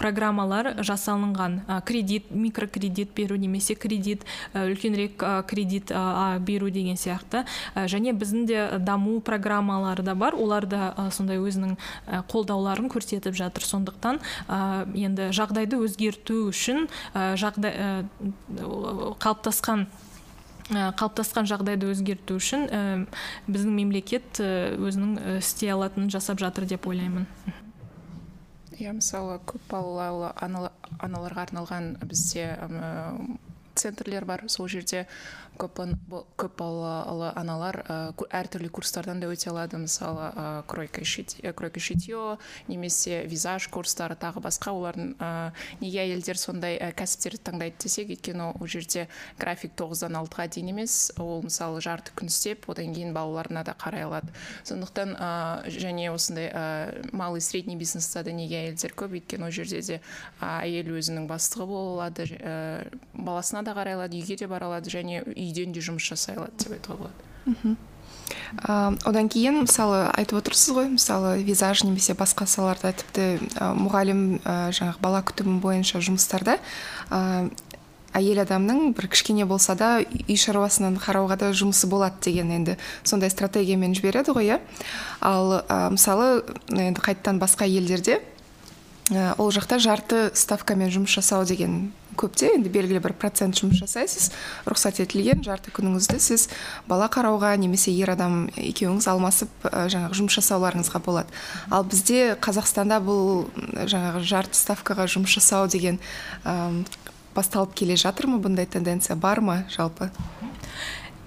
программалар 0.00 0.72
жасалынған. 0.80 1.60
Кредит 1.84 2.30
микрокредит 2.30 3.14
беру 3.14 3.36
немесе 3.36 3.74
кредит 3.74 4.24
үлкенірек 4.54 5.20
кредит 5.46 5.92
беру 6.40 6.70
деген 6.70 6.96
сияқты. 6.96 7.44
Және 7.76 8.16
біздің 8.16 8.46
де 8.48 8.78
даму 8.78 9.20
программалары 9.20 10.02
да 10.02 10.14
бар. 10.14 10.34
Олар 10.34 10.66
да 10.66 11.10
сондай 11.12 11.38
өзінің 11.38 11.76
қолдауларын 12.32 12.88
көрсетіп 12.88 13.36
жатыр. 13.36 13.64
Сондықтан 13.64 14.20
енді 14.94 15.30
жағдайды 15.34 15.78
өзгерту 15.84 16.48
үшін 16.50 16.88
жағдай 17.12 18.06
қалыптасқан 19.20 19.86
қалыптасқан 20.64 21.44
жағдайды 21.44 21.90
өзгерту 21.92 22.38
үшін 22.40 22.64
біздің 23.44 23.74
мемлекет 23.76 24.40
өзінің 24.40 25.38
істей 25.42 25.74
алатынын 25.74 26.08
жасап 26.14 26.40
жатыр 26.40 26.64
деп 26.64 26.88
ойлаймын. 26.88 27.28
Иә 28.80 28.92
мысалы 28.96 29.38
көпбалалы 29.50 30.32
аналарға 30.42 31.46
арналған 31.46 31.92
бізде 32.08 32.46
центрлер 33.74 34.24
бар 34.24 34.44
сол 34.48 34.68
жерде 34.68 35.06
көп 35.58 36.56
балалы 36.58 37.30
аналар 37.36 37.80
әртүрлі 38.30 38.70
курстардан 38.74 39.20
да 39.20 39.28
өте 39.32 39.50
алады. 39.50 39.78
Мысалы 39.78 40.62
кройка 40.66 41.02
кройка 41.54 41.80
шитье 41.80 42.38
немесе 42.68 43.24
визаж 43.26 43.68
курстары 43.68 44.16
тағы 44.18 44.42
басқа 44.44 44.74
олардың 44.74 45.14
неге 45.80 46.02
әйелдер 46.04 46.38
сондай 46.38 46.78
кәсіптерді 46.96 47.42
таңдайды 47.48 47.84
десек 47.84 48.10
өйткені 48.14 48.50
ол 48.54 48.66
жерде 48.70 49.08
график 49.38 49.74
тоғыздан 49.78 50.16
алтыға 50.18 50.48
дейін 50.54 50.72
емес 50.74 51.12
ол 51.18 51.42
мысалы 51.44 51.80
жарты 51.84 52.14
күн 52.16 52.30
істеп 52.32 52.68
одан 52.70 52.94
кейін 52.94 53.14
балаларына 53.14 53.64
да 53.64 53.74
қарай 53.78 54.04
алады. 54.06 54.32
Сондықтан 54.64 55.16
және 55.68 56.10
осындай 56.12 56.50
малый 57.12 57.40
средний 57.40 57.76
бизнеста 57.76 58.22
да 58.24 58.32
неге 58.32 58.62
әйелдер 58.64 58.94
көп 58.94 59.18
өйткені 59.18 59.48
ол 59.48 59.54
жерде 59.54 59.80
де 59.82 60.00
әйел 60.40 60.94
өзінің 60.98 61.28
бастығы 61.30 61.66
бола 61.66 61.94
алады 61.94 62.28
баласына 63.14 63.62
да 63.64 63.74
қарай 63.76 63.98
алады 63.98 64.18
үйге 64.20 64.36
де 64.36 64.46
бара 64.46 64.66
алады 64.70 64.90
және 64.90 65.22
үйден 65.44 65.74
де 65.74 65.84
жұмыс 65.84 66.08
жасай 66.12 66.38
алады 66.38 66.64
деп 66.64 66.78
айтуға 66.78 66.98
болады 67.04 67.76
одан 69.04 69.28
кейін 69.28 69.64
мысалы 69.64 70.06
айтып 70.14 70.38
отырсыз 70.40 70.74
ғой 70.76 70.88
мысалы 70.94 71.36
визаж 71.44 71.82
немесе 71.84 72.14
басқа 72.16 72.46
салаларда 72.48 72.94
тіпті 72.96 73.26
ә, 73.58 73.70
мұғалім 73.76 74.20
ә, 74.40 74.54
жаңағы 74.72 75.02
бала 75.02 75.20
күтімі 75.26 75.58
бойынша 75.60 76.00
жұмыстарда 76.04 76.56
ә, 77.10 77.50
әйел 78.14 78.40
адамның 78.44 78.94
бір 78.94 79.08
кішкене 79.10 79.44
болса 79.50 79.74
да 79.78 79.98
үй 80.00 80.38
шаруасынан 80.38 80.96
қарауға 81.02 81.36
да 81.42 81.50
жұмысы 81.52 81.90
болады 81.90 82.22
деген 82.28 82.52
енді 82.54 82.78
сондай 83.02 83.32
стратегиямен 83.34 83.96
жібереді 83.98 84.36
ғой 84.36 84.52
иә. 84.54 84.60
Ал 85.20 85.58
ә, 85.58 85.90
мысалы 85.90 86.44
енді 86.70 87.02
қайтадан 87.02 87.42
басқа 87.42 87.66
елдерде 87.66 88.20
ә, 89.10 89.34
ол 89.36 89.50
жақта 89.50 89.80
жарты 89.82 90.30
ставкамен 90.32 90.94
жұмыс 90.94 91.18
жасау 91.18 91.44
деген 91.44 91.90
көпте. 92.18 92.50
Енді 92.56 92.72
белгілі 92.72 93.02
бір 93.04 93.14
процент 93.18 93.58
жұмыс 93.58 93.82
жасайсыз. 93.82 94.30
Рұқсат 94.68 95.00
етілген 95.04 95.44
жарты 95.46 95.72
күніңізді 95.74 96.18
сіз 96.22 96.48
бала 96.90 97.10
қарауға 97.12 97.54
немесе 97.60 97.92
ер 97.94 98.14
адам 98.14 98.48
екеуіңіз 98.56 99.08
алмасып 99.12 99.68
жаңағы 99.70 100.18
жұмыс 100.20 100.38
жасауларыңызға 100.40 101.02
болады. 101.04 101.34
Ал 101.70 101.84
бізде 101.84 102.34
қазақстанда 102.40 103.00
бұл 103.04 103.46
жаңағы 103.84 104.24
жарты 104.24 104.58
ставкаға 104.58 105.08
жұмыс 105.10 105.36
жасау 105.38 105.68
деген 105.68 106.00
басталып 107.34 107.74
келе 107.74 107.96
жатыр 107.98 108.30
ма? 108.30 108.38
Бұндай 108.42 108.66
тенденция 108.70 109.16
бар 109.16 109.42
ма? 109.42 109.64
Жалпы. 109.74 110.10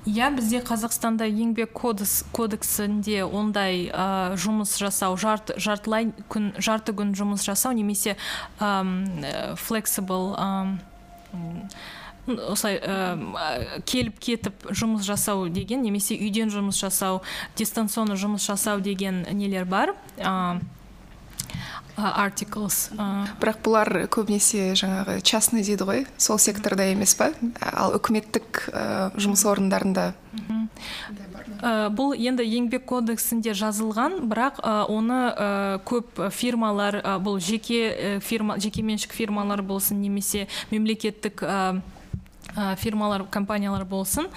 Иә 0.08 0.30
бізде 0.36 0.62
қазақстанда 0.64 1.28
еңбек 1.28 1.74
кодекс, 1.76 2.24
кодексінде 2.32 3.24
ондай 3.26 3.88
ә, 3.92 4.36
жұмыс 4.40 4.78
жасау 4.80 5.18
жарты, 5.20 5.58
жартылай 5.60 6.12
күн 6.32 6.54
жарты 6.64 6.96
күн 6.96 7.14
жұмыс 7.18 7.44
жасау 7.48 7.76
немесе 7.76 8.16
флексибл 9.68 10.34
осылай 12.28 12.80
ә, 12.84 13.82
келіп 13.88 14.20
кетіп 14.24 14.72
жұмыс 14.72 15.06
жасау 15.08 15.48
деген 15.52 15.84
немесе 15.86 16.16
үйден 16.16 16.52
жұмыс 16.52 16.80
жасау 16.82 17.22
дистанционно 17.60 18.18
жұмыс 18.20 18.48
жасау 18.48 18.82
деген 18.84 19.26
нелер 19.32 19.66
бар. 19.66 19.96
Articles 21.98 22.90
бірақ 23.42 23.62
бұлар 23.66 23.92
көбінесе 24.14 24.72
жаңағы 24.78 25.20
частный 25.26 25.66
дейді 25.66 25.88
ғой 25.88 26.06
сол 26.22 26.38
секторда 26.42 26.86
емес 26.92 27.16
па? 27.18 27.32
Ал 27.74 27.98
үкіметтік 27.98 28.68
жұмыс 29.18 29.44
орындарында? 29.50 30.14
Бұл 31.98 32.14
енді 32.14 32.46
еңбек 32.46 32.86
кодексінде 32.90 33.56
жазылған 33.58 34.20
бірақ 34.30 34.62
оны 34.94 35.20
көп 35.90 36.22
фирмалар 36.34 37.00
бұл 37.26 37.42
жеке 37.42 38.20
фирма 38.22 38.60
жекеменшік 38.62 39.16
фирмалар 39.18 39.64
болсын 39.66 40.02
немесе 40.02 40.48
мемлекеттік 40.72 41.42
фирмалар 42.78 43.26
компаниялар 43.32 43.86
болсын. 43.86 44.28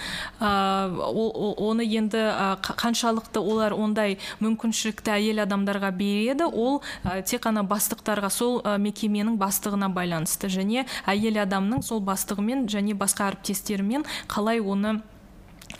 Оны 0.40 1.84
енді 1.84 2.22
қаншалықты 2.62 3.40
олар 3.40 3.74
ондай 3.74 4.18
мүмкіншілікті 4.40 5.14
әйел 5.16 5.44
адамдарға 5.46 5.90
береді 5.96 6.48
ол 6.50 6.80
тек 7.24 7.44
қана 7.46 7.64
бастықтарға 7.66 8.30
сол 8.30 8.60
мекеменің 8.64 9.38
бастығына 9.40 9.90
байланысты 9.94 10.50
және 10.52 10.86
әйел 11.06 11.40
адамның 11.46 11.82
сол 11.86 12.00
бастығымен 12.04 12.68
және 12.70 12.94
басқа 12.98 13.30
әріптестерімен 13.32 14.04
қалай 14.28 14.60
оны 14.60 15.00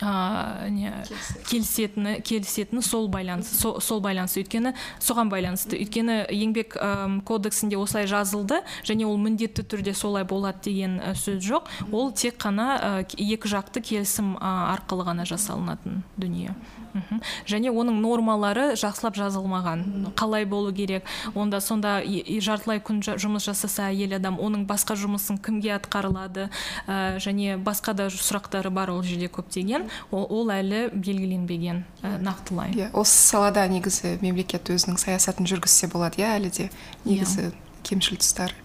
не 0.01 0.93
келісетіні 1.49 2.21
келісетіні 2.21 2.81
сол 2.81 3.09
байланыс 3.11 3.51
сол, 3.59 3.79
сол 3.81 4.01
байланыс. 4.01 4.37
Өйткені 4.39 4.73
соған 4.99 5.31
байланысты. 5.31 5.77
Өйткені 5.81 6.25
еңбек 6.31 6.77
кодексінде 7.27 7.77
осылай 7.77 8.07
жазылды 8.07 8.61
және 8.87 9.05
ол 9.05 9.17
міндетті 9.17 9.65
түрде 9.67 9.93
солай 9.93 10.23
болады 10.23 10.71
деген 10.71 10.99
сөз 11.13 11.41
жоқ. 11.43 11.69
Ол 11.91 12.11
тек 12.11 12.39
қана 12.41 13.03
екі 13.05 13.51
жақты 13.51 13.81
келісім 13.81 14.37
арқылы 14.39 15.05
ғана 15.11 15.27
жасалынатын 15.27 16.03
дүние. 16.17 16.55
Және 17.47 17.71
оның 17.71 18.01
нормалары 18.03 18.73
жақсылап 18.75 19.15
жазылмаған. 19.15 20.11
Қалай 20.19 20.43
болу 20.45 20.73
керек? 20.75 21.05
Онда 21.35 21.61
сонда 21.63 22.01
жартылай 22.03 22.81
күн 22.83 22.99
жұмыс 22.99 23.47
жасаса 23.47 23.87
әйел 23.87 24.17
адам 24.17 24.35
оның 24.43 24.65
басқа 24.67 24.97
жұмысын 24.99 25.39
кімге 25.39 25.71
атқарылады? 25.77 26.49
Ә, 26.87 27.15
және 27.23 27.55
басқа 27.55 27.95
да 27.95 28.09
сұрақтары 28.11 28.69
бар 28.75 28.91
ол 28.91 29.03
жерде 29.07 29.31
көптеген. 29.31 29.80
Ол, 30.11 30.27
ол 30.29 30.53
әлі 30.53 30.87
белгіленбеген 30.93 31.83
ә, 32.03 32.15
нақтылай. 32.21 32.75
Иә 32.77 32.91
осы 32.93 33.17
салада 33.31 33.65
негізі 33.71 34.17
мемлекет 34.21 34.69
өзінің 34.73 34.99
саясатын 35.01 35.49
жүргізсе 35.49 35.91
болады 35.91 36.23
иә 36.23 36.35
әлі 36.37 36.53
де 36.53 36.69
негізі 37.05 37.49
yeah. 37.49 37.59
кемшіл 37.87 38.21
тұстары 38.21 38.55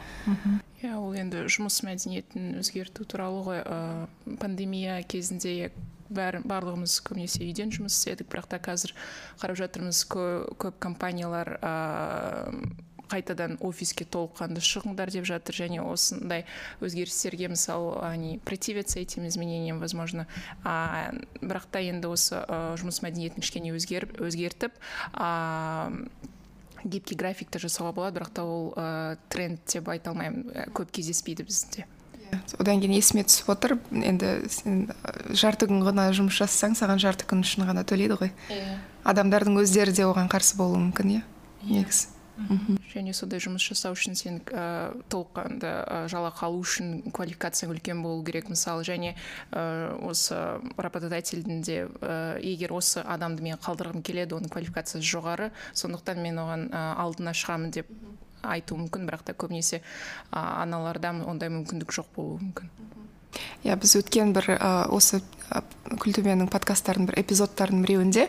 иә 0.83 0.97
ол 0.99 1.15
енді 1.17 1.47
жұмыс 1.51 1.81
мәдениетін 1.87 2.59
өзгерту 2.61 3.07
туралы 3.09 3.43
ғой 3.47 3.61
ә, 3.63 3.79
пандемия 4.41 5.01
кезінде 5.09 5.71
бәрі 6.13 6.43
барлығымыз 6.47 6.99
көбінесе 7.07 7.45
үйден 7.47 7.73
жұмыс 7.75 7.97
істедік 7.97 8.29
бірақ 8.31 8.51
та 8.53 8.61
қазір 8.63 8.95
қарап 9.41 9.59
жатырмыз 9.63 10.05
көп, 10.11 10.77
компаниялар 10.83 11.57
ә, 11.59 11.73
қайтадан 13.11 13.57
офиске 13.65 14.05
толыққанды 14.05 14.63
шығыңдар 14.65 15.13
деп 15.15 15.27
жатыр. 15.29 15.57
Және 15.57 15.83
осындай 15.85 16.45
өзгерістерге 16.81 17.49
мысалы 17.53 17.99
они 18.03 18.39
противятся 18.45 19.01
этим 19.01 19.27
изменениям 19.27 19.81
возможно 19.81 20.27
а, 20.65 21.13
бірақ 21.41 21.69
та 21.71 21.81
енді 21.81 22.13
осы 22.13 22.37
ә, 22.37 22.77
жұмыс 22.81 23.03
мәдениетін 23.05 23.45
кішкене 23.45 23.75
өзгеріп 23.77 24.21
өзгертіп 24.21 24.73
а, 25.13 25.93
гибкий 26.85 27.17
графикті 27.17 27.61
жасауға 27.63 27.93
болады. 27.93 28.21
Бірақ 28.21 28.33
та 28.35 28.45
ол 28.47 28.73
ә, 28.77 29.19
тренд 29.29 29.61
деп 29.67 29.89
айта 29.89 30.11
алмаймын. 30.11 30.71
Көп 30.77 30.93
кездеспейді 30.95 31.47
бізде. 31.47 31.87
Одан 32.59 32.81
кейін 32.83 32.97
есіме 32.97 33.23
түсіп 33.27 33.51
отыр. 33.55 33.77
Енді 33.95 34.49
сен 34.51 34.87
жарты 35.31 35.69
күн 35.71 35.85
ғана 35.87 36.09
жұмыс 36.17 36.39
жасасаң 36.41 36.75
саған 36.79 37.01
жарты 37.03 37.27
күн 37.29 37.45
үшін 37.47 37.67
ғана 37.69 37.85
төлейді 37.87 38.19
ғой. 38.19 38.33
Иә. 38.51 38.77
Адамдардың 39.07 39.61
өздері 39.63 39.95
де 39.95 40.07
оған 40.09 40.31
қарсы 40.31 40.59
болуы 40.59 40.81
мүмкін 40.89 41.17
иә, 41.17 41.23
иә. 41.71 41.85
Және 42.93 43.15
сондай 43.17 43.41
жұмыс 43.41 43.65
жасау 43.65 43.97
үшін 43.97 44.17
сен 44.19 44.41
ә, 44.53 44.93
толыққанды 45.13 45.69
ә, 45.69 46.01
жалақы 46.13 46.45
алу 46.47 46.61
үшін 46.61 47.11
квалификацияң 47.17 47.73
үлкен 47.73 48.03
болу 48.05 48.25
керек 48.27 48.51
мысалы 48.53 48.85
және 48.85 49.15
ә, 49.51 49.97
осы 50.05 50.37
работодательдің 50.77 51.63
де 51.65 51.79
ә, 51.87 52.37
егер 52.45 52.77
осы 52.77 53.01
адамды 53.01 53.43
мен 53.47 53.57
қалдырғым 53.57 54.05
келеді 54.05 54.37
оның 54.37 54.53
квалификациясы 54.53 55.07
жоғары. 55.07 55.51
Сондықтан 55.73 56.21
мен 56.23 56.43
оған 56.45 56.69
ә, 56.71 56.85
алдына 57.01 57.33
шығамын 57.37 57.73
деп 57.79 57.91
айтуы 58.47 58.85
мүмкін 58.85 59.09
бірақ 59.09 59.27
та 59.27 59.35
көбінесе 59.35 59.81
аналарда 60.31 61.15
ондай 61.27 61.51
мүмкіндік 61.51 61.95
жоқ 61.97 62.13
болуы 62.17 62.39
мүмкін. 62.45 62.71
Иә 63.67 63.77
біз 63.81 63.97
өткен 63.99 64.33
бір 64.37 64.55
ә, 64.57 64.71
осы 64.93 65.21
күлтөбенің 66.03 66.49
подкасттарының 66.51 67.11
бір 67.11 67.19
эпизодтарының 67.21 67.85
біреуінде 67.85 68.27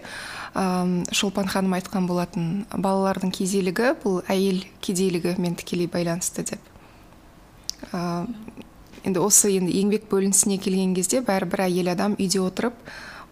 шолпан 0.58 1.49
ханым 1.51 1.76
айтқан 1.78 2.08
болатын 2.10 2.47
балалардың 2.74 3.34
кедейлігі 3.36 3.91
бұл 4.01 4.22
әйел 4.32 4.64
кедейлігімен 4.82 5.58
тікелей 5.60 5.89
байланысты 5.91 6.45
деп. 6.49 6.72
Ә, 7.93 8.26
енді 9.05 9.22
осы 9.22 9.51
енді 9.53 9.76
еңбек 9.78 10.08
бөлінісіне 10.10 10.58
келген 10.58 10.95
кезде 10.97 11.22
бәрібір 11.26 11.68
әйел 11.68 11.91
адам 11.93 12.18
үйде 12.18 12.41
отырып 12.41 12.80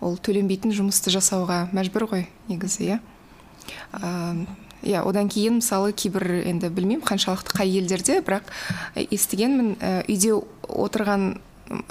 ол 0.05 0.19
төленбейтін 0.21 0.75
жұмысты 0.75 1.13
жасауға 1.15 1.65
мәжбүр 1.73 2.05
ғой 2.11 2.27
негізі 2.51 2.91
иә. 2.91 2.99
Иә 4.85 5.01
одан 5.01 5.29
кейін 5.31 5.59
мысалы 5.63 5.95
кейбір 5.97 6.27
енді 6.45 6.69
білмеймін 6.69 7.05
қаншалықты 7.07 7.57
қай 7.57 7.73
елдерде 7.79 8.19
бірақ 8.21 8.51
естігенмін 9.01 9.75
үйде 10.05 10.35
отырған 10.69 11.39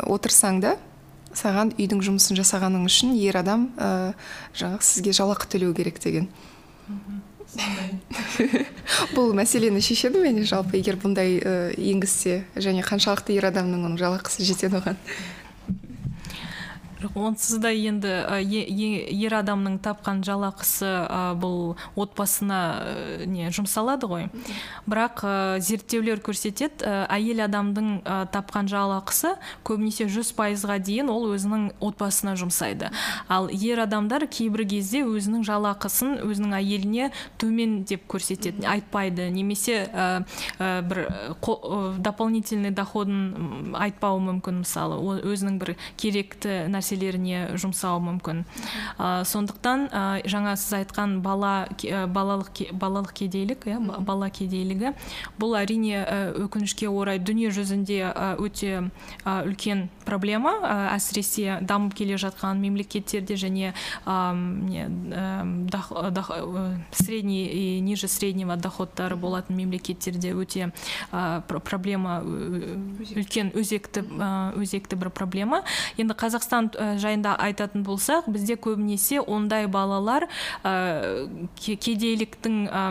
отырсаң 0.06 0.60
да 0.62 0.76
саған 1.38 1.74
үйдің 1.76 2.02
жұмысын 2.06 2.38
жасағаның 2.38 2.86
үшін 2.88 3.14
ер 3.18 3.38
адам 3.40 3.68
ә, 3.76 4.14
жаңағы 4.56 4.86
сізге 4.86 5.14
жалақы 5.16 5.48
төлеу 5.52 5.74
керек 5.76 6.00
деген. 6.02 6.28
Бұл 9.14 9.32
мәселені 9.36 9.82
шешеді 9.84 10.20
ме? 10.22 10.32
Жалпы 10.46 10.78
егер 10.80 10.98
бұндай 11.00 11.38
ә, 11.38 11.54
енгізсе 11.78 12.42
және 12.56 12.82
қаншалықты 12.86 13.36
ер 13.36 13.48
адамның 13.50 13.86
оның 13.88 13.98
жалақысы 14.00 14.46
жетеді 14.46 14.80
оған? 14.80 14.98
Онсыз 17.14 17.60
да 17.60 17.70
енді 17.70 18.08
ер 19.20 19.34
адамның 19.36 19.78
тапқан 19.84 20.22
жалақысы 20.24 20.88
бұл 21.40 21.76
отбасына 22.00 22.60
не 23.28 23.50
жұмсалады 23.54 24.08
ғой. 24.08 24.28
Бірақ 24.88 25.24
зерттеулер 25.64 26.22
көрсетеді 26.24 26.88
әйел 27.12 27.44
адамдың 27.44 27.90
тапқан 28.32 28.68
жалақысы 28.70 29.34
көбінесе 29.66 30.08
жүз 30.08 30.32
пайызға 30.38 30.78
дейін 30.84 31.12
ол 31.12 31.28
өзінің 31.34 31.70
отбасына 31.84 32.34
жұмсайды. 32.40 32.90
Ал 33.28 33.50
ер 33.52 33.84
адамдар 33.84 34.26
кейбір 34.26 34.64
кезде 34.68 35.04
өзінің 35.04 35.44
жалақысын 35.46 36.18
өзінің 36.24 36.56
әйеліне 36.60 37.10
төмен 37.38 37.84
деп 37.88 38.06
көрсетеді 38.10 38.66
айтпайды. 38.68 39.28
Немесе 39.34 39.88
бір 40.58 41.04
дополнительный 41.98 42.72
доходын 42.74 43.74
айтпауы 43.78 44.20
мүмкін 44.30 44.62
мысалы. 44.64 45.00
Өзінің 45.24 45.58
бір 45.60 45.74
керекті 46.00 46.64
нәрсе 46.72 46.93
нәрселеріне 46.94 47.56
жұмсауы 47.58 48.02
мүмкін. 48.04 48.44
Ә, 48.98 49.24
сондықтан 49.26 49.88
ә, 49.90 50.22
жаңа 50.28 50.56
сіз 50.56 50.80
айтқан 50.80 51.20
бала 51.22 51.68
балалық 51.82 52.72
балалық 52.72 53.12
кедейлік 53.14 53.66
иә 53.66 53.78
бала 54.04 54.30
кедейлігі 54.30 54.94
бұл 55.38 55.56
әрине 55.58 56.04
өкінішке 56.44 56.88
орай 56.88 57.18
дүние 57.18 57.50
жүзінде 57.54 58.12
өте 58.38 58.90
үлкен 59.24 59.88
проблема 60.04 60.54
әсіресе 60.94 61.58
дамып 61.62 61.94
келе 61.94 62.16
жатқан 62.20 62.60
мемлекеттерде 62.60 63.34
және 63.34 63.74
не 64.04 64.88
средний 66.92 67.46
и 67.46 67.80
ниже 67.80 68.08
среднего 68.08 68.56
доходтары 68.56 69.16
болатын 69.16 69.56
мемлекеттерде 69.56 70.34
өте 70.34 70.70
проблема 71.10 72.20
үлкен 72.22 73.52
өзекті 73.54 74.04
өзекті 74.54 74.96
бір 74.96 75.10
проблема. 75.10 75.62
Енді 75.98 76.14
қазақстан 76.18 76.73
жайында 76.74 77.34
айтатын 77.40 77.84
болсақ 77.86 78.28
бізде 78.32 78.56
көбінесе 78.60 79.20
ондай 79.20 79.66
балалар 79.70 80.26
ә, 80.64 81.26
кедейліктің 81.58 82.56
ә, 82.68 82.84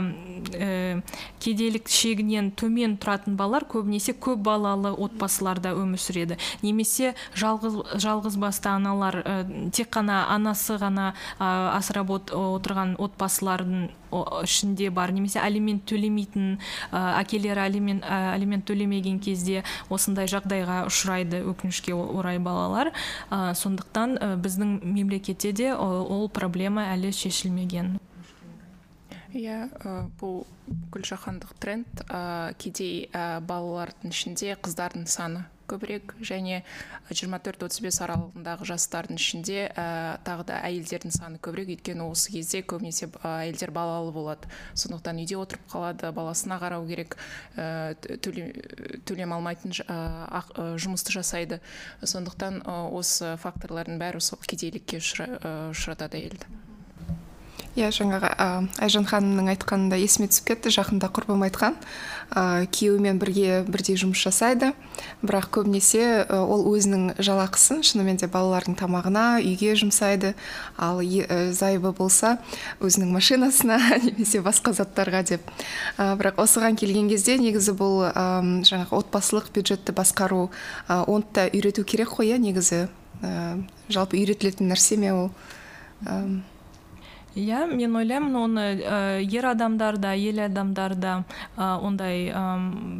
кедейлік 1.44 1.90
шегінен 1.92 2.52
төмен 2.60 2.98
тұратын 3.02 3.38
балалар 3.40 3.68
көбінесе 3.70 4.16
көп 4.16 4.44
балалы 4.46 4.94
отбасыларда 4.94 5.74
өмір 5.78 6.02
сүреді. 6.02 6.38
Немесе 6.64 7.14
жалғыз, 7.40 7.80
жалғыз 8.04 8.38
басты 8.42 8.72
аналар 8.74 9.20
ә, 9.24 9.36
тек 9.76 9.92
қана 9.94 10.24
анасы 10.34 10.78
ғана 10.82 11.12
ә, 11.40 11.50
асырап 11.78 12.14
отырған 12.14 12.96
отбасылардың 13.02 13.92
ішінде 14.44 14.90
бар. 14.94 15.12
Немесе 15.14 15.42
алимент 15.42 15.86
төлемейтін 15.90 16.58
әкелері 16.94 17.64
алимент, 17.66 18.06
алимент 18.06 18.66
төлемеген 18.70 19.20
кезде 19.24 19.64
осындай 19.94 20.30
жағдайға 20.30 20.84
ұшырайды 20.90 21.42
өкінішке 21.50 21.96
орай 21.96 22.40
балалар. 22.44 22.94
Ә, 23.30 23.54
сондықтан 23.74 24.40
біздің 24.42 24.82
мемлекетте 24.84 25.52
де 25.52 25.74
ол 25.74 26.30
проблема 26.30 26.86
әлі 26.94 27.12
шешілмеген. 27.12 28.00
Иә 29.34 29.72
бұл 30.22 30.46
гүлжаһандық 30.94 31.56
тренд 31.60 32.04
ә, 32.06 32.54
кедей 32.62 33.10
ә, 33.10 33.42
балалардың 33.42 34.14
ішінде 34.14 34.54
қыздардың 34.62 35.08
саны. 35.10 35.46
Көбірек 35.74 36.16
және 36.22 36.62
жиырма 37.10 37.40
төрт 37.44 37.66
отыз 37.68 37.82
бес 37.84 38.00
аралығындағы 38.06 38.68
жастардың 38.70 39.20
ішінде 39.20 39.58
ә, 39.74 39.86
тағы 40.26 40.48
да 40.50 40.60
әйелдердің 40.70 41.14
саны 41.16 41.42
көбірек. 41.44 41.74
Өйткені 41.74 42.06
осы 42.08 42.32
кезде 42.36 42.62
көбінесе 42.62 43.10
әйелдер 43.26 43.74
балалы 43.76 44.14
болады. 44.16 44.50
Сондықтан 44.78 45.22
үйде 45.24 45.38
отырып 45.42 45.66
қалады 45.72 46.12
баласына 46.16 46.60
қарау 46.62 46.86
керек 46.88 47.18
ә, 47.58 47.96
төлем 48.24 49.38
алмайтын 49.38 49.74
жұмысты 50.80 51.18
жасайды. 51.18 51.60
Сондықтан 52.04 52.62
осы 52.94 53.36
факторлардың 53.44 54.00
бәрі 54.02 54.22
сол 54.24 54.40
кедейлікке 54.46 55.02
ұшыратады 55.02 56.22
әйелді. 56.22 56.73
Иә 57.74 57.90
жаңағы 57.90 58.30
айжан 58.82 59.06
ханымның 59.10 59.48
айтқанында 59.56 59.98
есіме 59.98 60.28
түсіп 60.30 60.52
кетті 60.52 60.70
жақында 60.76 61.10
құрбым 61.14 61.42
айтқан. 61.48 61.74
Ә, 62.30 62.68
күйеуімен 62.70 63.18
бірге 63.22 63.64
бірдей 63.66 63.98
жұмыс 63.98 64.22
жасайды. 64.22 64.72
Бірақ 65.26 65.50
көбінесе 65.58 66.26
ол 66.30 66.68
өзінің 66.70 67.18
жалақысын 67.18 67.82
шынымен 67.86 68.22
де 68.22 68.30
балалардың 68.30 68.78
тамағына 68.78 69.26
үйге 69.42 69.74
жұмсайды. 69.80 70.36
Ал 70.78 71.02
ә, 71.02 71.50
зайыбы 71.50 71.96
болса 71.98 72.38
өзінің 72.80 73.10
машинасына 73.18 73.80
немесе 74.06 74.44
басқа 74.46 74.76
заттарға 74.78 75.24
деп. 75.34 75.52
Ә, 75.98 76.14
бірақ 76.20 76.44
осыған 76.46 76.78
келген 76.78 77.10
кезде 77.10 77.40
негізі 77.42 77.74
бұл 77.74 78.06
ә, 78.12 78.26
жаңағы 78.70 79.02
отбасылық 79.02 79.50
бюджетті 79.56 79.98
басқару 79.98 80.52
ә, 80.88 81.02
оны 81.10 81.26
да 81.34 81.50
үйрету 81.50 81.84
керек 81.84 82.14
қой 82.20 82.36
иә 82.36 82.38
негізі. 82.38 82.86
Ә, 83.26 83.62
жалпы 83.90 84.22
үйретілетін 84.22 84.70
нәрсе 84.70 85.02
ме 85.02 85.14
ол? 85.18 85.32
Иә 87.36 87.66
мен 87.66 87.96
ойлаймын 87.98 88.36
оны 88.38 88.64
ә, 88.78 89.22
ер 89.26 89.46
адамдар 89.50 89.98
да 89.98 90.14
әйел 90.14 90.44
адамдар 90.46 90.94
да 90.96 91.14
ә, 91.58 91.80
ондай 91.82 92.30
ә, 92.30 92.44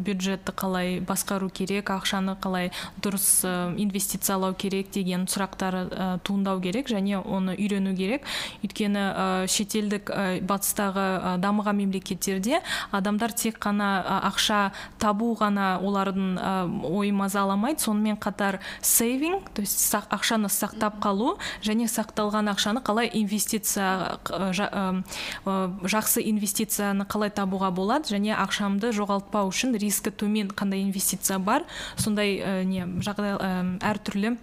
бюджетті 0.02 0.56
қалай 0.58 1.00
басқару 1.06 1.52
керек 1.54 1.92
ақшаны 1.94 2.34
қалай 2.42 2.72
дұрыс 3.04 3.46
ә, 3.46 3.54
инвестициялау 3.78 4.56
керек 4.58 4.90
деген 4.92 5.28
сұрақтар 5.30 5.78
ә, 5.86 6.08
туындау 6.26 6.62
керек 6.62 6.90
және 6.90 7.20
оны 7.22 7.54
үйрену 7.54 7.94
керек. 7.96 8.26
Өйткені 8.66 9.04
ә, 9.14 9.28
шетелдік 9.48 10.10
ә, 10.10 10.42
батыстағы 10.42 11.06
ә, 11.06 11.36
дамыған 11.38 11.78
мемлекеттерде 11.84 12.64
адамдар 12.92 13.34
тек 13.38 13.62
қана 13.62 14.02
ақша 14.32 14.72
табу 14.98 15.36
ғана 15.38 15.78
олардың 15.78 16.34
ә, 16.42 16.54
ойы 16.90 17.14
мазаламайды 17.14 17.86
сонымен 17.86 18.18
қатар 18.18 18.60
сейвинг 18.82 19.52
то 19.54 19.62
есть 19.62 19.94
ақшаны 19.94 20.50
сақтап 20.50 20.98
қалу 21.04 21.38
және 21.62 21.86
сақталған 21.86 22.50
ақшаны 22.56 22.82
қалай 22.82 23.12
инвестиция 23.14 24.18
жақсы 24.30 26.24
инвестицияны 26.30 27.06
қалай 27.10 27.32
табуға 27.34 27.72
болады 27.76 28.14
және 28.16 28.36
ақшамды 28.38 28.94
жоғалтпау 28.96 29.52
үшін 29.52 29.76
рискі 29.80 30.12
төмен 30.12 30.50
қандай 30.54 30.84
инвестиция 30.86 31.40
бар? 31.40 31.64
Сондай 31.98 32.64
не 32.66 32.88
жағдай 33.04 33.38
әртүрлі 33.84 34.38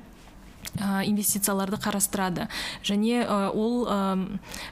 инвестицияларды 0.78 1.80
қарастырады. 1.82 2.46
Және 2.86 3.24
ол 3.26 3.88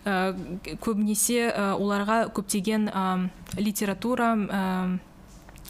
көбінесе 0.05 1.49
оларға 1.75 2.29
көптеген 2.37 2.91
литература 3.59 4.37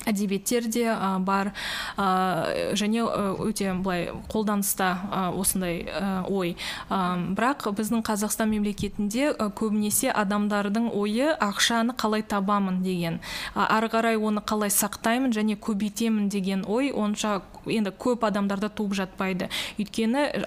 әдебиеттер 0.07 0.69
де 0.71 0.93
бар. 1.25 1.53
Және 1.99 3.03
өте 3.43 3.75
былай 3.75 4.11
қолданыста 4.29 5.33
осындай 5.35 5.87
ой. 6.29 6.57
Бірақ 6.89 7.69
біздің 7.75 8.05
қазақстан 8.07 8.53
мемлекетінде 8.55 9.33
көбінесе 9.59 10.13
адамдардың 10.13 10.91
ойы 10.95 11.33
ақшаны 11.35 11.97
қалай 11.99 12.23
табамын 12.23 12.83
деген 12.83 13.21
ары 13.55 13.89
қарай 13.93 14.17
оны 14.17 14.41
қалай 14.41 14.71
сақтаймын 14.71 15.35
және 15.35 15.59
көбейтемін 15.59 16.29
деген 16.29 16.65
ой 16.69 16.93
онша 16.93 17.43
енді 17.67 17.91
көп 17.91 18.25
адамдарда 18.29 18.69
туып 18.73 18.95
жатпайды. 18.97 19.51
Өйткені 19.79 20.45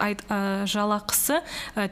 жалақысы 0.69 1.41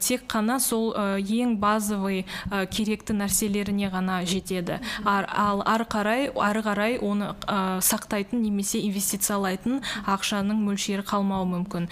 тек 0.02 0.26
қана 0.32 0.60
сол 0.60 0.94
ең 0.96 1.58
базовый 1.62 2.26
керекті 2.72 3.14
нәрселеріне 3.14 3.92
ғана 3.94 4.24
жетеді. 4.26 4.80
Ал 5.06 5.62
ары 5.66 5.86
қарай 5.90 6.30
ары 6.34 6.64
қарай 6.66 6.98
оны 6.98 7.36
сақтайтын 7.50 8.42
немесе 8.44 8.80
инвестициялайтын 8.86 9.82
ақшаның 10.10 10.60
мөлшері 10.64 11.04
қалмауы 11.08 11.48
мүмкін. 11.54 11.88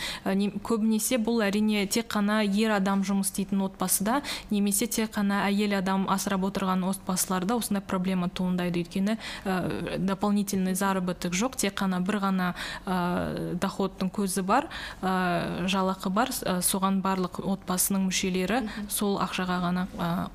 Көбінесе 0.67 1.19
бұл 1.21 1.41
әрине 1.45 1.85
тек 1.89 2.09
қана 2.13 2.39
ер 2.45 2.75
адам 2.77 3.03
жұмыс 3.07 3.31
істейтін 3.31 3.63
отбасыда 3.65 4.21
немесе 4.51 4.87
тек 4.87 5.11
қана 5.15 5.43
әйел 5.47 5.77
адам 5.79 6.07
асырап 6.11 6.45
отырған 6.49 6.85
отбасыларда 6.87 7.57
осындай 7.57 7.83
проблема 7.83 8.29
туындайды. 8.29 8.83
Өйткені 8.83 9.17
ә, 9.45 9.97
дополнительный 9.97 10.75
заработок 10.75 11.33
жоқ 11.33 11.57
тек 11.57 11.77
қана 11.79 11.99
бір 12.05 12.19
ғана 12.23 12.53
ә, 12.85 13.55
доходтың 13.57 14.11
көзі 14.13 14.43
бар 14.45 14.69
ә, 15.01 15.65
жалақы 15.67 16.11
бар 16.13 16.31
соған 16.31 17.01
барлық 17.01 17.41
отбасының 17.41 18.07
мүшелері 18.09 18.63
сол 18.89 19.17
ақшаға 19.23 19.57
ғана 19.65 19.87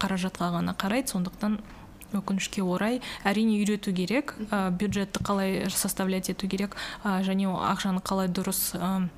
қаражатқа 0.02 0.52
ғана 0.56 0.74
қарайды. 0.78 1.12
Сондықтан 1.12 1.58
өкінішке 2.16 2.62
орай 2.62 3.00
әрине 3.24 3.58
үйрету 3.62 3.92
керек 3.94 4.34
ә, 4.50 4.70
бюджетті 4.70 5.24
қалай 5.24 5.70
составлять 5.70 6.30
ету 6.30 6.48
керек 6.48 6.76
ә, 7.04 7.20
және 7.26 7.48
ақшаны 7.48 8.02
қалай 8.04 8.28
дұрыс 8.28 8.72
ә, 8.76 9.08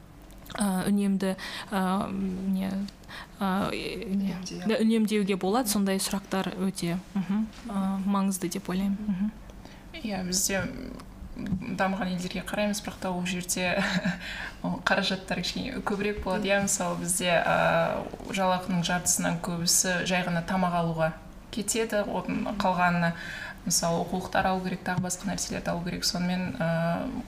үнемді 0.59 1.35
ә, 1.71 2.11
не 2.11 2.71
үнемдеуге 4.79 5.37
болады. 5.41 5.71
Сондай 5.71 5.99
сұрақтар 6.03 6.53
өте 6.63 6.99
маңызды 8.07 8.51
деп 8.53 8.69
ойлаймын. 8.71 9.33
Иә 10.03 10.23
бізде 10.27 10.63
дамыған 11.35 12.15
елдерге 12.15 12.45
қараймыз 12.47 12.81
бірақ 12.85 13.01
та 13.03 13.11
ол 13.11 13.27
жерде 13.27 13.83
қаражаттар 14.63 15.43
кішкене 15.43 15.81
көбірек 15.83 16.23
болады. 16.25 16.49
Иә 16.49 16.63
мысалы 16.67 17.01
бізде 17.03 17.41
ә, 17.41 18.05
жалақының 18.31 18.85
жартысынан 18.87 19.41
көбісі 19.45 20.05
жай 20.09 20.25
ғана 20.27 20.45
тамақ 20.47 20.79
алуға 20.83 21.13
кетеді 21.55 22.03
оның 22.05 22.59
қалғанына 22.61 23.15
мысалы 23.65 24.03
оқулықтар 24.05 24.47
алу 24.51 24.61
керек 24.65 24.83
тағы 24.85 25.01
басқа 25.07 25.29
нәрселерді 25.31 25.69
алу 25.73 25.83
керек 25.87 26.05
сонымен 26.05 26.43
ә, 26.61 26.63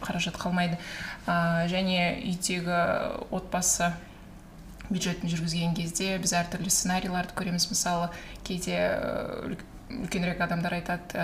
қаражат 0.04 0.36
қалмайды. 0.40 0.76
Ә, 1.26 1.28
және 1.72 1.98
үйдегі 2.26 2.76
отбасы 3.30 3.86
бюджетін 4.90 5.30
жүргізген 5.32 5.74
кезде 5.78 6.18
біз 6.22 6.32
әртүрлі 6.36 6.70
сценарийларды 6.70 7.32
көреміз. 7.38 7.64
Мысалы 7.72 8.06
кейде 8.46 8.76
үлкенірек 10.02 10.40
адамдар 10.44 10.72
айтады 10.80 11.04
ә, 11.16 11.18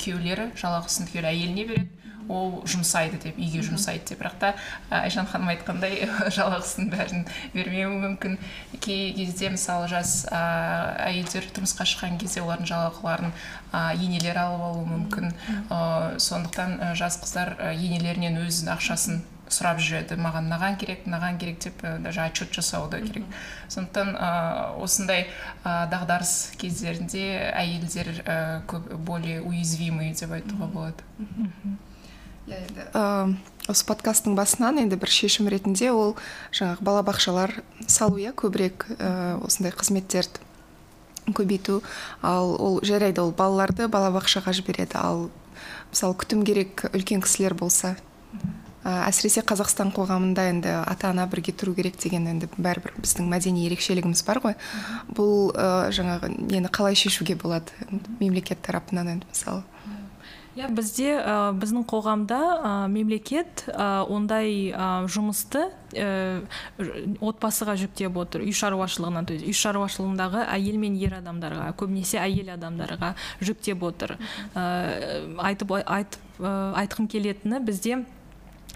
күйеулері 0.00 0.44
жалақысын 0.58 1.06
түгел 1.10 1.26
әйеліне 1.30 1.64
береді 1.68 1.91
ол 2.28 2.62
жұмсайды 2.68 3.18
деп 3.22 3.38
үйге 3.40 3.62
жұмсайды 3.66 4.12
деп. 4.12 4.22
Бірақ 4.22 4.38
та 4.40 4.52
айжан 4.90 5.26
ханым 5.26 5.50
айтқандай 5.52 6.06
жалақысын 6.36 6.90
бәрін 6.92 7.26
бермеуі 7.54 7.98
мүмкін. 8.06 8.38
Кей 8.80 9.12
кезде 9.16 9.50
мысалы 9.54 9.88
жас 9.92 10.22
әйелдер 10.30 11.50
тұрмысқа 11.56 11.86
шыққан 11.88 12.18
кезде 12.22 12.44
олардың 12.44 12.70
жалақыларын 12.72 13.34
енелері 13.72 14.46
алып 14.46 14.66
алуы 14.68 14.88
мүмкін. 14.94 15.34
Ә, 15.68 16.18
сондықтан 16.22 16.96
жас 16.98 17.20
қыздар 17.22 17.56
енелерінен 17.74 18.42
өз 18.46 18.64
ақшасын 18.72 19.22
сұрап 19.52 19.80
жүреді. 19.82 20.16
Маған 20.20 20.48
мынаған 20.48 20.76
керек 20.80 21.06
мынаған 21.06 21.38
керек 21.40 21.60
деп 21.64 21.84
даже 22.04 22.24
отчет 22.24 22.52
жасау 22.56 22.88
да 22.90 23.00
керек. 23.00 23.24
Сондықтан 23.68 24.14
ә, 24.16 24.30
осындай 24.82 25.26
ә, 25.64 25.86
дағдарыс 25.92 26.34
кездерінде 26.60 27.24
әйелдер 27.52 28.12
ә, 28.24 28.36
көп 28.70 28.92
более 28.96 29.40
уязвимый 29.42 30.12
деп 30.16 30.32
айтуға 30.38 30.70
болады. 30.72 31.08
Иә 32.46 32.62
енді 32.62 33.40
осы 33.70 33.86
подкасттың 33.86 34.34
басынан 34.34 34.80
енді 34.82 34.96
бір 34.98 35.12
шешім 35.14 35.46
ретінде 35.52 35.92
ол 35.94 36.16
жаңағы 36.50 36.82
балабақшалар 36.82 37.60
салу 37.86 38.18
иә 38.18 38.32
көбірек 38.34 38.88
ә, 38.98 39.38
осындай 39.38 39.70
қызметтерді 39.70 40.42
көбейту. 41.30 41.82
Ал 42.22 42.56
ол 42.58 42.80
жарайды 42.82 43.22
ол 43.22 43.30
балаларды 43.30 43.86
балабақшаға 43.86 44.54
жібереді. 44.58 44.98
Ал 44.98 45.30
мысалы 45.92 46.16
күтім 46.18 46.42
керек 46.42 46.88
үлкен 46.90 47.22
кісілер 47.22 47.54
болса 47.54 47.94
ә, 48.82 49.06
әсіресе 49.06 49.44
қазақстан 49.46 49.92
қоғамында 49.94 50.48
енді 50.50 50.74
ата 50.82 51.12
ана 51.12 51.28
бірге 51.30 51.54
тұру 51.54 51.76
керек 51.78 52.00
деген 52.02 52.26
енді 52.26 52.50
бәрібір 52.56 52.96
біздің 52.98 53.30
мәдени 53.30 53.68
ерекшелігіміз 53.68 54.24
бар 54.26 54.42
ғой. 54.42 54.58
Бұл 55.14 55.52
ә, 55.54 55.92
жаңағы 55.94 56.32
нені 56.34 56.72
қалай 56.72 56.98
шешуге 56.98 57.38
болады 57.38 57.70
мемлекет 58.18 58.62
тарапынан 58.66 59.14
енді 59.14 59.30
мысалы? 59.30 59.62
Иә 60.52 60.68
бізде 60.76 61.14
ә, 61.16 61.34
біздің 61.56 61.86
қоғамда 61.88 62.38
ә, 62.38 62.72
мемлекет 62.92 63.64
ә, 63.72 64.04
ондай 64.04 64.68
ә, 64.68 64.88
жұмысты 65.08 65.64
ә, 65.96 66.42
отбасыға 67.24 67.78
жүктеп 67.80 68.18
отыр 68.20 68.44
үй 68.44 68.52
шаруашылығына 68.52 69.24
то 69.28 69.32
есть 69.32 69.48
үй 69.48 69.56
шаруашылығындағы 69.56 70.44
әйел 70.52 70.76
мен 70.82 70.98
ер 71.00 71.16
адамдарға 71.22 71.70
көбінесе 71.80 72.20
әйел 72.20 72.52
адамдарға 72.58 73.14
жүктеп 73.40 73.86
отыр. 73.88 74.18
Ә, 74.52 74.66
айтып 75.48 75.72
айтып 75.80 76.42
ә, 76.44 76.56
айтқым 76.84 77.08
келетіні 77.08 77.62
бізде 77.64 78.02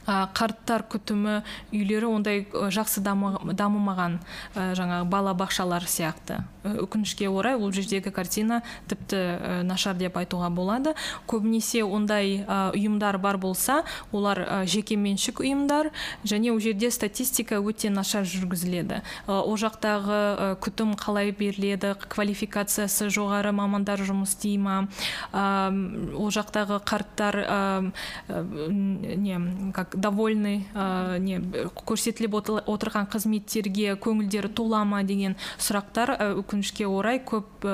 қарттар 0.06 0.84
күтімі 0.86 1.40
үйлері 1.74 2.08
ондай 2.08 2.44
жақсы 2.52 3.02
дамымаған 3.02 4.20
жаңағы 4.54 5.08
балабақшалар 5.10 5.88
сияқты. 5.90 6.44
Өкінішке 6.82 7.28
орай 7.28 7.54
ол 7.56 7.72
жердегі 7.72 8.10
картина 8.10 8.62
тіпті 8.88 9.62
нашар 9.66 9.96
деп 9.96 10.16
айтуға 10.16 10.50
болады. 10.50 10.94
Көбінесе 11.26 11.84
ондай 11.84 12.44
ұйымдар 12.46 13.18
бар 13.22 13.38
болса 13.38 13.82
олар 14.12 14.66
жеке 14.66 14.96
меншік 14.96 15.40
ұйымдар 15.44 15.92
және 16.24 16.52
ол 16.52 16.60
жерде 16.60 16.90
статистика 16.90 17.60
өте 17.60 17.90
нашар 17.90 18.26
жүргізіледі. 18.26 19.02
Ол 19.26 19.56
жақтағы 19.56 20.56
күтім 20.62 20.94
қалай 20.98 21.32
беріледі 21.36 21.94
квалификациясы 22.08 23.08
жоғары 23.12 23.52
мамандар 23.56 24.02
жұмыс 24.02 24.36
істей 24.36 24.58
ма? 24.58 24.88
Ол 25.32 26.30
жақтағы 26.34 26.80
қарттар 26.84 27.92
не 28.28 29.72
как 29.72 29.96
довольны 29.96 30.66
не 31.22 31.40
көрсетіліп 31.86 32.36
отырған 32.66 33.08
қызметтерге 33.12 33.96
көңілдері 34.00 34.50
тола 34.56 34.84
ма 34.84 35.02
деген 35.06 35.36
сұрақтар 35.58 36.42
өкінішке 36.56 36.86
орай 36.88 37.20
көп 37.20 37.66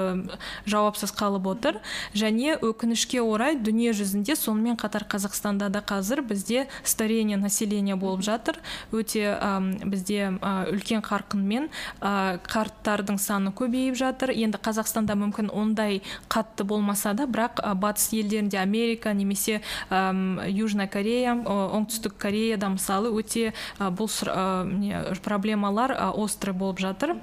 жауапсыз 0.66 1.12
қалып 1.14 1.46
отыр. 1.46 1.78
Және 2.14 2.56
өкінішке 2.58 3.22
орай 3.22 3.54
дүние 3.54 3.92
жүзінде 3.94 4.34
сонымен 4.36 4.76
қатар 4.76 5.06
қазақстанда 5.06 5.70
да 5.70 5.80
қазір 5.80 6.22
бізде 6.26 6.66
старение 6.82 7.36
населения 7.36 7.96
болып 7.96 8.22
жатыр. 8.26 8.58
Өте 8.90 9.38
бізде 9.86 10.34
үлкен 10.72 11.02
қарқынмен 11.06 11.70
қарттардың 12.02 13.18
саны 13.22 13.52
көбейіп 13.54 13.94
жатыр. 13.94 14.34
Енді 14.34 14.58
қазақстанда 14.58 15.14
мүмкін 15.14 15.52
ондай 15.54 16.02
қатты 16.28 16.64
болмаса 16.64 17.14
да 17.14 17.26
бірақ 17.26 17.62
батыс 17.78 18.10
елдерінде 18.12 18.58
америка 18.58 19.14
немесе 19.14 19.60
южная 19.90 20.88
корея 20.88 21.36
оңтүстік 21.38 22.18
кореяда 22.18 22.72
мысалы 22.74 23.12
өте 23.14 23.52
бұл 23.78 24.10
проблемалар 25.22 25.94
острый 26.16 26.52
болып 26.52 26.80
жатыр. 26.82 27.16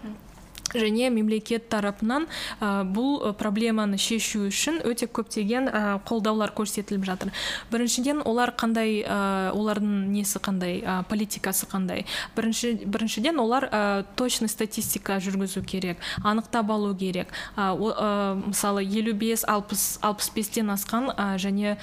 Және 0.74 1.10
мемлекет 1.10 1.70
тарапынан 1.70 2.28
ә, 2.60 2.84
бұл 2.86 3.34
проблеманы 3.38 3.98
шешу 3.98 4.48
үшін 4.50 4.82
өте 4.88 5.08
көптеген 5.08 5.70
ә, 5.70 5.82
қолдаулар 6.08 6.54
көрсетіліп 6.56 7.06
жатыр. 7.08 7.34
Біріншіден 7.72 8.22
олар 8.26 8.54
қандай 8.58 9.02
ә, 9.04 9.52
олардың 9.56 10.10
несі 10.14 10.40
қандай 10.44 10.80
ә, 10.84 11.04
политикасы 11.10 11.68
қандай? 11.70 12.06
Бірінші 12.36 12.86
біріншіден 12.86 13.40
олар 13.40 13.70
ә, 13.72 14.06
точный 14.16 14.50
статистика 14.50 15.20
жүргізу 15.20 15.64
керек 15.66 15.98
анықтап 16.24 16.72
алу 16.72 16.94
керек. 16.96 17.34
Ә, 17.56 17.74
ә, 17.74 18.36
мысалы 18.46 18.84
елу 18.84 19.14
бес 19.14 19.46
алпыс 19.48 20.00
алпыс 20.02 20.30
бестен 20.36 20.70
асқан 20.74 21.12
ә, 21.16 21.36
және 21.42 21.78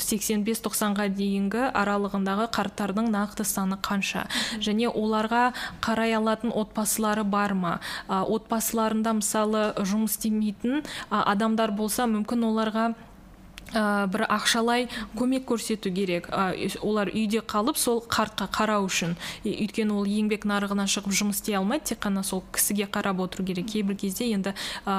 сексен 0.00 0.44
бес 0.44 0.60
тоқсанға 0.64 1.08
дейінгі 1.14 1.70
аралығындағы 1.76 2.48
қарттардың 2.54 3.10
нақты 3.12 3.44
саны 3.44 3.78
қанша? 3.80 4.26
Және 4.62 4.90
оларға 4.90 5.52
қарай 5.84 6.14
алатын 6.16 6.52
отбасылары 6.54 7.24
бар 7.24 7.49
бар 7.50 7.54
ма? 7.58 7.80
Отбасыларында 8.08 9.14
мысалы 9.18 9.70
жұмыс 9.78 10.16
істемейтін 10.16 10.82
адамдар 11.10 11.72
болса 11.72 12.06
мүмкін 12.06 12.46
оларға 12.50 12.90
ә, 13.74 14.06
бір 14.10 14.26
ақшалай 14.28 14.88
көмек 15.16 15.46
көрсету 15.48 15.92
керек. 15.94 16.28
Ә, 16.30 16.54
олар 16.82 17.10
үйде 17.12 17.40
қалып 17.40 17.78
сол 17.78 18.02
қартқа 18.02 18.48
қарау 18.54 18.88
үшін. 18.88 19.16
Өйткені 19.44 19.94
ол 19.94 20.08
еңбек 20.08 20.46
нарығына 20.48 20.86
шығып 20.90 21.14
жұмыс 21.14 21.40
істей 21.40 21.58
алмайды 21.58 21.92
тек 21.92 22.02
қана 22.04 22.24
сол 22.26 22.42
кісіге 22.52 22.88
қарап 22.90 23.20
отыру 23.22 23.44
керек. 23.46 23.68
Кейбір 23.70 23.96
кезде 24.00 24.30
енді 24.34 24.54
ә, 24.86 24.96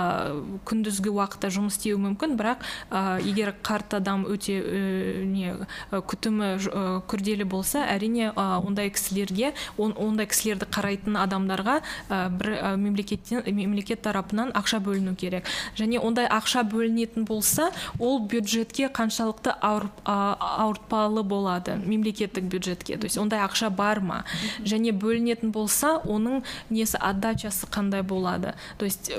күндізгі 0.67 1.11
уақытта 1.11 1.51
жұмыс 1.53 1.77
істеуі 1.79 1.99
мүмкін 2.05 2.37
бірақ 2.39 2.63
ә, 2.89 3.19
егер 3.25 3.53
қарт 3.63 3.97
адам 3.99 4.25
өте 4.29 4.57
ә, 4.61 5.25
не 5.25 5.55
күтімі 5.91 6.51
ә, 6.57 6.85
күрделі 7.09 7.47
болса 7.49 7.83
әрине 7.89 8.31
ә, 8.31 8.61
ондай 8.63 8.91
кісілерге 8.93 9.53
он, 9.77 9.95
ондай 9.97 10.29
кісілерді 10.31 10.69
қарайтын 10.71 11.17
адамдарға 11.19 11.81
ә, 12.09 12.29
бір 12.29 12.53
ә, 12.55 12.75
мемлекеттен 12.77 13.43
мемлекет 13.51 14.03
тарапынан 14.05 14.53
ақша 14.55 14.79
бөліну 14.83 15.15
керек. 15.15 15.49
Және 15.77 15.99
ондай 15.99 16.27
ақша 16.29 16.63
бөлінетін 16.67 17.25
болса 17.25 17.71
ол 17.99 18.19
бюджет 18.19 18.60
бюджетке 18.61 18.89
қаншалықты 18.93 19.53
ауыртпалы 19.61 21.23
болады 21.23 21.75
мемлекеттік 21.77 22.43
бюджетке? 22.43 22.97
То 22.97 23.05
есть 23.05 23.17
ондай 23.17 23.41
ақша 23.41 23.69
бар 23.69 23.99
ма? 23.99 24.23
Және 24.61 24.93
бөлінетін 24.93 25.51
болса 25.51 25.97
оның 26.05 26.43
несі 26.69 26.97
отдачасы 27.01 27.67
қандай 27.67 28.03
болады? 28.03 28.53
То 28.77 28.85
есть 28.85 29.11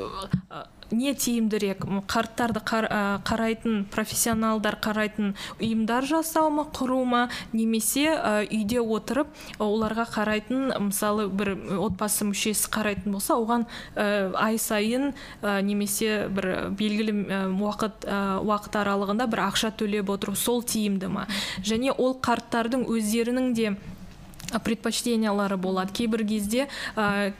не 0.93 1.14
тиімдірек 1.16 1.84
қарттарды 2.11 2.62
қарайтын 2.62 3.84
профессионалдар 3.93 4.76
қарайтын 4.82 5.32
ұйымдар 5.59 6.07
жасау 6.09 6.51
ма 6.55 6.66
құру 6.74 7.01
ма 7.09 7.22
немесе 7.53 8.12
үйде 8.47 8.80
отырып 8.82 9.32
оларға 9.62 10.07
қарайтын 10.12 10.76
мысалы 10.88 11.28
бір 11.32 11.55
отбасы 11.82 12.26
мүшесі 12.28 12.70
қарайтын 12.72 13.16
болса 13.16 13.38
оған 13.40 13.66
ай 13.97 14.59
сайын 14.61 15.12
немесе 15.43 16.26
бір 16.32 16.51
белгілі 16.78 17.16
уақыт 17.57 18.07
уақыт 18.45 18.78
аралығында 18.82 19.28
бір 19.32 19.47
ақша 19.49 19.72
төлеп 19.78 20.12
отыру 20.12 20.36
сол 20.36 20.62
тиімді 20.62 21.11
ма? 21.12 21.26
Және 21.64 21.95
ол 21.97 22.16
қарттардың 22.22 22.86
өздерінің 22.93 23.53
де 23.57 23.74
предпочтениялары 24.59 25.57
болады. 25.57 25.92
Кейбір 25.92 26.24
кезде 26.26 26.68
ә, 26.96 27.32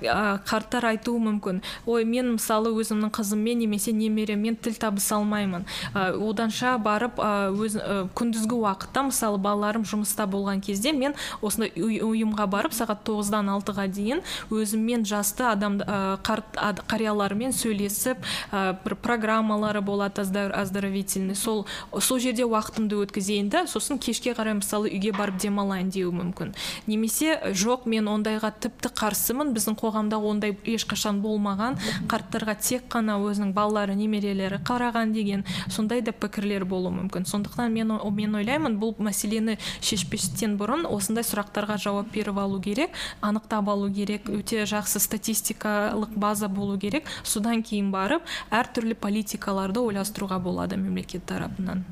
қарттар 0.47 0.87
айтуы 0.93 1.21
мүмкін. 1.21 1.63
Ой 1.87 2.05
мен 2.05 2.35
мысалы 2.37 2.73
өзімнің 2.73 3.13
қызыммен 3.13 3.63
немесе 3.65 3.93
немереммен 3.93 4.57
тіл 4.57 4.75
табыса 4.81 5.17
алмаймын. 5.17 5.67
Ә, 5.95 6.13
оданша 6.17 6.77
барып 6.79 7.19
өз 7.19 7.79
күндізгі 8.17 8.59
уақытта 8.63 9.07
мысалы 9.09 9.39
балаларым 9.43 9.85
жұмыста 9.89 10.27
болған 10.31 10.63
кезде 10.65 10.93
мен 10.93 11.15
осындай 11.43 11.73
ұйымға 11.77 12.47
барып 12.51 12.75
сағат 12.77 13.03
тоғыздан 13.07 13.51
алтыға 13.53 13.89
дейін 13.93 14.23
өзіммен 14.53 15.05
жасты 15.09 15.47
адам 15.49 15.81
қарт 15.83 16.83
қариялармен 16.91 17.53
сөйлесіп 17.57 18.23
бір 18.53 18.97
программалары 19.03 19.83
болады 19.83 20.23
оздоровительный. 20.23 21.35
Сол 21.35 21.67
сол 22.01 22.19
жерде 22.23 22.45
уақытымды 22.47 22.99
өткізейін 23.05 23.51
да 23.53 23.65
сосын 23.67 23.99
кешке 23.99 24.35
қарай 24.37 24.57
мысалы 24.59 24.91
үйге 24.93 25.13
барып 25.17 25.41
демалайын 25.43 25.91
деуі 25.91 26.13
мүмкін. 26.15 26.55
Немесе 27.03 27.35
жоқ 27.51 27.87
мен 27.91 28.07
ондайға 28.07 28.53
тіпті 28.63 28.91
қарсымын 28.95 29.51
біздің 29.57 29.75
қоғамда 29.81 30.21
ондай 30.23 30.53
ешқашан 30.55 31.19
болмаған 31.23 31.79
қарттарға 32.11 32.55
тек 32.63 32.85
қана 32.93 33.17
өзінің 33.19 33.51
балалары 33.57 33.97
немерелері 33.99 34.61
қараған 34.63 35.13
деген 35.13 35.43
сондай 35.69 36.03
да 36.03 36.13
пікірлер 36.13 36.65
болуы 36.65 36.93
мүмкін 36.95 37.27
сондықтан 37.27 37.73
мен, 37.75 37.91
мен 37.91 38.35
ойлаймын 38.39 38.79
бұл 38.79 38.95
мәселені 39.03 39.59
шешпестен 39.81 40.55
бұрын 40.61 40.87
осындай 40.87 41.27
сұрақтарға 41.27 41.81
жауап 41.83 42.13
беріп 42.15 42.39
алу 42.39 42.61
керек 42.63 42.95
анықтап 43.21 43.69
алу 43.69 43.91
керек 43.91 44.31
өте 44.31 44.63
жақсы 44.63 45.03
статистикалық 45.03 46.15
база 46.15 46.49
болу 46.49 46.79
керек. 46.79 47.09
Содан 47.25 47.63
кейін 47.67 47.91
барып 47.91 48.23
әртүрлі 48.51 48.95
политикаларды 48.95 49.83
ойластыруға 49.83 50.39
болады 50.39 50.79
мемлекет 50.79 51.27
тарапынан. 51.27 51.85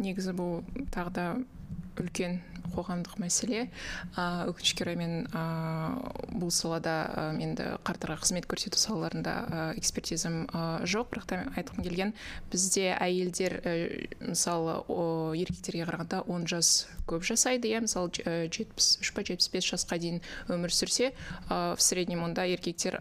Негізі 0.00 0.32
бұл 0.34 0.62
тағы 0.90 1.12
да 1.12 1.26
үлкен 2.00 2.40
қоғамдық 2.74 3.18
мәселе. 3.22 3.66
Өкінішке 4.16 4.84
орай 4.86 4.96
мен 5.00 5.26
бұл 6.30 6.52
салада 6.54 7.32
енді 7.40 7.76
қарттарға 7.86 8.20
қызмет 8.22 8.46
көрсету 8.50 8.78
салаларында 8.80 9.74
экспертизам 9.80 10.46
жоқ. 10.86 11.10
Бірақ 11.10 11.26
та 11.26 11.40
айтқым 11.58 11.82
келген 11.82 12.14
бізде 12.52 12.94
әйелдер 12.94 13.58
мысалы 14.20 14.78
еркектерге 15.40 15.88
қарағанда 15.88 16.22
он 16.30 16.46
жас 16.46 16.86
көп 17.10 17.24
жасайды 17.26 17.72
иә. 17.72 17.82
Мысалы 17.82 18.12
жетпіс 18.52 19.00
үш 19.02 19.10
па 19.16 19.24
жетпіс 19.26 19.50
бес 19.50 19.66
жасқа 19.66 19.98
дейін 19.98 20.20
өмір 20.46 20.70
сүрсе 20.70 21.10
в 21.48 21.80
среднем 21.82 22.22
онда 22.22 22.44
еркектер 22.46 23.00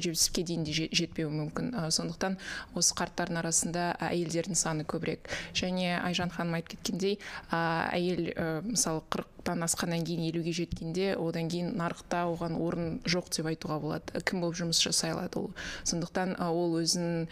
жетпіске 0.00 0.42
дейін 0.42 0.64
де 0.66 0.88
жетпеуі 0.90 1.30
мүмкін. 1.30 1.70
Сондықтан 1.94 2.38
осы 2.74 2.96
қарттардың 2.98 3.38
арасында 3.44 3.86
әйелдердің 4.02 4.58
саны 4.58 4.82
көбірек. 4.88 5.30
Және 5.54 6.00
айжан 6.00 6.32
ханым 6.34 6.58
айтып 6.58 6.74
кеткендей 6.74 7.20
әйел 7.52 8.32
мысалы 8.66 9.03
қырықтан 9.12 9.64
асқаннан 9.66 10.04
кейін 10.06 10.24
елуге 10.30 10.52
жеткенде 10.56 11.14
одан 11.20 11.48
кейін 11.52 11.74
нарықта 11.78 12.24
оған 12.30 12.56
орын 12.60 12.98
жоқ 13.04 13.30
деп 13.36 13.50
айтуға 13.52 13.78
болады. 13.82 14.22
Кім 14.24 14.40
болып 14.44 14.58
жұмыс 14.60 14.80
жасай 14.84 15.12
алады 15.14 15.42
ол? 15.42 15.50
Сондықтан 15.84 16.36
ол 16.40 16.78
өзінің 16.80 17.28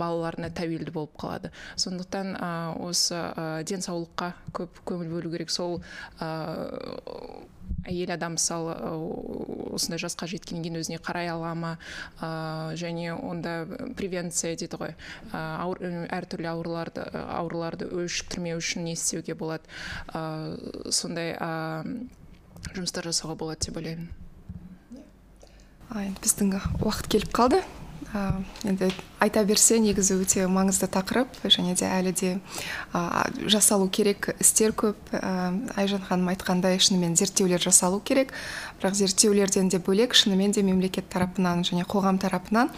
балаларына 0.00 0.50
тәуелді 0.56 0.94
болып 0.94 1.16
қалады. 1.20 1.52
Сондықтан 1.76 2.34
осы 2.80 3.22
денсаулыққа 3.68 4.32
көп 4.56 4.82
көңіл 4.88 5.16
бөлу 5.16 5.32
керек. 5.36 5.50
Сол 5.50 5.80
әйел 7.88 8.12
адам 8.14 8.36
мысалы 8.36 8.74
осындай 9.74 10.00
жасқа 10.02 10.28
жеткеннен 10.30 10.64
кейін 10.64 10.80
өзіне 10.80 11.00
қарай 11.02 11.30
ала 11.32 11.54
ма? 11.54 11.72
Ә, 12.20 12.76
және 12.80 13.14
онда 13.16 13.66
превенция 13.96 14.56
дейді 14.56 14.80
ғой. 14.80 14.94
Ауыр, 15.32 15.82
әртүрлі 16.12 16.50
ауруларды 16.52 17.06
ауруларды 17.24 17.88
өшіктірмеу 17.88 18.60
үшін 18.60 18.86
не 18.88 18.96
істеуге 18.98 19.34
болады? 19.34 19.68
Ә, 20.12 20.90
сондай 20.92 21.34
ә, 21.36 21.84
жұмыстар 22.74 23.10
жасауға 23.10 23.38
болады 23.40 23.68
деп 23.68 23.80
ойлаймын. 23.80 24.10
Біздің 26.22 26.54
уақыт 26.84 27.08
келіп 27.10 27.32
қалды. 27.34 27.64
Енді 28.66 28.90
айта 29.22 29.42
берсе 29.46 29.78
негізі 29.78 30.16
өте 30.18 30.46
маңызды 30.50 30.88
тақырып 30.90 31.36
және 31.46 31.76
де 31.78 31.86
әлі 31.86 32.12
де 32.16 32.30
жасалу 33.46 33.86
керек 33.88 34.32
істер 34.40 34.74
көп. 34.74 34.98
Ә, 35.12 35.52
айжан 35.78 36.02
ханым 36.02 36.32
айтқандай 36.32 36.80
шынымен 36.82 37.14
зерттеулер 37.16 37.62
жасалу 37.62 38.00
керек. 38.00 38.32
Бірақ 38.80 38.98
зерттеулерден 38.98 39.68
де 39.68 39.78
бөлек 39.78 40.14
шынымен 40.18 40.52
де 40.52 40.62
мемлекет 40.66 41.08
тарапынан 41.12 41.62
және 41.62 41.86
қоғам 41.86 42.18
тарапынан 42.18 42.72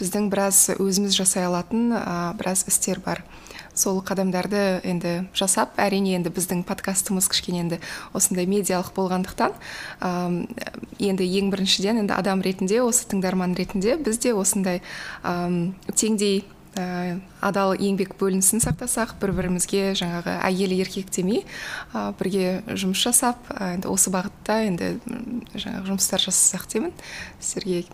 біздің 0.00 0.28
біраз 0.32 0.66
өзіміз 0.76 1.16
жасай 1.16 1.48
алатын 1.48 1.92
ә, 1.96 2.34
біраз 2.36 2.66
істер 2.68 3.00
бар. 3.00 3.24
Сол 3.74 4.00
қадамдарды 4.06 4.80
енді 4.86 5.14
жасап 5.36 5.78
әрине 5.82 6.16
енді 6.18 6.32
біздің 6.34 6.64
подкастымыз 6.68 7.28
кішкене 7.30 7.64
енді 7.64 7.80
осындай 8.14 8.46
медиалық 8.50 8.94
болғандықтан 8.96 9.54
ә, 10.00 10.10
енді 10.98 11.28
ең 11.40 11.52
біріншіден 11.54 12.04
енді 12.04 12.16
адам 12.16 12.42
ретінде 12.44 12.80
осы 12.84 13.08
тыңдарман 13.10 13.56
ретінде 13.58 13.98
біз 13.98 14.18
де 14.22 14.34
осындай 14.34 14.82
ә, 15.22 15.34
теңдей 15.94 16.44
ә, 16.78 17.18
адал 17.44 17.74
еңбек 17.74 18.14
бөлінісін 18.18 18.62
сақтасақ 18.62 19.16
бір 19.22 19.34
бірімізге 19.38 19.92
жаңағы 19.98 20.36
әйел 20.46 20.74
еркек 20.78 21.10
демей 21.14 21.44
ә, 21.92 22.12
бірге 22.18 22.62
жұмыс 22.70 23.02
жасап 23.04 23.50
енді 23.58 23.90
осы 23.92 24.12
бағытта 24.14 24.60
енді 24.68 24.94
жаңағы 25.54 25.92
жұмыстар 25.92 26.24
жасасақ 26.26 26.66
деймін. 26.72 26.92
Сіздерге 27.40 27.84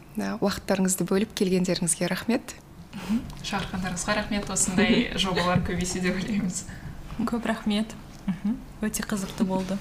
уақыттарыңызды 0.40 1.08
бөліп 1.08 1.34
келгендеріңізге 1.40 2.10
рахмет. 2.10 2.56
Шақырғандарыңызға 3.46 4.16
рахмет 4.18 4.50
осындай 4.50 5.08
жобалар 5.22 5.62
көбейсе 5.66 6.02
деп 6.04 6.18
ойлаймыз. 6.20 6.64
Көп 7.28 7.48
рахмет. 7.50 7.94
Өте 8.80 9.04
қызықты 9.04 9.44
болды. 9.44 9.80